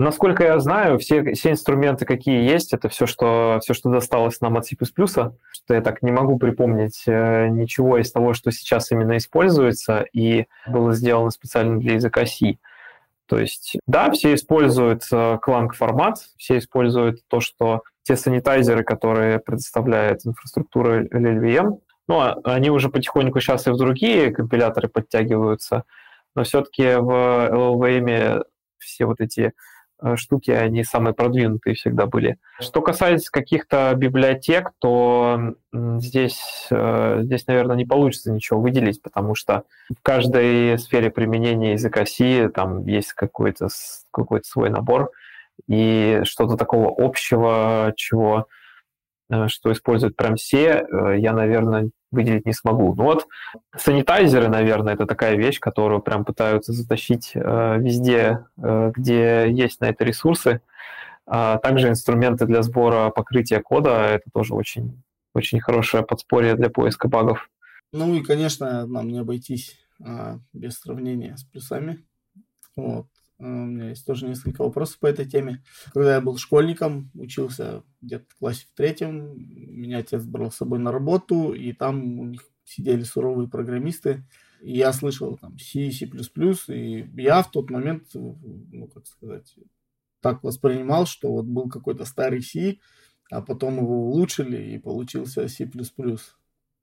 Насколько 0.00 0.44
я 0.44 0.58
знаю, 0.60 0.98
все, 0.98 1.34
все 1.34 1.50
инструменты, 1.50 2.06
какие 2.06 2.42
есть, 2.42 2.72
это 2.72 2.88
все 2.88 3.04
что, 3.04 3.58
все, 3.62 3.74
что 3.74 3.90
досталось 3.90 4.40
нам 4.40 4.56
от 4.56 4.64
C++. 4.64 4.74
Что 4.74 5.34
я 5.68 5.82
так 5.82 6.00
не 6.00 6.10
могу 6.10 6.38
припомнить 6.38 7.02
э, 7.06 7.48
ничего 7.48 7.98
из 7.98 8.10
того, 8.10 8.32
что 8.32 8.50
сейчас 8.50 8.90
именно 8.92 9.18
используется 9.18 10.06
и 10.14 10.46
было 10.66 10.94
сделано 10.94 11.28
специально 11.28 11.78
для 11.78 11.96
языка 11.96 12.24
C. 12.24 12.56
То 13.26 13.38
есть, 13.38 13.76
да, 13.86 14.10
все 14.10 14.32
используют 14.32 15.02
э, 15.12 15.38
формат, 15.74 16.16
все 16.38 16.56
используют 16.56 17.20
то, 17.28 17.40
что 17.40 17.82
те 18.02 18.16
санитайзеры, 18.16 18.84
которые 18.84 19.38
предоставляет 19.38 20.24
инфраструктура 20.24 21.04
LLVM, 21.04 21.78
ну, 22.08 22.20
а 22.20 22.40
они 22.44 22.70
уже 22.70 22.88
потихоньку 22.88 23.38
сейчас 23.40 23.66
и 23.66 23.70
в 23.70 23.76
другие 23.76 24.30
компиляторы 24.30 24.88
подтягиваются, 24.88 25.84
но 26.34 26.44
все-таки 26.44 26.94
в 26.94 27.10
LLVM 27.52 28.44
все 28.78 29.04
вот 29.04 29.20
эти 29.20 29.52
штуки, 30.16 30.50
они 30.50 30.84
самые 30.84 31.14
продвинутые 31.14 31.74
всегда 31.74 32.06
были. 32.06 32.38
Что 32.60 32.82
касается 32.82 33.30
каких-то 33.30 33.92
библиотек, 33.96 34.72
то 34.78 35.54
здесь, 35.72 36.68
э, 36.70 37.20
здесь, 37.22 37.46
наверное, 37.46 37.76
не 37.76 37.84
получится 37.84 38.32
ничего 38.32 38.60
выделить, 38.60 39.02
потому 39.02 39.34
что 39.34 39.64
в 39.90 40.02
каждой 40.02 40.78
сфере 40.78 41.10
применения 41.10 41.72
языка 41.72 42.04
C 42.06 42.48
там 42.48 42.86
есть 42.86 43.12
какой-то 43.12 43.68
какой 44.10 44.42
свой 44.44 44.70
набор, 44.70 45.10
и 45.68 46.20
что-то 46.24 46.56
такого 46.56 46.92
общего, 46.96 47.92
чего 47.96 48.46
Э, 48.46 48.59
что 49.48 49.72
используют 49.72 50.16
прям 50.16 50.36
все, 50.36 50.86
э, 50.86 51.18
я, 51.18 51.32
наверное, 51.32 51.90
выделить 52.10 52.46
не 52.46 52.52
смогу. 52.52 52.94
Ну 52.94 53.04
вот 53.04 53.26
санитайзеры, 53.76 54.48
наверное, 54.48 54.94
это 54.94 55.06
такая 55.06 55.36
вещь, 55.36 55.60
которую 55.60 56.00
прям 56.00 56.24
пытаются 56.24 56.72
затащить 56.72 57.32
э, 57.34 57.78
везде, 57.78 58.44
где 58.56 59.50
есть 59.50 59.80
на 59.80 59.86
это 59.86 60.04
ресурсы. 60.04 60.60
А 61.32 61.58
также 61.58 61.88
инструменты 61.88 62.44
для 62.46 62.62
сбора 62.62 63.10
покрытия 63.10 63.60
кода, 63.60 64.06
это 64.06 64.28
тоже 64.32 64.54
очень, 64.54 65.00
очень 65.32 65.60
хорошее 65.60 66.02
подспорье 66.02 66.56
для 66.56 66.70
поиска 66.70 67.06
багов. 67.06 67.48
Ну 67.92 68.14
и, 68.14 68.22
конечно, 68.22 68.84
нам 68.86 69.08
не 69.08 69.18
обойтись 69.18 69.76
а, 70.04 70.38
без 70.52 70.78
сравнения 70.78 71.36
с 71.36 71.44
плюсами. 71.44 72.04
Вот. 72.74 73.06
У 73.40 73.44
меня 73.44 73.88
есть 73.88 74.04
тоже 74.04 74.28
несколько 74.28 74.62
вопросов 74.62 74.98
по 74.98 75.06
этой 75.06 75.24
теме. 75.24 75.62
Когда 75.94 76.16
я 76.16 76.20
был 76.20 76.36
школьником, 76.36 77.10
учился 77.14 77.82
где-то 78.02 78.26
в 78.28 78.38
классе 78.38 78.66
в 78.70 78.76
третьем, 78.76 79.34
меня 79.36 79.98
отец 79.98 80.24
брал 80.24 80.52
с 80.52 80.56
собой 80.56 80.78
на 80.78 80.92
работу, 80.92 81.54
и 81.54 81.72
там 81.72 82.18
у 82.18 82.26
них 82.26 82.42
сидели 82.64 83.02
суровые 83.02 83.48
программисты. 83.48 84.26
И 84.60 84.76
я 84.76 84.92
слышал 84.92 85.38
там 85.38 85.58
C, 85.58 85.90
C++, 85.90 86.06
и 86.68 87.10
я 87.16 87.42
в 87.42 87.50
тот 87.50 87.70
момент, 87.70 88.08
ну, 88.12 88.90
как 88.92 89.06
сказать, 89.06 89.56
так 90.20 90.44
воспринимал, 90.44 91.06
что 91.06 91.32
вот 91.32 91.46
был 91.46 91.70
какой-то 91.70 92.04
старый 92.04 92.42
C, 92.42 92.76
а 93.30 93.40
потом 93.40 93.78
его 93.78 94.10
улучшили, 94.10 94.74
и 94.74 94.78
получился 94.78 95.48
C++. 95.48 95.66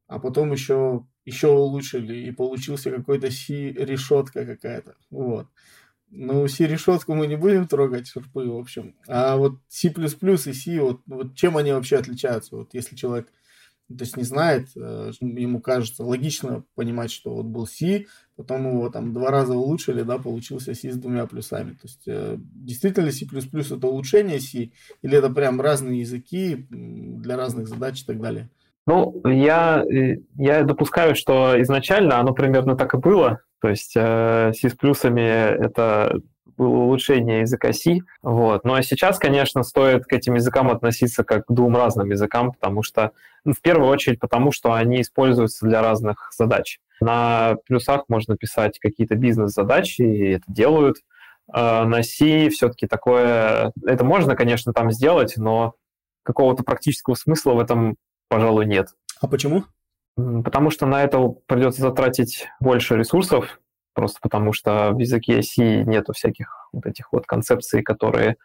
А 0.07 0.19
потом 0.19 0.53
еще, 0.53 1.05
еще 1.23 1.49
улучшили, 1.49 2.27
и 2.27 2.31
получился 2.31 2.89
какой-то 2.89 3.29
C 3.29 3.71
решетка 3.73 4.45
какая-то. 4.45 4.95
Вот. 5.11 5.47
Ну, 6.09 6.47
C-решетку 6.47 7.13
мы 7.13 7.27
не 7.27 7.35
будем 7.35 7.67
трогать, 7.67 8.07
шарпы, 8.07 8.47
в 8.47 8.57
общем. 8.57 8.95
А 9.07 9.35
вот 9.35 9.59
C++ 9.67 9.89
и 9.89 10.53
C, 10.53 10.81
вот, 10.81 11.01
вот 11.05 11.35
чем 11.35 11.57
они 11.57 11.71
вообще 11.73 11.97
отличаются? 11.97 12.55
Вот 12.55 12.73
если 12.73 12.95
человек 12.95 13.27
то 13.89 14.03
есть 14.03 14.17
не 14.17 14.23
знает, 14.23 14.67
э, 14.75 15.11
ему 15.21 15.61
кажется 15.61 16.03
логично 16.03 16.63
понимать, 16.75 17.09
что 17.09 17.33
вот 17.33 17.45
был 17.45 17.65
C, 17.65 18.05
потом 18.35 18.67
его 18.69 18.89
там 18.89 19.13
два 19.13 19.31
раза 19.31 19.53
улучшили, 19.53 20.01
да, 20.01 20.17
получился 20.17 20.73
C 20.73 20.91
с 20.91 20.97
двумя 20.97 21.25
плюсами. 21.25 21.71
То 21.71 21.83
есть 21.83 22.03
э, 22.05 22.35
действительно 22.37 23.11
C++ 23.11 23.25
это 23.25 23.87
улучшение 23.87 24.41
C, 24.41 24.71
или 25.01 25.17
это 25.17 25.29
прям 25.29 25.61
разные 25.61 26.01
языки 26.01 26.67
для 26.69 27.37
разных 27.37 27.69
задач 27.69 28.01
и 28.01 28.05
так 28.05 28.19
далее? 28.19 28.49
Ну, 28.87 29.21
я, 29.25 29.83
э, 29.83 30.17
я 30.35 30.63
допускаю, 30.63 31.15
что 31.15 31.59
изначально 31.61 32.19
оно 32.19 32.33
примерно 32.33 32.75
так 32.75 32.93
и 32.93 32.97
было, 32.97 33.39
то 33.61 33.69
есть 33.69 33.93
э, 33.95 34.51
C 34.53 34.69
с 34.69 34.73
плюсами 34.73 35.21
это 35.21 36.21
было 36.57 36.75
улучшение 36.75 37.41
языка 37.41 37.71
C. 37.71 37.99
Вот. 38.21 38.65
Ну 38.65 38.73
а 38.73 38.81
сейчас, 38.81 39.19
конечно, 39.19 39.63
стоит 39.63 40.05
к 40.05 40.13
этим 40.13 40.35
языкам 40.35 40.69
относиться 40.69 41.23
как 41.23 41.45
к 41.45 41.51
двум 41.51 41.75
разным 41.75 42.09
языкам, 42.09 42.51
потому 42.51 42.83
что, 42.83 43.11
ну, 43.45 43.53
в 43.53 43.61
первую 43.61 43.89
очередь, 43.89 44.19
потому 44.19 44.51
что 44.51 44.73
они 44.73 45.01
используются 45.01 45.65
для 45.65 45.81
разных 45.81 46.31
задач. 46.35 46.79
На 46.99 47.57
плюсах 47.67 48.05
можно 48.07 48.35
писать 48.35 48.79
какие-то 48.79 49.15
бизнес-задачи, 49.15 50.01
и 50.01 50.31
это 50.33 50.45
делают. 50.47 50.97
А 51.49 51.85
на 51.85 52.03
C 52.03 52.49
все-таки 52.49 52.87
такое... 52.87 53.71
Это 53.85 54.03
можно, 54.03 54.35
конечно, 54.35 54.73
там 54.73 54.91
сделать, 54.91 55.35
но 55.37 55.75
какого-то 56.23 56.63
практического 56.63 57.13
смысла 57.13 57.53
в 57.53 57.59
этом, 57.59 57.95
пожалуй, 58.27 58.65
нет. 58.65 58.89
А 59.21 59.27
почему? 59.27 59.63
Потому 60.17 60.71
что 60.71 60.87
на 60.87 61.03
это 61.03 61.19
придется 61.45 61.81
затратить 61.81 62.47
больше 62.59 62.97
ресурсов, 62.97 63.59
просто 63.93 64.19
потому 64.21 64.51
что 64.51 64.91
в 64.91 64.97
языке 64.97 65.43
C 65.43 65.83
нету 65.83 66.13
всяких 66.13 66.67
вот 66.73 66.87
этих 66.87 67.13
вот 67.13 67.27
концепций, 67.27 67.83
которые 67.83 68.37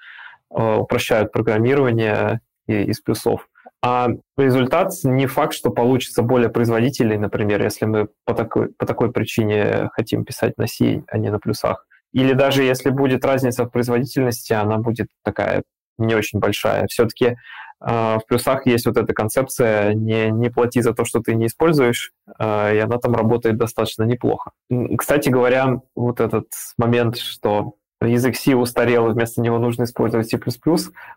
э, 0.55 0.75
упрощают 0.77 1.33
программирование 1.33 2.41
из 2.67 3.01
плюсов. 3.01 3.49
А 3.83 4.09
результат 4.37 4.93
не 5.03 5.27
факт, 5.27 5.55
что 5.55 5.71
получится 5.71 6.23
более 6.23 6.51
производительный, 6.51 7.19
например, 7.19 7.63
если 7.63 7.87
мы 7.87 8.09
по 8.25 8.35
такой, 8.35 8.69
по 8.69 8.87
такой 8.87 9.11
причине 9.11 9.91
хотим 9.95 10.25
писать 10.25 10.57
на 10.59 10.67
C, 10.67 11.03
а 11.09 11.19
не 11.19 11.31
на 11.31 11.41
плюсах. 11.41 11.87
Или 12.13 12.35
даже 12.35 12.63
если 12.63 12.91
будет 12.91 13.25
разница 13.25 13.65
в 13.65 13.71
производительности, 13.71 14.53
она 14.53 14.77
будет 14.77 15.09
такая 15.25 15.63
не 15.99 16.15
очень 16.15 16.39
большая. 16.39 16.87
Все-таки 16.89 17.37
в 17.85 18.23
плюсах 18.29 18.67
есть 18.67 18.87
вот 18.87 18.97
эта 18.97 19.13
концепция 19.13 19.93
не, 19.95 20.31
не 20.31 20.51
плати 20.51 20.81
за 20.83 20.95
то, 20.95 21.05
что 21.05 21.21
ты 21.21 21.35
не 21.35 21.47
используешь, 21.47 22.13
а, 22.39 22.73
и 22.73 22.79
она 22.79 22.99
там 22.99 23.15
работает 23.15 23.57
достаточно 23.57 24.05
неплохо. 24.05 24.53
Кстати 24.97 25.29
говоря, 25.31 25.81
вот 25.97 26.21
этот 26.21 26.47
момент, 26.79 27.17
что 27.19 27.75
язык 28.01 28.37
C 28.37 28.55
устарел, 28.55 29.09
и 29.09 29.13
вместо 29.13 29.41
него 29.41 29.59
нужно 29.59 29.85
использовать 29.85 30.29
C++. 30.29 30.39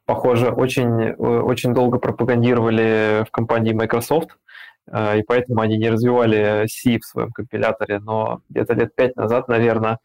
Похоже, 0.05 0.49
очень, 0.49 1.11
очень 1.13 1.73
долго 1.73 1.99
пропагандировали 1.99 3.25
в 3.27 3.31
компании 3.31 3.73
Microsoft, 3.73 4.37
и 4.87 5.23
поэтому 5.27 5.61
они 5.61 5.77
не 5.77 5.89
развивали 5.89 6.67
C 6.67 6.99
в 6.99 7.05
своем 7.05 7.31
компиляторе, 7.31 7.99
но 7.99 8.41
где-то 8.49 8.73
лет 8.73 8.95
пять 8.95 9.15
назад, 9.15 9.47
наверное, 9.47 9.99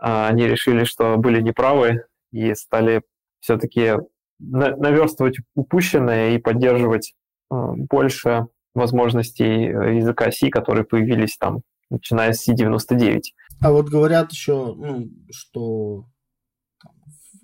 они 0.00 0.46
решили, 0.46 0.84
что 0.84 1.16
были 1.16 1.40
неправы 1.40 2.04
и 2.30 2.54
стали 2.54 3.02
все-таки 3.40 3.94
наверстывать 4.38 5.36
упущенное 5.54 6.30
и 6.30 6.38
поддерживать 6.38 7.14
больше 7.50 8.46
возможностей 8.74 9.64
языка 9.98 10.30
C, 10.30 10.50
которые 10.50 10.84
появились 10.84 11.36
там, 11.36 11.62
начиная 11.90 12.32
с 12.32 12.48
C99. 12.48 13.20
А 13.60 13.72
вот 13.72 13.88
говорят 13.88 14.30
еще, 14.32 14.74
ну, 14.74 15.10
что 15.30 16.06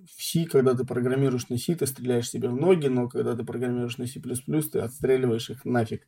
в 0.06 0.22
C, 0.22 0.44
когда 0.44 0.74
ты 0.74 0.84
программируешь 0.84 1.48
на 1.48 1.58
C, 1.58 1.74
ты 1.74 1.86
стреляешь 1.86 2.30
себе 2.30 2.48
в 2.48 2.54
ноги, 2.54 2.86
но 2.86 3.08
когда 3.08 3.34
ты 3.34 3.44
программируешь 3.44 3.98
на 3.98 4.06
C++, 4.06 4.20
ты 4.20 4.78
отстреливаешь 4.78 5.50
их 5.50 5.64
нафиг. 5.64 6.06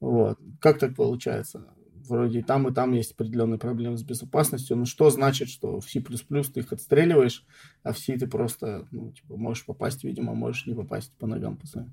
Вот. 0.00 0.38
Как 0.60 0.78
так 0.78 0.94
получается? 0.96 1.74
Вроде 2.12 2.40
и 2.40 2.42
там, 2.42 2.68
и 2.68 2.74
там 2.74 2.92
есть 2.92 3.12
определенные 3.12 3.58
проблемы 3.58 3.96
с 3.96 4.02
безопасностью. 4.02 4.76
Но 4.76 4.84
что 4.84 5.08
значит, 5.08 5.48
что 5.48 5.80
в 5.80 5.88
C++ 5.88 6.02
ты 6.02 6.60
их 6.60 6.70
отстреливаешь, 6.70 7.46
а 7.82 7.94
в 7.94 7.98
C 7.98 8.18
ты 8.18 8.26
просто, 8.26 8.86
ну, 8.90 9.12
типа, 9.12 9.38
можешь 9.38 9.64
попасть, 9.64 10.04
видимо, 10.04 10.34
можешь 10.34 10.66
не 10.66 10.74
попасть 10.74 11.10
по 11.18 11.26
ногам 11.26 11.56
по? 11.56 11.90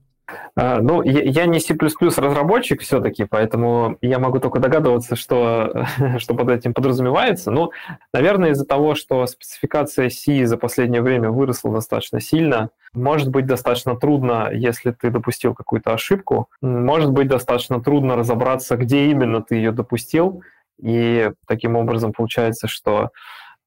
А, 0.55 0.81
ну, 0.81 1.01
я 1.03 1.45
не 1.45 1.59
C++ 1.59 1.75
разработчик 2.17 2.81
все-таки, 2.81 3.25
поэтому 3.25 3.97
я 4.01 4.19
могу 4.19 4.39
только 4.39 4.59
догадываться, 4.59 5.15
что, 5.15 5.85
что 6.17 6.33
под 6.33 6.49
этим 6.49 6.73
подразумевается. 6.73 7.51
Ну, 7.51 7.71
наверное, 8.13 8.51
из-за 8.51 8.65
того, 8.65 8.95
что 8.95 9.25
спецификация 9.25 10.09
C 10.09 10.45
за 10.45 10.57
последнее 10.57 11.01
время 11.01 11.29
выросла 11.31 11.73
достаточно 11.73 12.19
сильно, 12.19 12.69
может 12.93 13.29
быть 13.29 13.45
достаточно 13.45 13.95
трудно, 13.95 14.49
если 14.51 14.91
ты 14.91 15.09
допустил 15.09 15.53
какую-то 15.53 15.93
ошибку, 15.93 16.49
может 16.61 17.11
быть 17.11 17.27
достаточно 17.27 17.81
трудно 17.81 18.15
разобраться, 18.15 18.75
где 18.75 19.05
именно 19.05 19.41
ты 19.41 19.55
ее 19.55 19.71
допустил, 19.71 20.43
и 20.81 21.31
таким 21.45 21.75
образом 21.75 22.13
получается, 22.13 22.67
что 22.67 23.11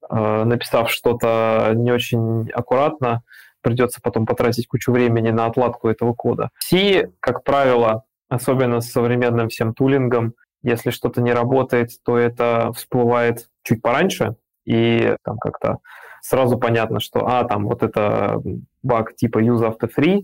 э, 0.08 0.44
написав 0.44 0.90
что-то 0.90 1.72
не 1.74 1.92
очень 1.92 2.50
аккуратно, 2.52 3.22
придется 3.62 4.00
потом 4.02 4.26
потратить 4.26 4.66
кучу 4.66 4.92
времени 4.92 5.30
на 5.30 5.46
отладку 5.46 5.88
этого 5.88 6.14
кода. 6.14 6.50
C, 6.58 7.10
как 7.20 7.44
правило, 7.44 8.04
особенно 8.28 8.80
с 8.80 8.90
современным 8.90 9.48
всем 9.48 9.74
тулингом, 9.74 10.34
если 10.62 10.90
что-то 10.90 11.20
не 11.20 11.32
работает, 11.32 11.90
то 12.04 12.18
это 12.18 12.72
всплывает 12.72 13.48
чуть 13.64 13.82
пораньше, 13.82 14.36
и 14.64 15.16
там 15.24 15.38
как-то 15.38 15.78
сразу 16.20 16.58
понятно, 16.58 17.00
что, 17.00 17.26
а, 17.26 17.44
там 17.44 17.66
вот 17.66 17.82
это 17.82 18.40
баг 18.82 19.16
типа 19.16 19.38
use 19.42 19.66
after 19.66 19.90
free, 19.96 20.22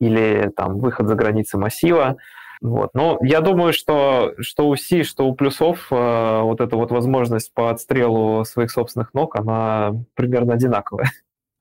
или 0.00 0.50
там 0.56 0.78
выход 0.78 1.08
за 1.08 1.14
границы 1.14 1.58
массива, 1.58 2.16
вот. 2.60 2.90
Но 2.94 3.18
я 3.22 3.40
думаю, 3.40 3.72
что, 3.72 4.34
что 4.40 4.68
у 4.68 4.76
C, 4.76 5.04
что 5.04 5.28
у 5.28 5.34
плюсов 5.34 5.86
э, 5.90 6.40
вот 6.42 6.60
эта 6.60 6.76
вот 6.76 6.90
возможность 6.90 7.54
по 7.54 7.70
отстрелу 7.70 8.44
своих 8.44 8.70
собственных 8.70 9.14
ног, 9.14 9.36
она 9.36 9.92
примерно 10.14 10.54
одинаковая. 10.54 11.10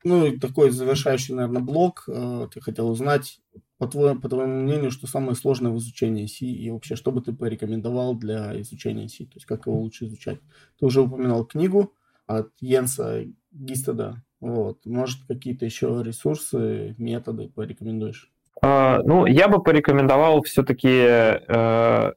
Ну 0.04 0.26
и 0.26 0.40
такой 0.40 0.70
завершающий, 0.70 1.34
наверное, 1.34 1.62
блок. 1.62 2.04
Э, 2.08 2.48
ты 2.54 2.62
хотел 2.62 2.90
узнать, 2.90 3.40
по, 3.78 3.88
твоему, 3.88 4.20
по 4.20 4.30
твоему 4.30 4.62
мнению, 4.62 4.92
что 4.92 5.08
самое 5.08 5.36
сложное 5.36 5.72
в 5.72 5.78
изучении 5.78 6.26
C 6.26 6.46
и 6.46 6.70
вообще, 6.70 6.96
что 6.96 7.12
бы 7.12 7.22
ты 7.22 7.34
порекомендовал 7.34 8.16
для 8.16 8.60
изучения 8.62 9.08
C, 9.08 9.26
то 9.26 9.36
есть 9.36 9.46
как 9.46 9.68
его 9.68 9.80
лучше 9.80 10.06
изучать. 10.06 10.40
Ты 10.80 10.86
уже 10.86 11.02
упоминал 11.02 11.46
книгу 11.46 11.94
от 12.26 12.52
Йенса 12.60 13.26
Гистеда. 13.52 14.24
Вот. 14.40 14.86
Может, 14.86 15.26
какие-то 15.28 15.66
еще 15.66 16.02
ресурсы, 16.04 16.96
методы 16.98 17.50
порекомендуешь? 17.50 18.32
Uh, 18.64 19.02
ну, 19.04 19.26
я 19.26 19.48
бы 19.48 19.62
порекомендовал 19.62 20.42
все-таки 20.42 20.90
э, 20.90 22.14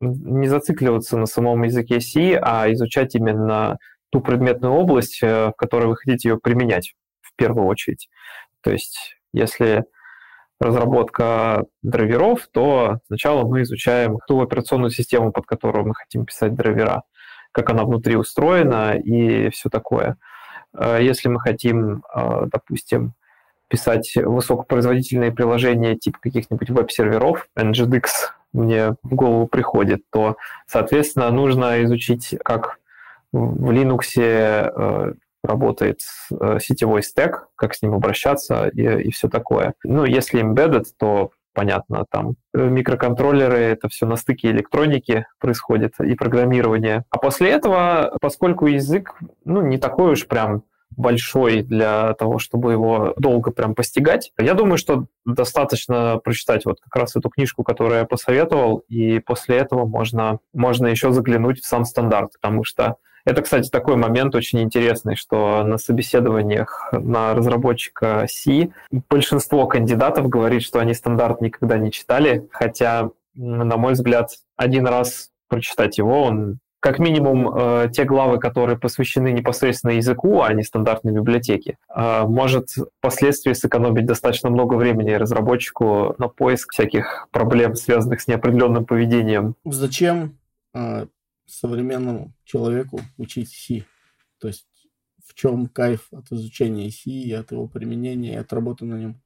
не 0.00 0.48
зацикливаться 0.48 1.18
на 1.18 1.26
самом 1.26 1.62
языке 1.64 2.00
C, 2.00 2.38
а 2.40 2.72
изучать 2.72 3.16
именно 3.16 3.78
ту 4.10 4.20
предметную 4.20 4.72
область, 4.72 5.20
э, 5.22 5.48
в 5.48 5.52
которой 5.52 5.86
вы 5.86 5.96
хотите 5.96 6.28
ее 6.28 6.38
применять 6.38 6.94
первую 7.40 7.66
очередь. 7.66 8.08
То 8.60 8.70
есть 8.70 9.16
если 9.32 9.84
разработка 10.60 11.64
драйверов, 11.82 12.46
то 12.52 12.98
сначала 13.06 13.46
мы 13.46 13.62
изучаем 13.62 14.18
ту 14.28 14.42
операционную 14.42 14.90
систему, 14.90 15.32
под 15.32 15.46
которую 15.46 15.86
мы 15.86 15.94
хотим 15.94 16.26
писать 16.26 16.54
драйвера, 16.54 17.02
как 17.52 17.70
она 17.70 17.84
внутри 17.84 18.16
устроена 18.16 18.94
и 18.96 19.48
все 19.50 19.70
такое. 19.70 20.18
А 20.74 20.98
если 20.98 21.28
мы 21.28 21.40
хотим, 21.40 22.04
а, 22.12 22.44
допустим, 22.44 23.14
писать 23.68 24.12
высокопроизводительные 24.16 25.32
приложения 25.32 25.96
типа 25.96 26.18
каких-нибудь 26.20 26.68
веб-серверов, 26.68 27.48
NGDX 27.56 28.04
мне 28.52 28.96
в 29.02 29.14
голову 29.14 29.46
приходит, 29.46 30.02
то, 30.10 30.36
соответственно, 30.66 31.30
нужно 31.30 31.82
изучить, 31.84 32.34
как 32.44 32.80
в 33.32 33.70
Linux 33.70 34.02
э, 34.16 35.14
работает 35.42 36.00
э, 36.30 36.58
сетевой 36.60 37.02
стек, 37.02 37.48
как 37.56 37.74
с 37.74 37.82
ним 37.82 37.94
обращаться 37.94 38.68
и, 38.68 39.02
и 39.02 39.10
все 39.10 39.28
такое. 39.28 39.74
Ну, 39.84 40.04
если 40.04 40.42
embedded, 40.42 40.84
то 40.98 41.30
понятно, 41.54 42.04
там 42.10 42.34
э, 42.54 42.68
микроконтроллеры, 42.68 43.58
это 43.58 43.88
все 43.88 44.06
на 44.06 44.16
стыке 44.16 44.50
электроники 44.50 45.26
происходит 45.38 45.94
и 46.00 46.14
программирование. 46.14 47.04
А 47.10 47.18
после 47.18 47.50
этого, 47.50 48.16
поскольку 48.20 48.66
язык, 48.66 49.14
ну, 49.44 49.62
не 49.62 49.78
такой 49.78 50.12
уж 50.12 50.26
прям 50.26 50.64
большой 50.96 51.62
для 51.62 52.14
того, 52.14 52.38
чтобы 52.38 52.72
его 52.72 53.14
долго 53.16 53.52
прям 53.52 53.74
постигать. 53.74 54.32
Я 54.38 54.54
думаю, 54.54 54.76
что 54.76 55.06
достаточно 55.24 56.18
прочитать 56.22 56.64
вот 56.64 56.80
как 56.80 56.96
раз 56.96 57.16
эту 57.16 57.30
книжку, 57.30 57.62
которую 57.62 58.00
я 58.00 58.04
посоветовал, 58.04 58.78
и 58.88 59.20
после 59.20 59.58
этого 59.58 59.86
можно, 59.86 60.40
можно 60.52 60.88
еще 60.88 61.12
заглянуть 61.12 61.60
в 61.60 61.66
сам 61.66 61.84
стандарт, 61.84 62.32
потому 62.40 62.64
что 62.64 62.96
это, 63.24 63.42
кстати, 63.42 63.68
такой 63.68 63.96
момент 63.96 64.34
очень 64.34 64.60
интересный, 64.60 65.16
что 65.16 65.62
на 65.64 65.78
собеседованиях 65.78 66.88
на 66.92 67.34
разработчика 67.34 68.26
C 68.28 68.70
большинство 69.08 69.66
кандидатов 69.66 70.28
говорит, 70.28 70.62
что 70.62 70.80
они 70.80 70.94
стандарт 70.94 71.40
никогда 71.40 71.78
не 71.78 71.90
читали, 71.90 72.48
хотя, 72.50 73.10
на 73.34 73.76
мой 73.76 73.92
взгляд, 73.92 74.30
один 74.56 74.86
раз 74.86 75.30
прочитать 75.48 75.98
его, 75.98 76.22
он 76.22 76.58
как 76.80 76.98
минимум 76.98 77.54
э, 77.54 77.88
те 77.92 78.04
главы, 78.04 78.38
которые 78.38 78.78
посвящены 78.78 79.32
непосредственно 79.32 79.92
языку, 79.92 80.40
а 80.40 80.52
не 80.54 80.62
стандартной 80.62 81.12
библиотеке, 81.12 81.76
э, 81.94 82.22
может 82.22 82.70
впоследствии 82.98 83.52
сэкономить 83.52 84.06
достаточно 84.06 84.48
много 84.48 84.74
времени 84.74 85.10
разработчику 85.10 86.14
на 86.16 86.28
поиск 86.28 86.72
всяких 86.72 87.28
проблем, 87.32 87.76
связанных 87.76 88.22
с 88.22 88.28
неопределенным 88.28 88.86
поведением. 88.86 89.56
Зачем 89.64 90.38
э, 90.74 91.06
современному 91.50 92.32
человеку 92.44 93.00
учить 93.18 93.50
C. 93.50 93.84
То 94.38 94.48
есть 94.48 94.66
в 95.26 95.34
чем 95.34 95.68
кайф 95.68 96.08
от 96.12 96.30
изучения 96.32 96.90
C 96.90 97.10
и 97.10 97.32
от 97.32 97.52
его 97.52 97.68
применения 97.68 98.34
и 98.34 98.38
от 98.38 98.52
работы 98.52 98.84
на 98.84 98.94
нем? 98.94 99.20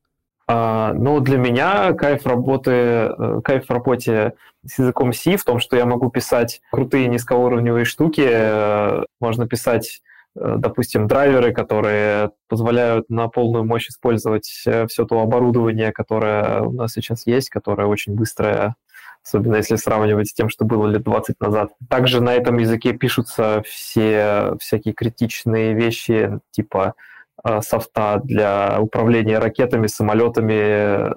А, 0.46 0.92
ну, 0.92 1.20
для 1.20 1.38
меня 1.38 1.94
кайф 1.94 2.26
работы, 2.26 2.70
э, 2.70 3.40
кайф 3.42 3.66
в 3.66 3.70
работе 3.70 4.34
с 4.66 4.78
языком 4.78 5.14
C 5.14 5.38
в 5.38 5.44
том, 5.44 5.58
что 5.58 5.76
я 5.76 5.86
могу 5.86 6.10
писать 6.10 6.60
крутые 6.70 7.08
низкоуровневые 7.08 7.86
штуки, 7.86 8.26
э, 8.26 9.04
можно 9.20 9.48
писать 9.48 10.02
э, 10.36 10.56
допустим, 10.58 11.06
драйверы, 11.06 11.54
которые 11.54 12.32
позволяют 12.48 13.08
на 13.08 13.28
полную 13.28 13.64
мощь 13.64 13.88
использовать 13.88 14.44
все 14.44 14.86
то 14.86 15.20
оборудование, 15.20 15.92
которое 15.92 16.60
у 16.60 16.72
нас 16.72 16.92
сейчас 16.92 17.26
есть, 17.26 17.48
которое 17.48 17.86
очень 17.86 18.14
быстрое, 18.14 18.74
особенно 19.24 19.56
если 19.56 19.76
сравнивать 19.76 20.28
с 20.28 20.34
тем, 20.34 20.48
что 20.48 20.64
было 20.64 20.86
лет 20.86 21.02
20 21.02 21.40
назад. 21.40 21.72
Также 21.88 22.20
на 22.20 22.34
этом 22.34 22.58
языке 22.58 22.92
пишутся 22.92 23.62
все 23.66 24.54
всякие 24.60 24.94
критичные 24.94 25.74
вещи, 25.74 26.38
типа 26.50 26.94
э, 27.42 27.60
софта 27.62 28.20
для 28.22 28.78
управления 28.80 29.38
ракетами, 29.38 29.86
самолетами, 29.86 31.14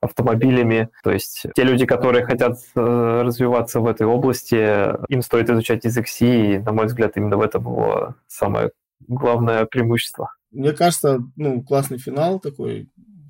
автомобилями. 0.00 0.90
То 1.02 1.10
есть 1.10 1.46
те 1.54 1.62
люди, 1.64 1.86
которые 1.86 2.24
хотят 2.24 2.58
э, 2.74 3.22
развиваться 3.24 3.80
в 3.80 3.86
этой 3.86 4.06
области, 4.06 4.94
им 5.10 5.22
стоит 5.22 5.50
изучать 5.50 5.84
язык 5.84 6.08
C, 6.08 6.26
и, 6.26 6.58
на 6.58 6.72
мой 6.72 6.86
взгляд, 6.86 7.16
именно 7.16 7.36
в 7.36 7.42
этом 7.42 7.62
его 7.62 8.14
самое 8.26 8.70
главное 9.08 9.66
преимущество. 9.66 10.32
Мне 10.50 10.72
кажется, 10.72 11.20
ну, 11.36 11.62
классный 11.62 11.98
финал 11.98 12.40
такой, 12.40 12.88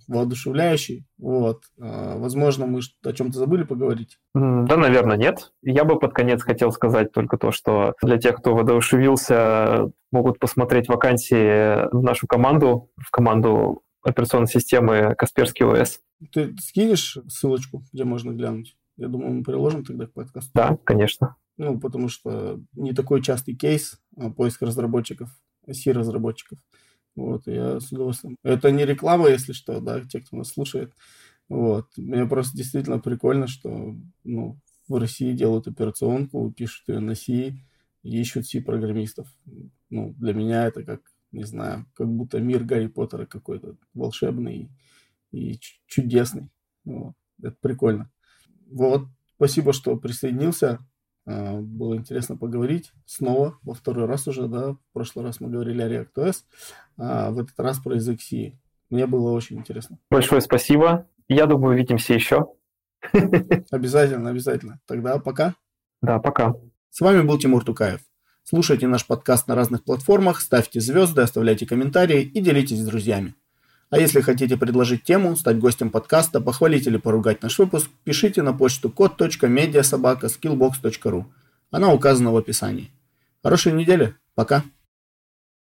воодушевляющий. 0.09 1.07
Вот. 1.19 1.65
А, 1.81 2.17
возможно, 2.19 2.67
мы 2.67 2.81
о 3.05 3.13
чем-то 3.13 3.39
забыли 3.39 3.65
поговорить. 3.65 4.19
Да, 4.35 4.77
наверное, 4.77 5.17
нет. 5.17 5.53
Я 5.63 5.85
бы 5.85 5.99
под 5.99 6.13
конец 6.13 6.43
хотел 6.43 6.73
сказать 6.73 7.13
только 7.13 7.37
то, 7.39 7.51
что 7.51 7.95
для 8.03 8.19
тех, 8.19 8.37
кто 8.37 8.55
воодушевился, 8.55 9.91
могут 10.13 10.39
посмотреть 10.39 10.89
вакансии 10.89 11.89
в 11.95 12.03
нашу 12.03 12.27
команду, 12.27 12.91
в 12.97 13.11
команду 13.11 13.83
операционной 14.03 14.49
системы 14.49 15.15
Касперский 15.17 15.67
ОС. 15.67 16.01
Ты 16.33 16.55
скинешь 16.59 17.19
ссылочку, 17.29 17.83
где 17.93 18.05
можно 18.05 18.33
глянуть? 18.33 18.77
Я 18.97 19.09
думаю, 19.09 19.35
мы 19.35 19.43
приложим 19.43 19.85
тогда 19.85 20.07
к 20.07 20.13
подкасту. 20.13 20.51
Да, 20.55 20.79
конечно. 20.85 21.37
Ну, 21.59 21.79
потому 21.79 22.09
что 22.09 22.61
не 22.75 22.93
такой 22.93 23.23
частый 23.23 23.55
кейс 23.55 24.01
а 24.17 24.31
поиск 24.31 24.63
разработчиков, 24.63 25.31
C-разработчиков. 25.71 26.59
Вот, 27.17 27.47
я 27.47 27.81
с 27.81 27.91
удовольствием. 27.91 28.37
Это 28.43 28.71
не 28.71 28.85
реклама, 28.85 29.29
если 29.29 29.53
что, 29.53 29.81
да, 29.81 30.05
те, 30.05 30.21
кто 30.21 30.37
нас 30.37 30.49
слушает. 30.49 30.93
Вот. 31.49 31.87
Мне 31.97 32.27
просто 32.27 32.57
действительно 32.57 32.99
прикольно, 32.99 33.47
что 33.47 33.97
ну, 34.23 34.59
в 34.87 34.97
России 34.97 35.33
делают 35.33 35.67
операционку, 35.67 36.53
пишут 36.53 36.89
ее 36.89 37.01
на 37.01 37.15
C, 37.15 37.57
ищут 38.03 38.47
C-программистов. 38.47 39.29
Ну, 39.91 40.15
для 40.19 40.35
меня 40.35 40.67
это 40.67 40.83
как, 40.83 41.01
не 41.33 41.45
знаю, 41.45 41.87
как 41.95 42.09
будто 42.09 42.39
мир 42.41 42.65
Гарри 42.65 42.89
Поттера 42.89 43.27
какой-то 43.27 43.77
волшебный 43.95 44.71
и 45.33 45.59
чудесный. 45.87 46.51
Вот. 46.85 47.15
Это 47.43 47.57
прикольно. 47.61 48.11
Вот, 48.71 49.07
спасибо, 49.37 49.73
что 49.73 49.97
присоединился. 49.97 50.81
А, 51.27 51.61
было 51.61 51.97
интересно 51.97 52.37
поговорить 52.37 52.93
снова, 53.05 53.59
во 53.63 53.75
второй 53.75 54.07
раз 54.07 54.29
уже, 54.29 54.47
да. 54.47 54.73
В 54.73 54.79
прошлый 54.93 55.25
раз 55.25 55.41
мы 55.41 55.49
говорили 55.49 55.83
о 55.83 55.89
ReactOS, 55.89 56.37
а 56.97 57.31
в 57.31 57.39
этот 57.39 57.59
раз 57.59 57.79
про 57.81 57.97
язык 57.97 58.23
C. 58.23 58.59
Мне 58.91 59.07
было 59.07 59.33
очень 59.33 59.59
интересно. 59.59 59.99
Большое 60.11 60.41
спасибо. 60.41 61.09
Я 61.29 61.47
думаю, 61.47 61.75
увидимся 61.75 62.15
еще. 62.15 62.47
Обязательно, 63.71 64.31
обязательно. 64.31 64.81
Тогда 64.87 65.19
пока. 65.19 65.55
Да, 66.01 66.19
пока. 66.21 66.55
С 66.91 67.01
вами 67.01 67.23
был 67.23 67.39
Тимур 67.39 67.65
Тукаев. 67.65 68.01
Слушайте 68.45 68.87
наш 68.87 69.05
подкаст 69.05 69.49
на 69.49 69.57
разных 69.57 69.83
платформах, 69.83 70.41
ставьте 70.41 70.79
звезды, 70.81 71.21
оставляйте 71.21 71.67
комментарии 71.67 72.23
и 72.23 72.41
делитесь 72.41 72.81
с 72.81 72.87
друзьями. 72.87 73.35
А 73.91 73.99
если 73.99 74.21
хотите 74.21 74.57
предложить 74.57 75.03
тему, 75.05 75.37
стать 75.37 75.59
гостем 75.59 75.91
подкаста, 75.91 76.41
похвалить 76.41 76.89
или 76.89 76.97
поругать 76.97 77.43
наш 77.43 77.59
выпуск, 77.59 77.91
пишите 78.05 78.43
на 78.43 78.53
почту 78.53 78.91
код.медиасобака.skillbox.ru. 78.91 81.25
Она 81.71 81.93
указана 81.93 82.33
в 82.33 82.37
описании. 82.37 82.91
Хорошей 83.43 83.73
недели. 83.73 84.15
Пока. 84.35 84.65